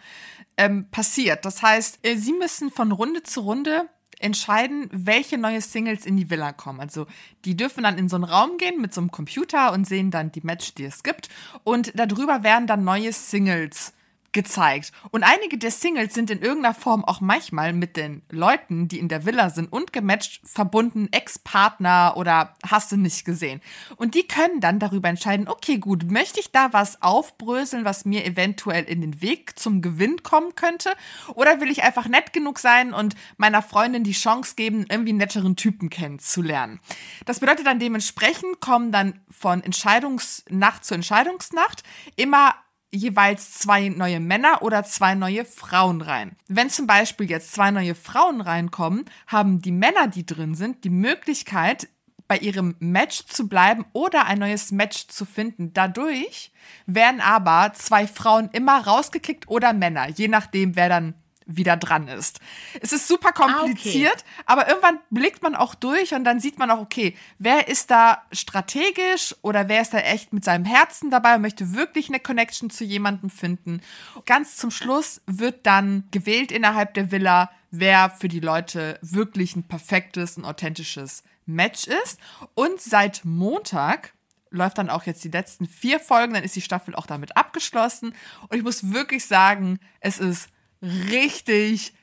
ähm, 0.57 0.87
passiert. 0.91 1.45
Das 1.45 1.61
heißt, 1.61 1.99
äh, 2.03 2.15
sie 2.17 2.33
müssen 2.33 2.71
von 2.71 2.91
Runde 2.91 3.23
zu 3.23 3.41
Runde 3.41 3.89
entscheiden, 4.21 4.87
welche 4.91 5.37
neue 5.37 5.61
Singles 5.61 6.05
in 6.05 6.15
die 6.15 6.29
Villa 6.29 6.53
kommen. 6.53 6.79
Also 6.79 7.07
die 7.45 7.57
dürfen 7.57 7.83
dann 7.83 7.97
in 7.97 8.09
so 8.09 8.15
einen 8.15 8.25
Raum 8.25 8.57
gehen 8.57 8.79
mit 8.81 8.93
so 8.93 9.01
einem 9.01 9.11
Computer 9.11 9.73
und 9.73 9.87
sehen 9.87 10.11
dann 10.11 10.31
die 10.31 10.41
Match, 10.41 10.75
die 10.75 10.85
es 10.85 11.03
gibt. 11.03 11.29
Und 11.63 11.91
darüber 11.95 12.43
werden 12.43 12.67
dann 12.67 12.83
neue 12.83 13.11
Singles 13.13 13.93
gezeigt. 14.33 14.91
Und 15.11 15.23
einige 15.23 15.57
der 15.57 15.71
Singles 15.71 16.13
sind 16.13 16.29
in 16.29 16.41
irgendeiner 16.41 16.73
Form 16.73 17.03
auch 17.03 17.21
manchmal 17.21 17.73
mit 17.73 17.97
den 17.97 18.21
Leuten, 18.29 18.87
die 18.87 18.99
in 18.99 19.09
der 19.09 19.25
Villa 19.25 19.49
sind 19.49 19.71
und 19.71 19.93
gematcht, 19.93 20.41
verbunden, 20.45 21.09
Ex-Partner 21.11 22.13
oder 22.15 22.55
hast 22.67 22.91
du 22.91 22.97
nicht 22.97 23.25
gesehen. 23.25 23.61
Und 23.97 24.15
die 24.15 24.27
können 24.27 24.61
dann 24.61 24.79
darüber 24.79 25.09
entscheiden, 25.09 25.47
okay, 25.47 25.77
gut, 25.77 26.09
möchte 26.09 26.39
ich 26.39 26.51
da 26.51 26.71
was 26.71 27.01
aufbröseln, 27.01 27.85
was 27.85 28.05
mir 28.05 28.25
eventuell 28.25 28.85
in 28.85 29.01
den 29.01 29.21
Weg 29.21 29.59
zum 29.59 29.81
Gewinn 29.81 30.23
kommen 30.23 30.55
könnte? 30.55 30.91
Oder 31.33 31.59
will 31.59 31.69
ich 31.69 31.83
einfach 31.83 32.07
nett 32.07 32.33
genug 32.33 32.59
sein 32.59 32.93
und 32.93 33.15
meiner 33.37 33.61
Freundin 33.61 34.03
die 34.03 34.11
Chance 34.11 34.55
geben, 34.55 34.85
irgendwie 34.89 35.13
netteren 35.13 35.55
Typen 35.55 35.89
kennenzulernen? 35.89 36.79
Das 37.25 37.39
bedeutet 37.39 37.65
dann 37.65 37.79
dementsprechend 37.79 38.61
kommen 38.61 38.91
dann 38.91 39.19
von 39.29 39.61
Entscheidungsnacht 39.61 40.85
zu 40.85 40.93
Entscheidungsnacht 40.93 41.83
immer 42.15 42.55
jeweils 42.91 43.53
zwei 43.53 43.89
neue 43.89 44.19
Männer 44.19 44.61
oder 44.61 44.83
zwei 44.83 45.15
neue 45.15 45.45
Frauen 45.45 46.01
rein. 46.01 46.35
Wenn 46.47 46.69
zum 46.69 46.87
Beispiel 46.87 47.29
jetzt 47.29 47.53
zwei 47.53 47.71
neue 47.71 47.95
Frauen 47.95 48.41
reinkommen, 48.41 49.05
haben 49.27 49.61
die 49.61 49.71
Männer, 49.71 50.07
die 50.07 50.25
drin 50.25 50.55
sind, 50.55 50.83
die 50.83 50.89
Möglichkeit, 50.89 51.87
bei 52.27 52.37
ihrem 52.37 52.75
Match 52.79 53.25
zu 53.25 53.49
bleiben 53.49 53.83
oder 53.91 54.25
ein 54.25 54.39
neues 54.39 54.71
Match 54.71 55.07
zu 55.07 55.25
finden. 55.25 55.73
Dadurch 55.73 56.53
werden 56.85 57.19
aber 57.19 57.73
zwei 57.73 58.07
Frauen 58.07 58.49
immer 58.53 58.87
rausgekickt 58.87 59.49
oder 59.49 59.73
Männer, 59.73 60.07
je 60.09 60.29
nachdem, 60.29 60.77
wer 60.77 60.87
dann 60.87 61.13
wieder 61.57 61.77
dran 61.77 62.07
ist. 62.07 62.39
Es 62.81 62.91
ist 62.93 63.07
super 63.07 63.31
kompliziert, 63.31 64.11
Ah, 64.11 64.21
okay. 64.21 64.43
aber 64.45 64.67
irgendwann 64.69 64.99
blickt 65.09 65.41
man 65.43 65.55
auch 65.55 65.75
durch 65.75 66.13
und 66.13 66.23
dann 66.23 66.39
sieht 66.39 66.57
man 66.59 66.71
auch, 66.71 66.79
okay, 66.79 67.15
wer 67.39 67.67
ist 67.67 67.91
da 67.91 68.23
strategisch 68.31 69.35
oder 69.41 69.67
wer 69.67 69.81
ist 69.81 69.93
da 69.93 69.99
echt 69.99 70.33
mit 70.33 70.43
seinem 70.43 70.65
Herzen 70.65 71.09
dabei 71.09 71.35
und 71.35 71.41
möchte 71.41 71.73
wirklich 71.73 72.09
eine 72.09 72.19
Connection 72.19 72.69
zu 72.69 72.83
jemandem 72.83 73.29
finden. 73.29 73.81
Ganz 74.25 74.55
zum 74.57 74.71
Schluss 74.71 75.21
wird 75.25 75.65
dann 75.65 76.03
gewählt 76.11 76.51
innerhalb 76.51 76.93
der 76.93 77.11
Villa, 77.11 77.51
wer 77.71 78.09
für 78.09 78.27
die 78.27 78.39
Leute 78.39 78.99
wirklich 79.01 79.55
ein 79.55 79.63
perfektes, 79.67 80.37
ein 80.37 80.45
authentisches 80.45 81.23
Match 81.45 81.87
ist. 81.87 82.19
Und 82.53 82.81
seit 82.81 83.25
Montag 83.25 84.13
läuft 84.49 84.77
dann 84.77 84.89
auch 84.89 85.03
jetzt 85.03 85.23
die 85.23 85.29
letzten 85.29 85.65
vier 85.65 85.99
Folgen, 85.99 86.33
dann 86.33 86.43
ist 86.43 86.55
die 86.55 86.61
Staffel 86.61 86.93
auch 86.95 87.07
damit 87.07 87.37
abgeschlossen. 87.37 88.13
Und 88.49 88.57
ich 88.57 88.63
muss 88.63 88.91
wirklich 88.91 89.25
sagen, 89.25 89.79
es 90.01 90.19
ist 90.19 90.49
richtig, 90.81 91.93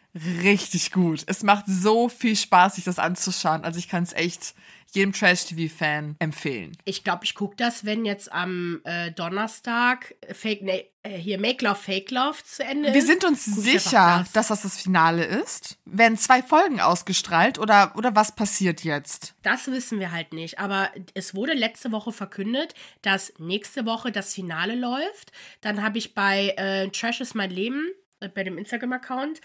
richtig 0.42 0.92
gut. 0.92 1.22
Es 1.26 1.42
macht 1.42 1.64
so 1.66 2.08
viel 2.08 2.36
Spaß, 2.36 2.76
sich 2.76 2.84
das 2.84 2.98
anzuschauen. 2.98 3.64
Also 3.64 3.78
ich 3.78 3.88
kann 3.88 4.02
es 4.02 4.12
echt 4.12 4.54
jedem 4.92 5.12
Trash-TV-Fan 5.12 6.16
empfehlen. 6.18 6.76
Ich 6.86 7.04
glaube, 7.04 7.24
ich 7.24 7.34
gucke 7.34 7.56
das, 7.56 7.84
wenn 7.84 8.06
jetzt 8.06 8.32
am 8.32 8.80
äh, 8.84 9.10
Donnerstag 9.12 10.14
Fake, 10.32 10.62
nee, 10.62 10.90
äh, 11.02 11.10
hier 11.10 11.38
Make 11.38 11.62
Love, 11.62 11.74
Fake 11.76 12.10
Love 12.10 12.38
zu 12.42 12.64
Ende 12.64 12.88
Wir 12.94 13.00
ist. 13.00 13.06
sind 13.06 13.22
uns 13.24 13.44
Guck 13.44 13.64
sicher, 13.64 14.20
das. 14.24 14.32
dass 14.32 14.48
das 14.48 14.62
das 14.62 14.80
Finale 14.80 15.24
ist. 15.26 15.76
Werden 15.84 16.16
zwei 16.16 16.42
Folgen 16.42 16.80
ausgestrahlt 16.80 17.58
oder, 17.58 17.92
oder 17.96 18.16
was 18.16 18.34
passiert 18.34 18.82
jetzt? 18.82 19.34
Das 19.42 19.66
wissen 19.66 20.00
wir 20.00 20.10
halt 20.10 20.32
nicht. 20.32 20.58
Aber 20.58 20.90
es 21.12 21.34
wurde 21.34 21.52
letzte 21.52 21.92
Woche 21.92 22.12
verkündet, 22.12 22.72
dass 23.02 23.34
nächste 23.38 23.84
Woche 23.84 24.10
das 24.10 24.32
Finale 24.32 24.74
läuft. 24.74 25.32
Dann 25.60 25.82
habe 25.82 25.98
ich 25.98 26.14
bei 26.14 26.54
äh, 26.56 26.88
Trash 26.88 27.20
ist 27.20 27.34
mein 27.34 27.50
Leben, 27.50 27.90
bei 28.34 28.44
dem 28.44 28.58
Instagram-Account, 28.58 29.40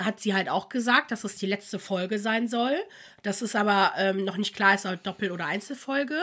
hat 0.00 0.20
sie 0.20 0.32
halt 0.32 0.48
auch 0.48 0.68
gesagt, 0.68 1.10
dass 1.10 1.24
es 1.24 1.34
die 1.36 1.46
letzte 1.46 1.80
Folge 1.80 2.20
sein 2.20 2.46
soll. 2.46 2.76
Das 3.24 3.42
ist 3.42 3.56
aber 3.56 3.94
ähm, 3.96 4.24
noch 4.24 4.36
nicht 4.36 4.54
klar, 4.54 4.74
ist 4.74 4.84
halt 4.84 5.04
Doppel- 5.04 5.32
oder 5.32 5.46
Einzelfolge. 5.46 6.14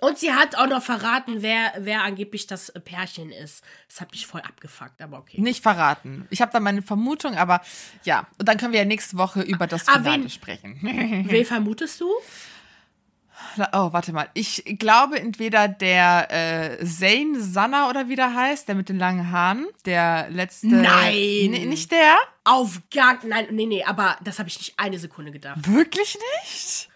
Und 0.00 0.18
sie 0.18 0.32
hat 0.32 0.56
auch 0.56 0.66
noch 0.66 0.82
verraten, 0.82 1.40
wer, 1.40 1.72
wer 1.78 2.02
angeblich 2.02 2.48
das 2.48 2.70
äh, 2.70 2.80
Pärchen 2.80 3.30
ist. 3.30 3.62
Das 3.88 4.00
hat 4.00 4.10
mich 4.10 4.26
voll 4.26 4.40
abgefuckt, 4.40 5.00
aber 5.00 5.18
okay. 5.18 5.40
Nicht 5.40 5.62
verraten. 5.62 6.26
Ich 6.30 6.40
habe 6.42 6.50
da 6.52 6.58
meine 6.58 6.82
Vermutung, 6.82 7.36
aber 7.36 7.60
ja. 8.02 8.26
Und 8.40 8.48
dann 8.48 8.56
können 8.58 8.72
wir 8.72 8.80
ja 8.80 8.84
nächste 8.86 9.16
Woche 9.16 9.42
über 9.42 9.68
das 9.68 9.86
Ah, 9.86 9.92
Finale 9.98 10.22
wen- 10.24 10.30
sprechen. 10.30 10.80
Wen 11.28 11.44
vermutest 11.44 12.00
du? 12.00 12.10
Oh, 13.72 13.92
warte 13.92 14.12
mal. 14.12 14.28
Ich 14.34 14.62
glaube 14.78 15.18
entweder 15.18 15.68
der 15.68 16.78
äh, 16.80 16.84
Zane 16.86 17.40
Sanna 17.40 17.88
oder 17.90 18.08
wie 18.08 18.16
der 18.16 18.34
heißt, 18.34 18.68
der 18.68 18.74
mit 18.74 18.88
den 18.88 18.98
langen 18.98 19.30
Haaren. 19.32 19.66
Der 19.86 20.28
letzte. 20.30 20.68
Nein. 20.68 21.12
Nee, 21.12 21.66
nicht 21.66 21.90
der? 21.90 22.16
Auf 22.44 22.80
gar 22.94 23.18
nein, 23.24 23.46
nee, 23.50 23.66
nee, 23.66 23.84
aber 23.84 24.16
das 24.22 24.38
habe 24.38 24.48
ich 24.48 24.58
nicht 24.58 24.74
eine 24.78 24.98
Sekunde 24.98 25.32
gedacht. 25.32 25.58
Wirklich 25.70 26.16
nicht? 26.42 26.88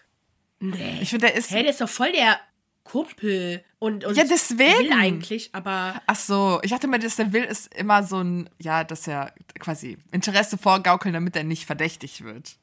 Nee. 0.59 0.99
Ich 1.01 1.09
finde, 1.09 1.27
der 1.27 1.35
ist. 1.35 1.51
Hey, 1.51 1.61
der 1.63 1.71
ist 1.71 1.81
doch 1.81 1.89
voll 1.89 2.11
der 2.13 2.39
Kumpel 2.83 3.63
und, 3.79 4.05
und 4.05 4.15
Ja, 4.15 4.23
deswegen. 4.23 4.77
will 4.79 4.93
eigentlich, 4.93 5.49
aber 5.53 6.01
Ach 6.05 6.15
so, 6.15 6.59
ich 6.63 6.71
dachte 6.71 6.87
mir, 6.87 6.99
dass 6.99 7.15
der 7.15 7.33
will 7.33 7.43
ist 7.43 7.73
immer 7.75 8.03
so 8.03 8.19
ein, 8.19 8.49
ja, 8.59 8.83
dass 8.83 9.07
er 9.07 9.33
quasi 9.59 9.97
Interesse 10.11 10.57
vorgaukeln, 10.57 11.13
damit 11.13 11.35
er 11.35 11.43
nicht 11.43 11.65
verdächtig 11.65 12.23
wird. 12.23 12.55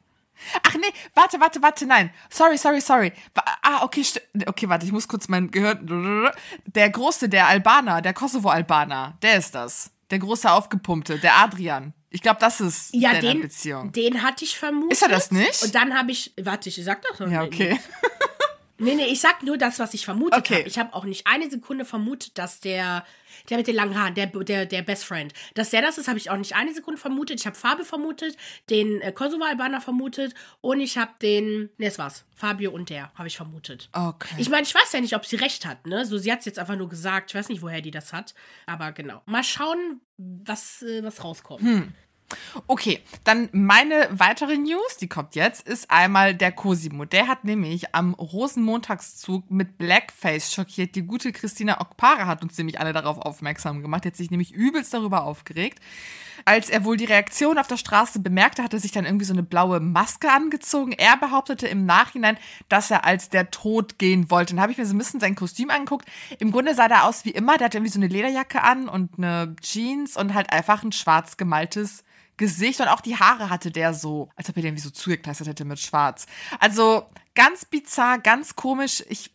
Ach 0.63 0.75
nee, 0.75 0.93
warte, 1.15 1.41
warte, 1.41 1.63
warte, 1.63 1.87
nein. 1.87 2.11
Sorry, 2.31 2.59
sorry, 2.59 2.81
sorry. 2.81 3.13
Ah, 3.63 3.85
okay, 3.85 4.05
okay, 4.47 4.69
warte, 4.69 4.87
ich 4.87 4.93
muss 4.93 5.09
kurz 5.09 5.29
mein 5.29 5.51
Gehirn. 5.51 6.31
Der 6.67 6.91
große, 6.91 7.29
der 7.29 7.47
Albaner, 7.47 8.03
der 8.03 8.13
Kosovo-Albaner, 8.13 9.19
der 9.23 9.37
ist 9.37 9.55
das. 9.55 9.91
Der 10.11 10.19
große 10.19 10.51
aufgepumpte, 10.51 11.19
der 11.19 11.37
Adrian. 11.39 11.95
Ich 12.11 12.21
glaube, 12.21 12.39
das 12.41 12.61
ist 12.61 12.95
ja, 12.95 13.11
der 13.11 13.19
in 13.21 13.25
der 13.25 13.35
den, 13.35 13.43
Beziehung. 13.43 13.93
den 13.93 14.23
hatte 14.23 14.45
ich 14.45 14.59
vermutet. 14.59 14.93
Ist 14.93 15.03
er 15.03 15.09
das 15.09 15.31
nicht? 15.31 15.63
Und 15.63 15.75
dann 15.75 15.97
habe 15.97 16.11
ich, 16.11 16.35
warte, 16.43 16.69
ich 16.69 16.85
sag 16.85 17.01
doch 17.03 17.21
noch 17.21 17.31
Ja, 17.31 17.43
okay. 17.43 17.81
Nee, 18.83 18.95
nee, 18.95 19.07
ich 19.07 19.21
sag 19.21 19.43
nur 19.43 19.57
das, 19.59 19.79
was 19.79 19.95
ich 19.95 20.05
vermutet 20.05 20.39
Okay. 20.39 20.57
habe. 20.61 20.69
Ich 20.69 20.79
habe 20.79 20.93
auch 20.95 21.05
nicht 21.05 21.27
eine 21.27 21.49
Sekunde 21.51 21.85
vermutet, 21.85 22.37
dass 22.37 22.61
der, 22.61 23.05
der 23.49 23.59
mit 23.59 23.67
den 23.67 23.75
langen 23.77 23.99
Haaren, 23.99 24.15
der, 24.15 24.27
der, 24.27 24.67
der 24.67 24.83
Best 24.83 25.05
Friend, 25.05 25.33
dass 25.55 25.71
der 25.71 25.83
das 25.83 25.99
ist, 25.99 26.09
habe 26.09 26.19
ich 26.19 26.31
auch 26.31 26.37
nicht 26.37 26.55
eine 26.55 26.75
Sekunde 26.75 27.01
vermutet. 27.01 27.41
Ich 27.41 27.47
habe 27.47 27.57
Fabio 27.57 27.85
vermutet, 27.85 28.37
den 28.71 29.01
äh, 29.01 29.13
Kosovo-Albaner 29.13 29.81
vermutet 29.81 30.35
und 30.61 30.81
ich 30.81 30.99
habe 30.99 31.13
den, 31.23 31.71
ne, 31.79 31.87
das 31.87 31.99
war's, 31.99 32.25
Fabio 32.35 32.71
und 32.73 32.91
der 32.91 33.13
habe 33.15 33.29
ich 33.29 33.37
vermutet. 33.37 33.89
Okay. 33.93 34.35
Ich 34.39 34.51
meine, 34.51 34.65
ich 34.65 34.75
weiß 34.75 34.93
ja 34.93 35.01
nicht, 35.01 35.15
ob 35.15 35.25
sie 35.27 35.37
recht 35.37 35.65
hat, 35.65 35.87
ne? 35.87 36.05
So, 36.05 36.19
sie 36.19 36.33
hat 36.33 36.41
es 36.41 36.45
jetzt 36.47 36.59
einfach 36.59 36.77
nur 36.77 36.89
gesagt. 36.89 37.31
Ich 37.31 37.35
weiß 37.35 37.49
nicht, 37.49 37.63
woher 37.63 37.81
die 37.81 37.91
das 37.93 38.13
hat. 38.13 38.35
Aber 38.67 38.93
genau. 38.93 39.23
Mal 39.27 39.45
schauen, 39.45 40.01
was, 40.19 40.83
äh, 40.83 41.03
was 41.05 41.23
rauskommt. 41.23 41.63
Okay, 42.67 43.01
dann 43.25 43.49
meine 43.53 44.09
weitere 44.11 44.57
News, 44.57 44.97
die 45.01 45.09
kommt 45.09 45.35
jetzt, 45.35 45.67
ist 45.67 45.91
einmal 45.91 46.35
der 46.35 46.53
Cosimo. 46.53 47.05
Der 47.05 47.29
hat 47.29 47.45
nämlich 47.45 47.95
am 47.95 48.15
Rosenmontagszug 48.15 49.51
mit 49.51 49.79
Blackface 49.79 50.53
schockiert. 50.53 50.95
Die 50.95 51.03
gute 51.03 51.33
Christina 51.33 51.81
Okpara 51.81 52.27
hat 52.27 52.43
uns 52.43 52.57
nämlich 52.59 52.81
alle 52.81 52.93
darauf 52.93 53.19
aufmerksam 53.19 53.83
gemacht. 53.83 54.07
Hat 54.07 54.17
sich 54.17 54.31
nämlich 54.31 54.53
übelst 54.53 54.93
darüber 54.95 55.25
aufgeregt. 55.25 55.81
Als 56.45 56.71
er 56.71 56.85
wohl 56.85 56.97
die 56.97 57.05
Reaktion 57.05 57.59
auf 57.59 57.69
der 57.69 57.77
Straße 57.77 58.21
bemerkte, 58.21 58.63
hat 58.63 58.73
er 58.73 58.81
sich 58.81 58.93
dann 58.93 59.05
irgendwie 59.05 59.25
so 59.25 59.33
eine 59.33 59.43
blaue 59.43 59.81
Maske 59.81 60.31
angezogen. 60.31 60.93
Er 60.93 61.17
behauptete 61.17 61.69
im 61.69 61.87
Nachhinein, 61.87 62.37
dass 62.69 62.91
er 62.91 63.05
als 63.05 63.29
der 63.29 63.51
Tod 63.51 63.99
gehen 63.99 64.31
wollte. 64.31 64.55
Dann 64.55 64.63
habe 64.63 64.73
ich 64.73 64.79
mir 64.79 64.87
so 64.87 64.95
ein 64.95 64.99
bisschen 64.99 65.21
sein 65.21 65.37
Kostüm 65.37 65.71
angeguckt. 65.71 66.07
Im 66.39 66.51
Grunde 66.51 66.75
sah 66.75 66.89
der 66.89 67.05
aus 67.05 67.25
wie 67.25 67.31
immer. 67.31 67.59
Der 67.59 67.67
hatte 67.67 67.79
irgendwie 67.79 67.93
so 67.93 67.99
eine 67.99 68.09
Lederjacke 68.09 68.63
an 68.63 68.89
und 68.89 69.19
eine 69.19 69.55
Jeans 69.61 70.17
und 70.17 70.35
halt 70.35 70.53
einfach 70.53 70.83
ein 70.83 70.93
schwarz 70.93 71.37
gemaltes 71.37 72.05
Gesicht 72.37 72.81
und 72.81 72.89
auch 72.89 73.01
die 73.01 73.17
Haare 73.17 73.51
hatte 73.51 73.71
der 73.71 73.95
so, 73.95 74.29
als 74.37 74.49
ob 74.49 74.57
er 74.57 74.63
den 74.63 74.69
irgendwie 74.71 74.83
so 74.83 74.91
zugekleistert 74.91 75.49
hätte 75.49 75.65
mit 75.65 75.79
Schwarz. 75.79 76.27
Also 76.59 77.07
ganz 77.35 77.65
bizarr, 77.65 78.19
ganz 78.19 78.57
komisch. 78.57 79.03
Ich. 79.09 79.31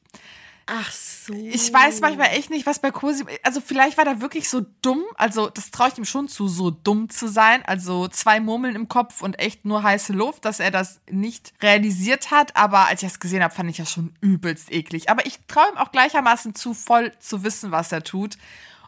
Ach 0.70 0.92
so. 0.92 1.34
Ich 1.34 1.72
weiß 1.72 2.02
manchmal 2.02 2.28
echt 2.32 2.50
nicht, 2.50 2.66
was 2.66 2.80
bei 2.80 2.92
Cosimo. 2.92 3.30
Also, 3.44 3.62
vielleicht 3.62 3.98
war 3.98 4.04
der 4.04 4.20
wirklich 4.20 4.50
so 4.50 4.66
dumm. 4.82 5.02
Also, 5.16 5.50
das 5.50 5.72
traue 5.72 5.88
ich 5.88 5.98
ihm 5.98 6.04
schon 6.04 6.28
zu, 6.28 6.50
so 6.50 6.72
dumm 6.72 7.10
zu 7.10 7.30
sein. 7.30 7.64
Also, 7.66 8.10
zwei 8.10 8.42
Murmeln 8.42 8.76
im 8.76 8.90
Kopf 8.90 9.22
und 9.22 9.40
echt 9.40 9.64
nur 9.64 9.84
heiße 9.84 10.12
Luft, 10.12 10.44
dass 10.44 10.60
er 10.60 10.72
das 10.72 11.00
nicht 11.10 11.54
realisiert 11.62 12.32
hat. 12.32 12.58
Aber 12.58 12.88
als 12.88 13.02
ich 13.02 13.08
das 13.08 13.22
gesehen 13.22 13.44
habe, 13.44 13.56
fand 13.56 13.70
ich 13.70 13.78
das 13.78 13.90
schon 13.90 14.14
übelst 14.20 14.70
eklig. 14.70 15.10
Aber 15.10 15.26
ich 15.26 15.40
traue 15.48 15.70
ihm 15.72 15.78
auch 15.78 15.94
gleichermaßen 15.94 16.54
zu, 16.54 16.74
voll 16.74 17.14
zu 17.20 17.46
wissen, 17.46 17.72
was 17.72 17.94
er 17.94 18.04
tut 18.04 18.38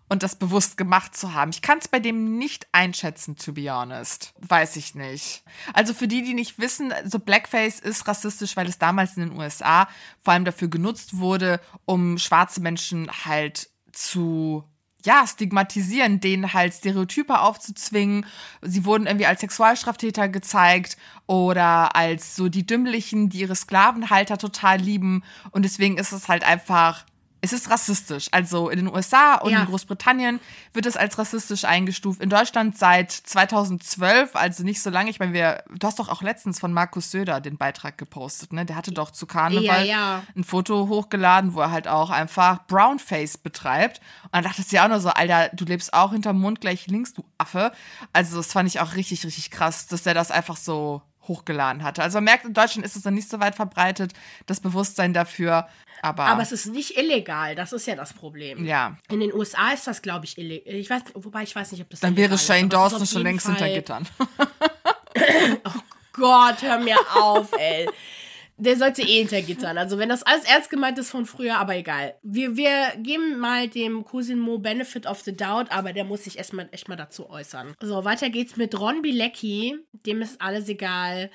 und 0.09 0.23
das 0.23 0.35
bewusst 0.35 0.75
gemacht 0.75 1.15
zu 1.15 1.33
haben. 1.33 1.51
Ich 1.51 1.61
kann 1.61 1.77
es 1.77 1.87
bei 1.87 1.99
dem 1.99 2.37
nicht 2.37 2.67
einschätzen, 2.71 3.37
to 3.37 3.53
be 3.53 3.71
honest. 3.71 4.33
Weiß 4.39 4.75
ich 4.75 4.95
nicht. 4.95 5.43
Also 5.73 5.93
für 5.93 6.07
die, 6.07 6.23
die 6.23 6.33
nicht 6.33 6.59
wissen, 6.59 6.93
so 7.05 7.19
Blackface 7.19 7.79
ist 7.79 8.07
rassistisch, 8.07 8.57
weil 8.57 8.67
es 8.67 8.79
damals 8.79 9.15
in 9.15 9.29
den 9.29 9.37
USA 9.37 9.87
vor 10.19 10.33
allem 10.33 10.45
dafür 10.45 10.67
genutzt 10.67 11.17
wurde, 11.17 11.61
um 11.85 12.17
schwarze 12.17 12.59
Menschen 12.59 13.09
halt 13.25 13.69
zu 13.93 14.63
ja, 15.05 15.25
stigmatisieren, 15.25 16.19
denen 16.19 16.53
halt 16.53 16.73
Stereotype 16.73 17.39
aufzuzwingen. 17.39 18.25
Sie 18.61 18.83
wurden 18.83 19.07
irgendwie 19.07 19.27
als 19.27 19.39
Sexualstraftäter 19.39 20.27
gezeigt 20.27 20.97
oder 21.25 21.95
als 21.95 22.35
so 22.35 22.49
die 22.49 22.65
Dümmlichen, 22.65 23.29
die 23.29 23.39
ihre 23.39 23.55
Sklavenhalter 23.55 24.37
total 24.37 24.79
lieben. 24.79 25.23
Und 25.51 25.63
deswegen 25.63 25.97
ist 25.97 26.11
es 26.11 26.27
halt 26.27 26.43
einfach 26.43 27.05
es 27.41 27.53
ist 27.53 27.69
rassistisch. 27.69 28.27
Also 28.31 28.69
in 28.69 28.79
den 28.79 28.93
USA 28.93 29.35
und 29.35 29.51
ja. 29.51 29.61
in 29.61 29.65
Großbritannien 29.65 30.39
wird 30.73 30.85
es 30.85 30.97
als 30.97 31.17
rassistisch 31.17 31.65
eingestuft. 31.65 32.21
In 32.21 32.29
Deutschland 32.29 32.77
seit 32.77 33.11
2012, 33.11 34.35
also 34.35 34.63
nicht 34.63 34.81
so 34.81 34.89
lange. 34.89 35.09
Ich 35.09 35.19
meine, 35.19 35.33
wir, 35.33 35.63
du 35.73 35.87
hast 35.87 35.99
doch 35.99 36.09
auch 36.09 36.21
letztens 36.21 36.59
von 36.59 36.73
Markus 36.73 37.11
Söder 37.11 37.39
den 37.39 37.57
Beitrag 37.57 37.97
gepostet, 37.97 38.51
ne? 38.51 38.65
Der 38.65 38.75
hatte 38.75 38.91
doch 38.91 39.11
zu 39.11 39.25
Karneval 39.25 39.85
ja, 39.85 40.19
ja. 40.19 40.23
ein 40.35 40.43
Foto 40.43 40.87
hochgeladen, 40.89 41.53
wo 41.53 41.61
er 41.61 41.71
halt 41.71 41.87
auch 41.87 42.09
einfach 42.09 42.65
Brownface 42.67 43.37
betreibt. 43.37 44.01
Und 44.23 44.35
dann 44.35 44.43
dachte 44.43 44.61
ich 44.61 44.71
ja 44.71 44.83
auch 44.83 44.89
nur 44.89 44.99
so, 44.99 45.09
Alter, 45.09 45.49
du 45.53 45.65
lebst 45.65 45.93
auch 45.93 46.11
hinterm 46.11 46.39
Mund 46.39 46.61
gleich 46.61 46.87
links, 46.87 47.13
du 47.13 47.23
Affe. 47.37 47.71
Also 48.11 48.37
das 48.37 48.51
fand 48.51 48.67
ich 48.67 48.79
auch 48.79 48.95
richtig, 48.95 49.25
richtig 49.25 49.49
krass, 49.51 49.87
dass 49.87 50.03
der 50.03 50.13
das 50.13 50.31
einfach 50.31 50.57
so 50.57 51.01
hochgeladen 51.29 51.83
hatte. 51.83 52.03
Also 52.03 52.17
man 52.17 52.25
merkt, 52.25 52.43
in 52.43 52.53
Deutschland 52.53 52.85
ist 52.85 52.97
es 52.97 53.03
dann 53.03 53.13
nicht 53.13 53.29
so 53.29 53.39
weit 53.39 53.55
verbreitet, 53.55 54.11
das 54.47 54.59
Bewusstsein 54.59 55.13
dafür. 55.13 55.69
Aber, 56.01 56.25
aber 56.25 56.41
es 56.41 56.51
ist 56.51 56.65
nicht 56.65 56.97
illegal, 56.97 57.55
das 57.55 57.71
ist 57.71 57.87
ja 57.87 57.95
das 57.95 58.13
Problem. 58.13 58.65
Ja. 58.65 58.97
In 59.09 59.21
den 59.21 59.33
USA 59.33 59.71
ist 59.71 59.87
das, 59.87 60.01
glaube 60.01 60.25
ich, 60.25 60.37
illegal. 60.37 60.73
Ich 60.73 60.89
weiß, 60.89 61.03
wobei 61.13 61.43
ich 61.43 61.55
weiß 61.55 61.71
nicht, 61.71 61.81
ob 61.81 61.89
das 61.89 62.01
Dann 62.01 62.17
wäre 62.17 62.37
Shane 62.37 62.65
ist, 62.65 62.73
Dawson 62.73 63.05
schon 63.05 63.21
längst 63.21 63.45
Fall 63.45 63.55
hinter 63.55 63.73
Gittern. 63.73 64.07
oh 65.65 65.81
Gott, 66.13 66.61
hör 66.61 66.79
mir 66.79 66.97
auf, 67.15 67.51
ey. 67.57 67.87
Der 68.59 68.75
sollte 68.75 69.01
eh 69.01 69.19
hinter 69.19 69.41
Gittern. 69.41 69.77
Also, 69.77 69.97
wenn 69.97 70.09
das 70.09 70.23
alles 70.23 70.43
ernst 70.43 70.69
gemeint 70.69 70.97
ist 70.97 71.09
von 71.09 71.25
früher, 71.25 71.57
aber 71.57 71.75
egal. 71.75 72.15
Wir, 72.23 72.57
wir 72.57 72.93
geben 72.97 73.39
mal 73.39 73.67
dem 73.67 74.03
Cousin 74.03 74.39
Mo 74.39 74.59
Benefit 74.59 75.05
of 75.05 75.21
the 75.21 75.35
Doubt, 75.35 75.71
aber 75.71 75.93
der 75.93 76.03
muss 76.03 76.25
sich 76.25 76.37
erstmal 76.37 76.67
echt 76.71 76.89
mal 76.89 76.95
dazu 76.95 77.29
äußern. 77.29 77.73
So, 77.81 78.03
weiter 78.03 78.29
geht's 78.29 78.57
mit 78.57 78.77
Ron 78.79 79.01
Bilecki. 79.01 79.77
Dem 80.05 80.21
ist 80.21 80.41
alles 80.41 80.67
egal. 80.67 81.31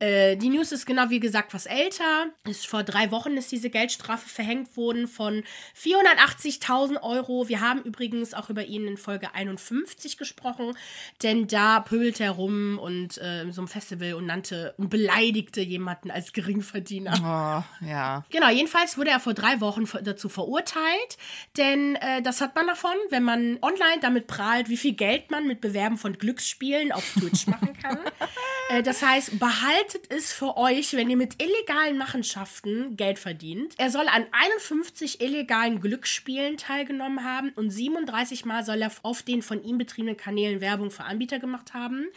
Äh, 0.00 0.36
die 0.36 0.48
News 0.48 0.70
ist 0.70 0.86
genau 0.86 1.10
wie 1.10 1.18
gesagt 1.18 1.54
was 1.54 1.66
älter. 1.66 2.26
Ist 2.44 2.66
vor 2.68 2.84
drei 2.84 3.10
Wochen 3.10 3.36
ist 3.36 3.50
diese 3.50 3.68
Geldstrafe 3.68 4.28
verhängt 4.28 4.76
worden 4.76 5.08
von 5.08 5.42
480.000 5.76 7.02
Euro. 7.02 7.48
Wir 7.48 7.60
haben 7.60 7.82
übrigens 7.82 8.32
auch 8.32 8.48
über 8.48 8.64
ihn 8.64 8.86
in 8.86 8.96
Folge 8.96 9.34
51 9.34 10.16
gesprochen, 10.16 10.76
denn 11.22 11.48
da 11.48 11.80
pöbelt 11.80 12.20
er 12.20 12.32
rum 12.32 12.78
und 12.78 13.18
äh, 13.18 13.50
so 13.50 13.60
einem 13.60 13.68
Festival 13.68 14.14
und 14.14 14.26
nannte 14.26 14.74
und 14.78 14.88
beleidigte 14.88 15.60
jemanden 15.60 16.10
als 16.12 16.32
Geringverdiener. 16.32 17.64
Oh, 17.82 17.84
ja. 17.84 18.24
Genau, 18.30 18.50
jedenfalls 18.50 18.98
wurde 18.98 19.10
er 19.10 19.20
vor 19.20 19.34
drei 19.34 19.60
Wochen 19.60 19.84
dazu 20.04 20.28
verurteilt, 20.28 21.18
denn 21.56 21.96
äh, 21.96 22.22
das 22.22 22.40
hat 22.40 22.54
man 22.54 22.68
davon, 22.68 22.94
wenn 23.10 23.24
man 23.24 23.58
online 23.62 24.00
damit 24.00 24.28
prahlt, 24.28 24.68
wie 24.68 24.76
viel 24.76 24.92
Geld 24.92 25.30
man 25.32 25.46
mit 25.46 25.60
Bewerben 25.60 25.98
von 25.98 26.16
Glücksspielen 26.16 26.92
auf 26.92 27.04
Twitch 27.14 27.46
machen 27.48 27.76
kann. 27.82 27.98
Äh, 28.68 28.82
das 28.82 29.02
heißt, 29.02 29.38
behalt 29.38 29.87
bedeutet 29.88 30.10
es 30.10 30.32
für 30.32 30.56
euch, 30.56 30.94
wenn 30.94 31.08
ihr 31.08 31.16
mit 31.16 31.42
illegalen 31.42 31.96
Machenschaften 31.96 32.96
Geld 32.96 33.18
verdient? 33.18 33.74
Er 33.78 33.90
soll 33.90 34.06
an 34.06 34.26
51 34.32 35.22
illegalen 35.22 35.80
Glücksspielen 35.80 36.58
teilgenommen 36.58 37.24
haben 37.24 37.52
und 37.56 37.70
37 37.70 38.44
Mal 38.44 38.64
soll 38.64 38.82
er 38.82 38.92
auf 39.02 39.22
den 39.22 39.40
von 39.40 39.62
ihm 39.62 39.78
betriebenen 39.78 40.16
Kanälen 40.16 40.60
Werbung 40.60 40.90
für 40.90 41.04
Anbieter 41.04 41.38
gemacht 41.38 41.72
haben. 41.72 42.08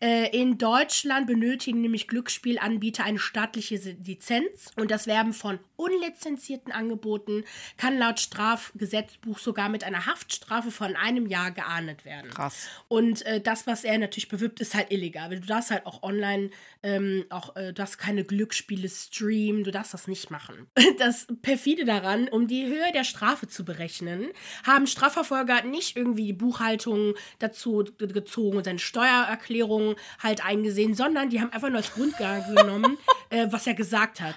Äh, 0.00 0.36
in 0.38 0.58
Deutschland 0.58 1.26
benötigen 1.26 1.80
nämlich 1.80 2.08
Glücksspielanbieter 2.08 3.04
eine 3.04 3.18
staatliche 3.18 3.76
Lizenz 4.04 4.70
und 4.76 4.90
das 4.90 5.06
Werben 5.06 5.32
von 5.32 5.58
unlizenzierten 5.76 6.72
Angeboten 6.72 7.44
kann 7.76 7.98
laut 7.98 8.20
Strafgesetzbuch 8.20 9.38
sogar 9.38 9.68
mit 9.68 9.84
einer 9.84 10.06
Haftstrafe 10.06 10.70
von 10.70 10.96
einem 10.96 11.26
Jahr 11.26 11.50
geahndet 11.50 12.04
werden. 12.04 12.30
Krass. 12.30 12.68
Und 12.88 13.24
äh, 13.26 13.40
das, 13.40 13.66
was 13.66 13.84
er 13.84 13.98
natürlich 13.98 14.28
bewirbt, 14.28 14.60
ist 14.60 14.74
halt 14.74 14.90
illegal. 14.92 15.30
Du 15.30 15.46
darfst 15.46 15.70
halt 15.70 15.86
auch 15.86 16.02
online 16.02 16.50
ähm, 16.82 17.24
auch, 17.30 17.56
äh, 17.56 17.68
du 17.68 17.74
darfst 17.74 17.98
keine 17.98 18.24
Glücksspiele 18.24 18.88
streamen, 18.88 19.64
du 19.64 19.70
darfst 19.70 19.94
das 19.94 20.06
nicht 20.06 20.30
machen. 20.30 20.66
Das 20.98 21.26
perfide 21.42 21.84
daran, 21.84 22.28
um 22.28 22.46
die 22.46 22.66
Höhe 22.66 22.92
der 22.94 23.04
Strafe 23.04 23.48
zu 23.48 23.64
berechnen, 23.64 24.28
haben 24.64 24.86
Strafverfolger 24.86 25.62
nicht 25.64 25.96
irgendwie 25.96 26.26
die 26.26 26.32
Buchhaltung 26.32 27.14
dazu 27.40 27.84
gezogen 27.98 28.58
und 28.58 28.64
seine 28.64 28.78
Steuererklärung 28.78 29.83
halt 30.22 30.44
eingesehen, 30.44 30.94
sondern 30.94 31.30
die 31.30 31.40
haben 31.40 31.52
einfach 31.52 31.68
nur 31.68 31.78
als 31.78 31.92
Grundlage 31.92 32.54
genommen, 32.54 32.98
äh, 33.30 33.46
was 33.50 33.66
er 33.66 33.74
gesagt 33.74 34.20
hat. 34.20 34.36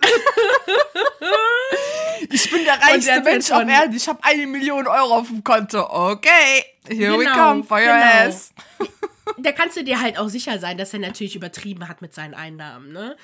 Ich 2.30 2.50
bin 2.50 2.64
der 2.64 2.80
reichste 2.80 3.20
Mensch 3.20 3.50
auf 3.50 3.66
Erden. 3.68 3.94
Ich 3.94 4.08
habe 4.08 4.18
eine 4.22 4.46
Million 4.46 4.86
Euro 4.86 5.18
auf 5.18 5.28
dem 5.28 5.44
Konto. 5.44 5.80
Okay, 5.80 6.64
here 6.88 7.16
genau, 7.16 7.18
we 7.18 7.24
come 7.26 7.64
for 7.64 7.78
your 7.78 7.86
genau. 7.86 8.28
ass. 8.28 8.52
Da 9.38 9.52
kannst 9.52 9.76
du 9.76 9.84
dir 9.84 10.00
halt 10.00 10.18
auch 10.18 10.28
sicher 10.28 10.58
sein, 10.58 10.78
dass 10.78 10.92
er 10.92 11.00
natürlich 11.00 11.36
übertrieben 11.36 11.88
hat 11.88 12.02
mit 12.02 12.14
seinen 12.14 12.34
Einnahmen, 12.34 12.92
ne? 12.92 13.16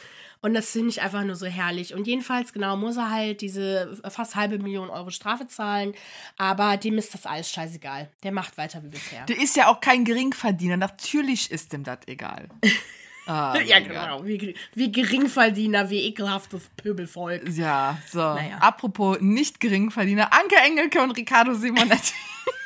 Und 0.42 0.54
das 0.54 0.70
finde 0.72 0.90
ich 0.90 1.00
einfach 1.00 1.22
nur 1.22 1.36
so 1.36 1.46
herrlich. 1.46 1.94
Und 1.94 2.06
jedenfalls, 2.06 2.52
genau, 2.52 2.76
muss 2.76 2.96
er 2.96 3.10
halt 3.10 3.40
diese 3.40 3.96
fast 4.08 4.34
halbe 4.34 4.58
Million 4.58 4.90
Euro 4.90 5.10
Strafe 5.10 5.46
zahlen. 5.46 5.94
Aber 6.36 6.76
dem 6.76 6.98
ist 6.98 7.14
das 7.14 7.26
alles 7.26 7.48
scheißegal. 7.48 8.10
Der 8.24 8.32
macht 8.32 8.58
weiter 8.58 8.82
wie 8.82 8.88
bisher. 8.88 9.24
Der 9.26 9.40
ist 9.40 9.56
ja 9.56 9.68
auch 9.68 9.80
kein 9.80 10.04
Geringverdiener. 10.04 10.76
Natürlich 10.76 11.50
ist 11.50 11.72
dem 11.72 11.84
das 11.84 12.00
egal. 12.06 12.48
Ah, 13.24 13.56
ja, 13.64 13.78
genau. 13.78 14.26
Wie, 14.26 14.52
wie 14.74 14.90
Geringverdiener, 14.90 15.90
wie 15.90 16.06
ekelhaftes 16.06 16.68
Pöbelvolk. 16.76 17.48
Ja, 17.50 17.96
so. 18.10 18.18
Naja. 18.18 18.58
Apropos 18.58 19.20
nicht 19.20 19.60
Geringverdiener, 19.60 20.32
Anke 20.32 20.56
Engelke 20.56 21.00
und 21.00 21.12
Riccardo 21.12 21.54
Simonetti. 21.54 22.14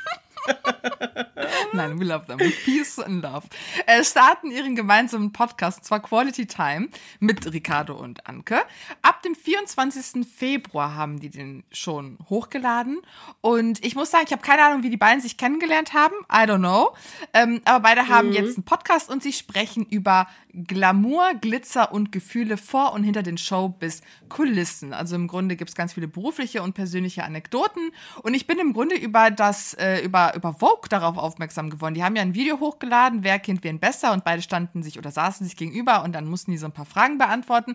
Nein, 1.73 2.01
we 2.01 2.05
love 2.05 2.27
them. 2.27 2.39
Peace 2.65 2.99
and 2.99 3.23
love. 3.23 3.47
Äh, 3.87 4.03
starten 4.05 4.51
ihren 4.51 4.77
gemeinsamen 4.77 5.33
Podcast, 5.33 5.85
zwar 5.85 6.01
Quality 6.01 6.47
Time, 6.47 6.89
mit 7.21 7.53
Ricardo 7.53 7.95
und 7.95 8.27
Anke. 8.27 8.63
Ab 9.03 9.23
dem 9.23 9.35
24. 9.35 10.27
Februar 10.27 10.95
haben 10.95 11.21
die 11.21 11.31
den 11.31 11.65
schon 11.71 12.19
hochgeladen. 12.29 13.01
Und 13.41 13.85
ich 13.85 13.95
muss 13.95 14.11
sagen, 14.11 14.25
ich 14.27 14.33
habe 14.33 14.43
keine 14.43 14.65
Ahnung, 14.65 14.83
wie 14.83 14.91
die 14.91 14.97
beiden 14.97 15.21
sich 15.21 15.37
kennengelernt 15.37 15.93
haben. 15.93 16.15
I 16.33 16.49
don't 16.49 16.59
know. 16.59 16.95
Ähm, 17.33 17.61
aber 17.65 17.81
beide 17.81 18.09
haben 18.09 18.29
mhm. 18.29 18.35
jetzt 18.35 18.57
einen 18.57 18.65
Podcast 18.65 19.11
und 19.11 19.23
sie 19.23 19.33
sprechen 19.33 19.85
über 19.85 20.29
Glamour, 20.65 21.35
Glitzer 21.35 21.93
und 21.93 22.13
Gefühle 22.13 22.57
vor 22.57 22.95
und 22.95 23.05
hinter 23.05 23.23
den 23.23 23.37
Showbiz-Kulissen. 23.37 24.95
Also 24.95 25.15
im 25.15 25.29
Grunde 25.29 25.55
gibt 25.57 25.69
es 25.69 25.77
ganz 25.77 25.93
viele 25.93 26.09
berufliche 26.09 26.63
und 26.63 26.73
persönliche 26.73 27.25
Anekdoten. 27.25 27.91
Und 28.23 28.33
ich 28.33 28.47
bin 28.47 28.59
im 28.59 28.73
Grunde 28.73 28.97
über 28.97 29.31
das, 29.31 29.75
äh, 29.75 30.01
über, 30.01 30.35
über 30.35 30.55
Vogue 30.55 30.89
darauf 30.89 31.19
aufmerksam 31.19 31.69
geworden. 31.69 31.95
Die 31.95 32.03
haben 32.03 32.17
ja 32.17 32.23
ein 32.23 32.35
Video 32.35 32.59
hochgeladen, 32.59 33.23
wer 33.23 33.39
kennt 33.39 33.65
wen 33.65 33.79
besser 33.79 34.13
und 34.13 34.25
beide 34.25 34.41
standen 34.41 34.83
sich 34.83 34.99
oder 34.99 35.11
saßen 35.11 35.47
sich 35.47 35.57
gegenüber 35.57 36.03
und 36.05 36.15
dann 36.15 36.27
mussten 36.27 36.53
die 36.53 36.59
so 36.59 36.67
ein 36.67 36.73
paar 36.73 36.87
Fragen 36.87 37.19
beantworten. 37.19 37.73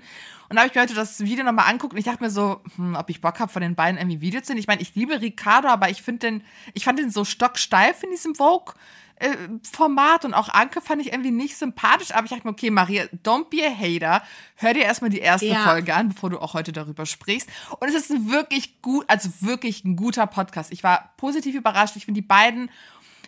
Und 0.50 0.56
da 0.56 0.62
habe 0.62 0.70
ich 0.70 0.76
mir 0.76 0.82
heute 0.82 0.96
das 0.96 1.20
Video 1.20 1.46
nochmal 1.46 1.70
anguckt 1.70 1.94
und 1.94 2.00
ich 2.00 2.06
dachte 2.06 2.24
mir 2.24 2.32
so, 2.32 2.62
hm, 2.78 2.96
ob 2.96 3.10
ich 3.12 3.22
Bock 3.22 3.40
habe, 3.40 3.52
von 3.52 3.62
den 3.62 3.76
beiden 3.76 4.00
irgendwie 4.00 4.22
Videos 4.22 4.44
zu 4.44 4.48
sehen. 4.48 4.58
Ich 4.58 4.68
meine, 4.68 4.82
ich 4.82 4.96
liebe 4.96 5.22
Ricardo, 5.22 5.68
aber 5.68 5.90
ich 5.90 6.02
finde 6.02 6.20
den, 6.20 6.44
ich 6.74 6.84
fand 6.84 6.98
den 6.98 7.12
so 7.12 7.26
stocksteif 7.26 8.02
in 8.02 8.10
diesem 8.10 8.34
Vogue 8.34 8.74
äh, 9.22 9.38
Format 9.72 10.26
und 10.26 10.34
auch 10.34 10.50
Anke 10.50 10.82
fand 10.82 11.02
ich 11.02 11.12
irgendwie 11.12 11.32
nicht 11.32 11.56
sympathisch, 11.58 12.12
aber 12.14 12.26
ich 12.26 12.32
dachte 12.32 12.46
mir, 12.46 12.52
okay, 12.52 12.72
Maria, 12.72 13.06
don't 13.24 13.50
be 13.50 13.66
a 13.66 13.70
hater. 13.70 14.24
Hör 14.56 14.74
dir 14.74 14.84
erstmal 14.84 15.10
die 15.10 15.20
erste 15.20 15.48
ja. 15.48 15.64
Folge 15.64 15.94
an, 15.94 16.10
bevor 16.10 16.30
du 16.30 16.40
auch 16.40 16.54
heute 16.54 16.72
darüber 16.72 17.06
sprichst. 17.06 17.50
Und 17.80 17.88
es 17.88 17.96
ist 17.96 18.12
ein 18.12 18.32
wirklich 18.32 18.82
gut, 18.82 19.06
also 19.08 19.30
wirklich 19.40 19.86
ein 19.86 19.96
guter 19.96 20.28
Podcast. 20.28 20.72
Ich 20.72 20.84
war 20.84 21.14
positiv 21.18 21.56
überrascht. 21.56 21.96
Ich 21.96 22.06
finde, 22.06 22.22
die 22.22 22.28
beiden 22.28 22.70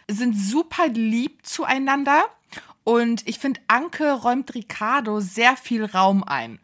sind 0.09 0.35
super 0.35 0.87
lieb 0.87 1.45
zueinander. 1.45 2.23
Und 2.83 3.27
ich 3.27 3.39
finde, 3.39 3.61
Anke 3.67 4.11
räumt 4.11 4.53
Ricardo 4.55 5.21
sehr 5.21 5.55
viel 5.55 5.85
Raum 5.85 6.23
ein 6.23 6.59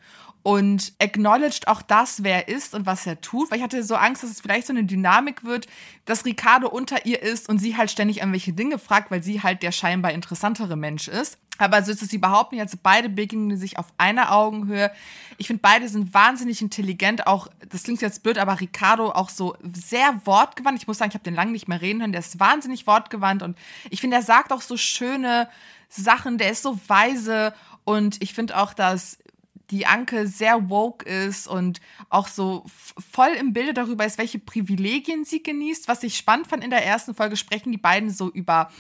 und 0.49 0.93
acknowledged 0.97 1.67
auch 1.67 1.83
das, 1.83 2.23
wer 2.23 2.47
er 2.47 2.55
ist 2.55 2.73
und 2.73 2.87
was 2.87 3.05
er 3.05 3.21
tut. 3.21 3.51
Weil 3.51 3.59
ich 3.59 3.63
hatte 3.63 3.83
so 3.83 3.93
Angst, 3.93 4.23
dass 4.23 4.31
es 4.31 4.41
vielleicht 4.41 4.65
so 4.65 4.73
eine 4.73 4.83
Dynamik 4.83 5.43
wird, 5.43 5.67
dass 6.05 6.25
Ricardo 6.25 6.67
unter 6.67 7.05
ihr 7.05 7.21
ist 7.21 7.47
und 7.47 7.59
sie 7.59 7.77
halt 7.77 7.91
ständig 7.91 8.17
irgendwelche 8.17 8.53
Dinge 8.53 8.79
fragt, 8.79 9.11
weil 9.11 9.21
sie 9.21 9.43
halt 9.43 9.61
der 9.61 9.71
scheinbar 9.71 10.11
interessantere 10.11 10.75
Mensch 10.75 11.07
ist. 11.07 11.37
Aber 11.59 11.83
so 11.83 11.91
ist 11.91 12.01
es 12.01 12.13
überhaupt 12.13 12.51
nicht. 12.51 12.61
Also 12.61 12.79
beide 12.81 13.09
begegnen 13.09 13.57
sich 13.57 13.77
auf 13.77 13.93
einer 13.99 14.31
Augenhöhe. 14.31 14.89
Ich 15.37 15.45
finde, 15.45 15.61
beide 15.61 15.87
sind 15.87 16.15
wahnsinnig 16.15 16.63
intelligent. 16.63 17.27
Auch, 17.27 17.47
das 17.69 17.83
klingt 17.83 18.01
jetzt 18.01 18.23
blöd, 18.23 18.39
aber 18.39 18.59
Ricardo 18.59 19.11
auch 19.11 19.29
so 19.29 19.55
sehr 19.61 20.19
wortgewandt. 20.25 20.79
Ich 20.79 20.87
muss 20.87 20.97
sagen, 20.97 21.09
ich 21.09 21.15
habe 21.15 21.23
den 21.23 21.35
lange 21.35 21.51
nicht 21.51 21.67
mehr 21.67 21.79
reden 21.79 21.99
hören. 21.99 22.11
Der 22.11 22.21
ist 22.21 22.39
wahnsinnig 22.39 22.87
wortgewandt 22.87 23.43
und 23.43 23.55
ich 23.91 24.01
finde, 24.01 24.17
er 24.17 24.23
sagt 24.23 24.51
auch 24.51 24.61
so 24.61 24.77
schöne 24.77 25.47
Sachen. 25.89 26.39
Der 26.39 26.49
ist 26.49 26.63
so 26.63 26.79
weise 26.87 27.53
und 27.83 28.19
ich 28.23 28.33
finde 28.33 28.57
auch, 28.57 28.73
dass 28.73 29.19
die 29.71 29.85
Anke 29.85 30.27
sehr 30.27 30.69
woke 30.69 31.05
ist 31.07 31.47
und 31.47 31.79
auch 32.09 32.27
so 32.27 32.65
voll 32.67 33.31
im 33.39 33.53
Bilde 33.53 33.73
darüber 33.73 34.05
ist, 34.05 34.17
welche 34.17 34.39
Privilegien 34.39 35.25
sie 35.25 35.43
genießt. 35.43 35.87
Was 35.87 36.03
ich 36.03 36.17
spannend 36.17 36.47
fand 36.47 36.63
in 36.63 36.69
der 36.69 36.85
ersten 36.85 37.13
Folge, 37.13 37.37
sprechen 37.37 37.71
die 37.71 37.77
beiden 37.77 38.09
so 38.09 38.29
über 38.29 38.71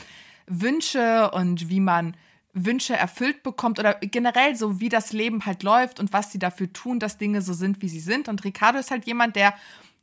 Wünsche 0.47 1.31
und 1.31 1.69
wie 1.69 1.79
man 1.79 2.15
Wünsche 2.53 2.95
erfüllt 2.95 3.43
bekommt 3.43 3.79
oder 3.79 3.93
generell 3.95 4.55
so, 4.55 4.79
wie 4.79 4.89
das 4.89 5.13
Leben 5.13 5.45
halt 5.45 5.63
läuft 5.63 5.99
und 5.99 6.11
was 6.13 6.31
sie 6.31 6.39
dafür 6.39 6.73
tun, 6.73 6.99
dass 6.99 7.17
Dinge 7.17 7.41
so 7.41 7.53
sind, 7.53 7.81
wie 7.81 7.89
sie 7.89 7.99
sind. 7.99 8.27
Und 8.27 8.43
Ricardo 8.43 8.79
ist 8.79 8.91
halt 8.91 9.05
jemand, 9.05 9.35
der 9.35 9.53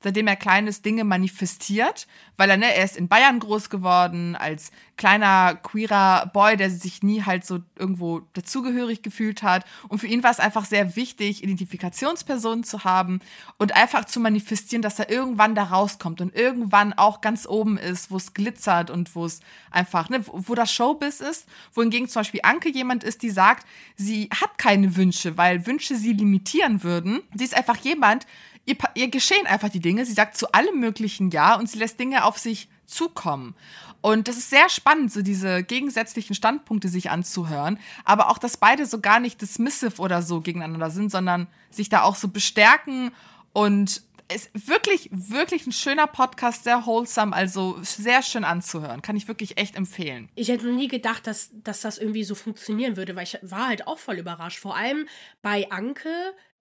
seitdem 0.03 0.27
er 0.27 0.37
klein 0.37 0.67
ist, 0.67 0.85
Dinge 0.85 1.05
manifestiert, 1.05 2.07
weil 2.37 2.51
er, 2.51 2.57
ne, 2.57 2.75
er 2.75 2.85
ist 2.85 2.97
in 2.97 3.09
Bayern 3.09 3.39
groß 3.39 3.71
geworden, 3.71 4.37
als 4.37 4.71
kleiner 4.97 5.55
queerer 5.57 6.27
Boy, 6.33 6.57
der 6.57 6.71
sich 6.71 7.03
nie 7.03 7.23
halt 7.23 7.45
so 7.45 7.61
irgendwo 7.79 8.21
dazugehörig 8.33 9.03
gefühlt 9.03 9.43
hat. 9.43 9.65
Und 9.89 9.99
für 9.99 10.07
ihn 10.07 10.23
war 10.23 10.31
es 10.31 10.41
einfach 10.41 10.65
sehr 10.65 10.97
wichtig, 10.97 11.43
Identifikationspersonen 11.43 12.65
zu 12.65 12.85
haben 12.85 13.21
und 13.59 13.75
einfach 13.75 14.05
zu 14.05 14.21
manifestieren, 14.21 14.83
dass 14.83 14.99
er 14.99 15.11
irgendwann 15.11 15.55
da 15.55 15.65
rauskommt 15.65 16.21
und 16.21 16.35
irgendwann 16.35 16.93
auch 16.93 17.21
ganz 17.21 17.47
oben 17.47 17.77
ist, 17.77 18.11
wo 18.11 18.17
es 18.17 18.35
glitzert 18.35 18.91
und 18.91 19.15
wo 19.15 19.25
es 19.25 19.41
einfach, 19.71 20.09
ne, 20.09 20.25
wo 20.27 20.55
das 20.55 20.73
Showbiz 20.73 21.21
ist. 21.21 21.47
Wohingegen 21.75 22.09
zum 22.09 22.21
Beispiel 22.21 22.41
Anke 22.43 22.71
jemand 22.71 23.05
ist, 23.05 23.23
die 23.23 23.31
sagt, 23.31 23.67
sie 23.97 24.29
hat 24.31 24.59
keine 24.59 24.97
Wünsche, 24.97 25.37
weil 25.37 25.67
Wünsche 25.67 25.97
sie 25.97 26.13
limitieren 26.13 26.83
würden. 26.83 27.23
Sie 27.35 27.45
ist 27.45 27.57
einfach 27.57 27.77
jemand, 27.79 28.27
ihr, 28.67 28.77
ihr 28.95 29.09
geschehen 29.09 29.47
einfach 29.47 29.71
die 29.71 29.81
Dinge. 29.81 30.05
Sie 30.05 30.13
sagt 30.13 30.37
zu 30.37 30.53
allem 30.53 30.79
möglichen 30.79 31.31
Ja 31.31 31.55
und 31.57 31.71
sie 31.71 31.79
lässt 31.79 31.99
Dinge 31.99 32.25
auf 32.25 32.39
sich 32.39 32.69
zukommen. 32.85 33.55
Und 34.03 34.29
das 34.29 34.37
ist 34.37 34.51
sehr 34.51 34.69
spannend, 34.69 35.11
so 35.11 35.23
diese 35.23 35.65
gegensätzlichen 35.65 36.35
Standpunkte 36.35 36.89
sich 36.89 37.11
anzuhören. 37.11 37.79
Aber 38.05 38.31
auch, 38.31 38.39
dass 38.39 38.57
beide 38.57 38.87
so 38.87 39.01
gar 39.01 39.19
nicht 39.19 39.41
dismissive 39.41 40.01
oder 40.01 40.23
so 40.23 40.41
gegeneinander 40.41 40.91
sind, 40.91 41.11
sondern 41.11 41.49
sich 41.71 41.89
da 41.89 42.03
auch 42.03 42.15
so 42.15 42.29
bestärken 42.29 43.11
und 43.53 44.03
ist 44.33 44.51
wirklich, 44.69 45.09
wirklich 45.13 45.67
ein 45.67 45.73
schöner 45.73 46.07
Podcast, 46.07 46.65
sehr 46.65 46.85
wholesome, 46.87 47.35
also 47.35 47.79
sehr 47.83 48.23
schön 48.23 48.45
anzuhören. 48.45 49.03
Kann 49.03 49.17
ich 49.17 49.29
wirklich 49.29 49.57
echt 49.59 49.77
empfehlen. 49.77 50.29
Ich 50.35 50.49
hätte 50.49 50.67
nie 50.73 50.89
gedacht, 50.89 51.27
dass, 51.27 51.51
dass 51.53 51.81
das 51.81 51.99
irgendwie 51.99 52.25
so 52.25 52.35
funktionieren 52.35 52.97
würde, 52.97 53.15
weil 53.15 53.25
ich 53.25 53.39
war 53.43 53.69
halt 53.69 53.87
auch 53.87 53.99
voll 53.99 54.19
überrascht. 54.19 54.59
Vor 54.59 54.77
allem 54.77 55.07
bei 55.43 55.71
Anke, 55.71 56.11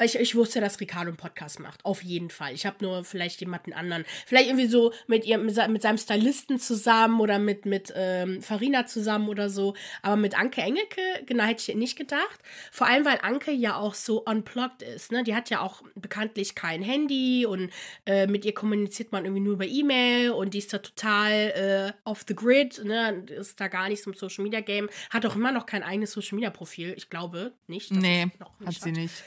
ich, 0.03 0.15
ich 0.15 0.35
wusste, 0.35 0.59
dass 0.59 0.79
Ricardo 0.79 1.07
einen 1.07 1.17
Podcast 1.17 1.59
macht. 1.59 1.85
Auf 1.85 2.03
jeden 2.03 2.29
Fall. 2.29 2.53
Ich 2.53 2.65
habe 2.65 2.77
nur 2.81 3.05
vielleicht 3.05 3.39
jemanden 3.39 3.71
anderen. 3.71 4.03
Vielleicht 4.25 4.47
irgendwie 4.47 4.67
so 4.67 4.91
mit 5.07 5.25
ihrem, 5.25 5.45
mit 5.45 5.81
seinem 5.81 5.97
Stylisten 5.97 6.59
zusammen 6.59 7.21
oder 7.21 7.39
mit, 7.39 7.65
mit 7.65 7.93
ähm, 7.95 8.41
Farina 8.41 8.85
zusammen 8.85 9.29
oder 9.29 9.49
so. 9.49 9.73
Aber 10.01 10.17
mit 10.17 10.37
Anke 10.37 10.61
Engelke, 10.61 11.01
genau, 11.25 11.45
hätte 11.45 11.71
ich 11.71 11.77
nicht 11.77 11.97
gedacht. 11.97 12.39
Vor 12.71 12.87
allem, 12.87 13.05
weil 13.05 13.19
Anke 13.21 13.51
ja 13.51 13.77
auch 13.77 13.93
so 13.93 14.21
unplugged 14.23 14.81
ist. 14.81 15.13
Ne? 15.13 15.23
Die 15.23 15.33
hat 15.33 15.49
ja 15.49 15.61
auch 15.61 15.81
bekanntlich 15.95 16.55
kein 16.55 16.81
Handy 16.81 17.45
und 17.45 17.71
äh, 18.05 18.27
mit 18.27 18.43
ihr 18.43 18.53
kommuniziert 18.53 19.13
man 19.13 19.23
irgendwie 19.23 19.43
nur 19.43 19.53
über 19.53 19.65
E-Mail 19.65 20.31
und 20.31 20.53
die 20.53 20.57
ist 20.57 20.73
da 20.73 20.79
total 20.79 21.31
äh, 21.33 21.93
off 22.03 22.25
the 22.27 22.35
grid, 22.35 22.83
ne? 22.83 23.25
Ist 23.29 23.59
da 23.59 23.67
gar 23.67 23.87
nicht 23.87 24.03
so 24.03 24.11
im 24.11 24.17
Social 24.17 24.43
Media 24.43 24.59
Game. 24.59 24.89
Hat 25.09 25.25
auch 25.25 25.35
immer 25.35 25.51
noch 25.51 25.65
kein 25.65 25.83
eigenes 25.83 26.11
Social 26.11 26.35
Media 26.35 26.49
Profil. 26.49 26.93
Ich 26.97 27.09
glaube 27.09 27.53
nicht. 27.67 27.91
Nee, 27.91 28.27
hat 28.65 28.73
sie 28.73 28.89
hat. 28.89 28.97
nicht. 28.97 29.23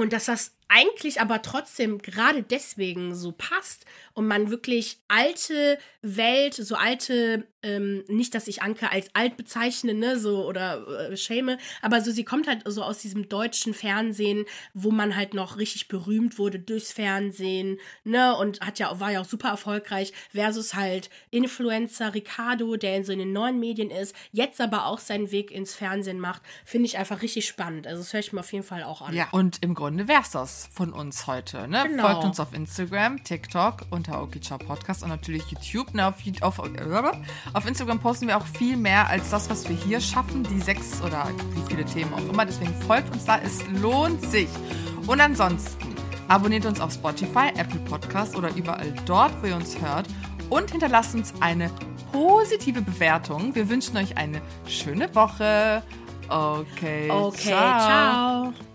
Und 0.00 0.14
dass 0.14 0.24
das 0.24 0.52
eigentlich 0.70 1.20
aber 1.20 1.42
trotzdem 1.42 1.98
gerade 1.98 2.44
deswegen 2.44 3.14
so 3.14 3.32
passt 3.32 3.84
und 4.14 4.28
man 4.28 4.50
wirklich 4.50 5.00
alte 5.08 5.78
Welt, 6.00 6.54
so 6.54 6.76
alte, 6.76 7.46
ähm, 7.62 8.04
nicht, 8.06 8.34
dass 8.34 8.46
ich 8.46 8.62
Anke 8.62 8.90
als 8.90 9.12
alt 9.14 9.36
bezeichne, 9.36 9.94
ne, 9.94 10.18
so 10.18 10.46
oder 10.46 11.10
äh, 11.10 11.16
schäme, 11.16 11.58
aber 11.82 12.00
so 12.00 12.12
sie 12.12 12.24
kommt 12.24 12.46
halt 12.46 12.62
so 12.66 12.84
aus 12.84 12.98
diesem 12.98 13.28
deutschen 13.28 13.74
Fernsehen, 13.74 14.46
wo 14.72 14.92
man 14.92 15.16
halt 15.16 15.34
noch 15.34 15.58
richtig 15.58 15.88
berühmt 15.88 16.38
wurde 16.38 16.60
durchs 16.60 16.92
Fernsehen, 16.92 17.78
ne, 18.04 18.36
und 18.36 18.60
hat 18.60 18.78
ja 18.78 19.00
war 19.00 19.10
ja 19.10 19.20
auch 19.22 19.28
super 19.28 19.48
erfolgreich 19.48 20.12
versus 20.30 20.74
halt 20.74 21.10
Influencer 21.30 22.14
Ricardo, 22.14 22.76
der 22.76 22.96
in 22.96 23.04
so 23.04 23.12
in 23.12 23.18
den 23.18 23.32
neuen 23.32 23.58
Medien 23.58 23.90
ist, 23.90 24.14
jetzt 24.30 24.60
aber 24.60 24.86
auch 24.86 25.00
seinen 25.00 25.32
Weg 25.32 25.50
ins 25.50 25.74
Fernsehen 25.74 26.20
macht, 26.20 26.42
finde 26.64 26.86
ich 26.86 26.96
einfach 26.96 27.22
richtig 27.22 27.46
spannend. 27.46 27.88
Also 27.88 28.02
das 28.02 28.12
höre 28.12 28.20
ich 28.20 28.32
mir 28.32 28.40
auf 28.40 28.52
jeden 28.52 28.64
Fall 28.64 28.84
auch 28.84 29.02
an. 29.02 29.14
Ja, 29.14 29.28
und 29.32 29.62
im 29.62 29.74
Grunde 29.74 30.06
wär's 30.06 30.30
das 30.30 30.59
von 30.72 30.92
uns 30.92 31.26
heute. 31.26 31.68
Ne? 31.68 31.84
Genau. 31.88 32.08
Folgt 32.08 32.24
uns 32.24 32.40
auf 32.40 32.52
Instagram, 32.52 33.22
TikTok 33.22 33.86
unter 33.90 34.22
Okicha 34.22 34.58
Podcast 34.58 35.02
und 35.02 35.08
natürlich 35.08 35.44
YouTube. 35.50 35.94
Ne? 35.94 36.06
Auf, 36.06 36.16
auf, 36.40 36.58
auf 37.52 37.66
Instagram 37.66 38.00
posten 38.00 38.26
wir 38.26 38.36
auch 38.36 38.46
viel 38.46 38.76
mehr 38.76 39.08
als 39.08 39.30
das, 39.30 39.48
was 39.50 39.68
wir 39.68 39.76
hier 39.76 40.00
schaffen. 40.00 40.42
Die 40.44 40.60
sechs 40.60 41.00
oder 41.02 41.28
wie 41.54 41.62
viele 41.68 41.84
Themen 41.84 42.12
auch 42.14 42.32
immer. 42.32 42.44
Deswegen 42.44 42.74
folgt 42.82 43.12
uns 43.12 43.24
da. 43.24 43.38
Es 43.38 43.66
lohnt 43.68 44.22
sich. 44.30 44.48
Und 45.06 45.20
ansonsten 45.20 45.94
abonniert 46.28 46.66
uns 46.66 46.80
auf 46.80 46.92
Spotify, 46.92 47.48
Apple 47.56 47.80
Podcast 47.80 48.36
oder 48.36 48.54
überall 48.54 48.92
dort, 49.06 49.32
wo 49.42 49.46
ihr 49.46 49.56
uns 49.56 49.80
hört. 49.80 50.06
Und 50.48 50.70
hinterlasst 50.70 51.14
uns 51.14 51.32
eine 51.40 51.70
positive 52.12 52.82
Bewertung. 52.82 53.54
Wir 53.54 53.68
wünschen 53.68 53.96
euch 53.96 54.16
eine 54.16 54.40
schöne 54.66 55.14
Woche. 55.14 55.82
Okay. 56.28 57.10
Okay, 57.10 57.50
ciao. 57.50 58.52
ciao. 58.52 58.69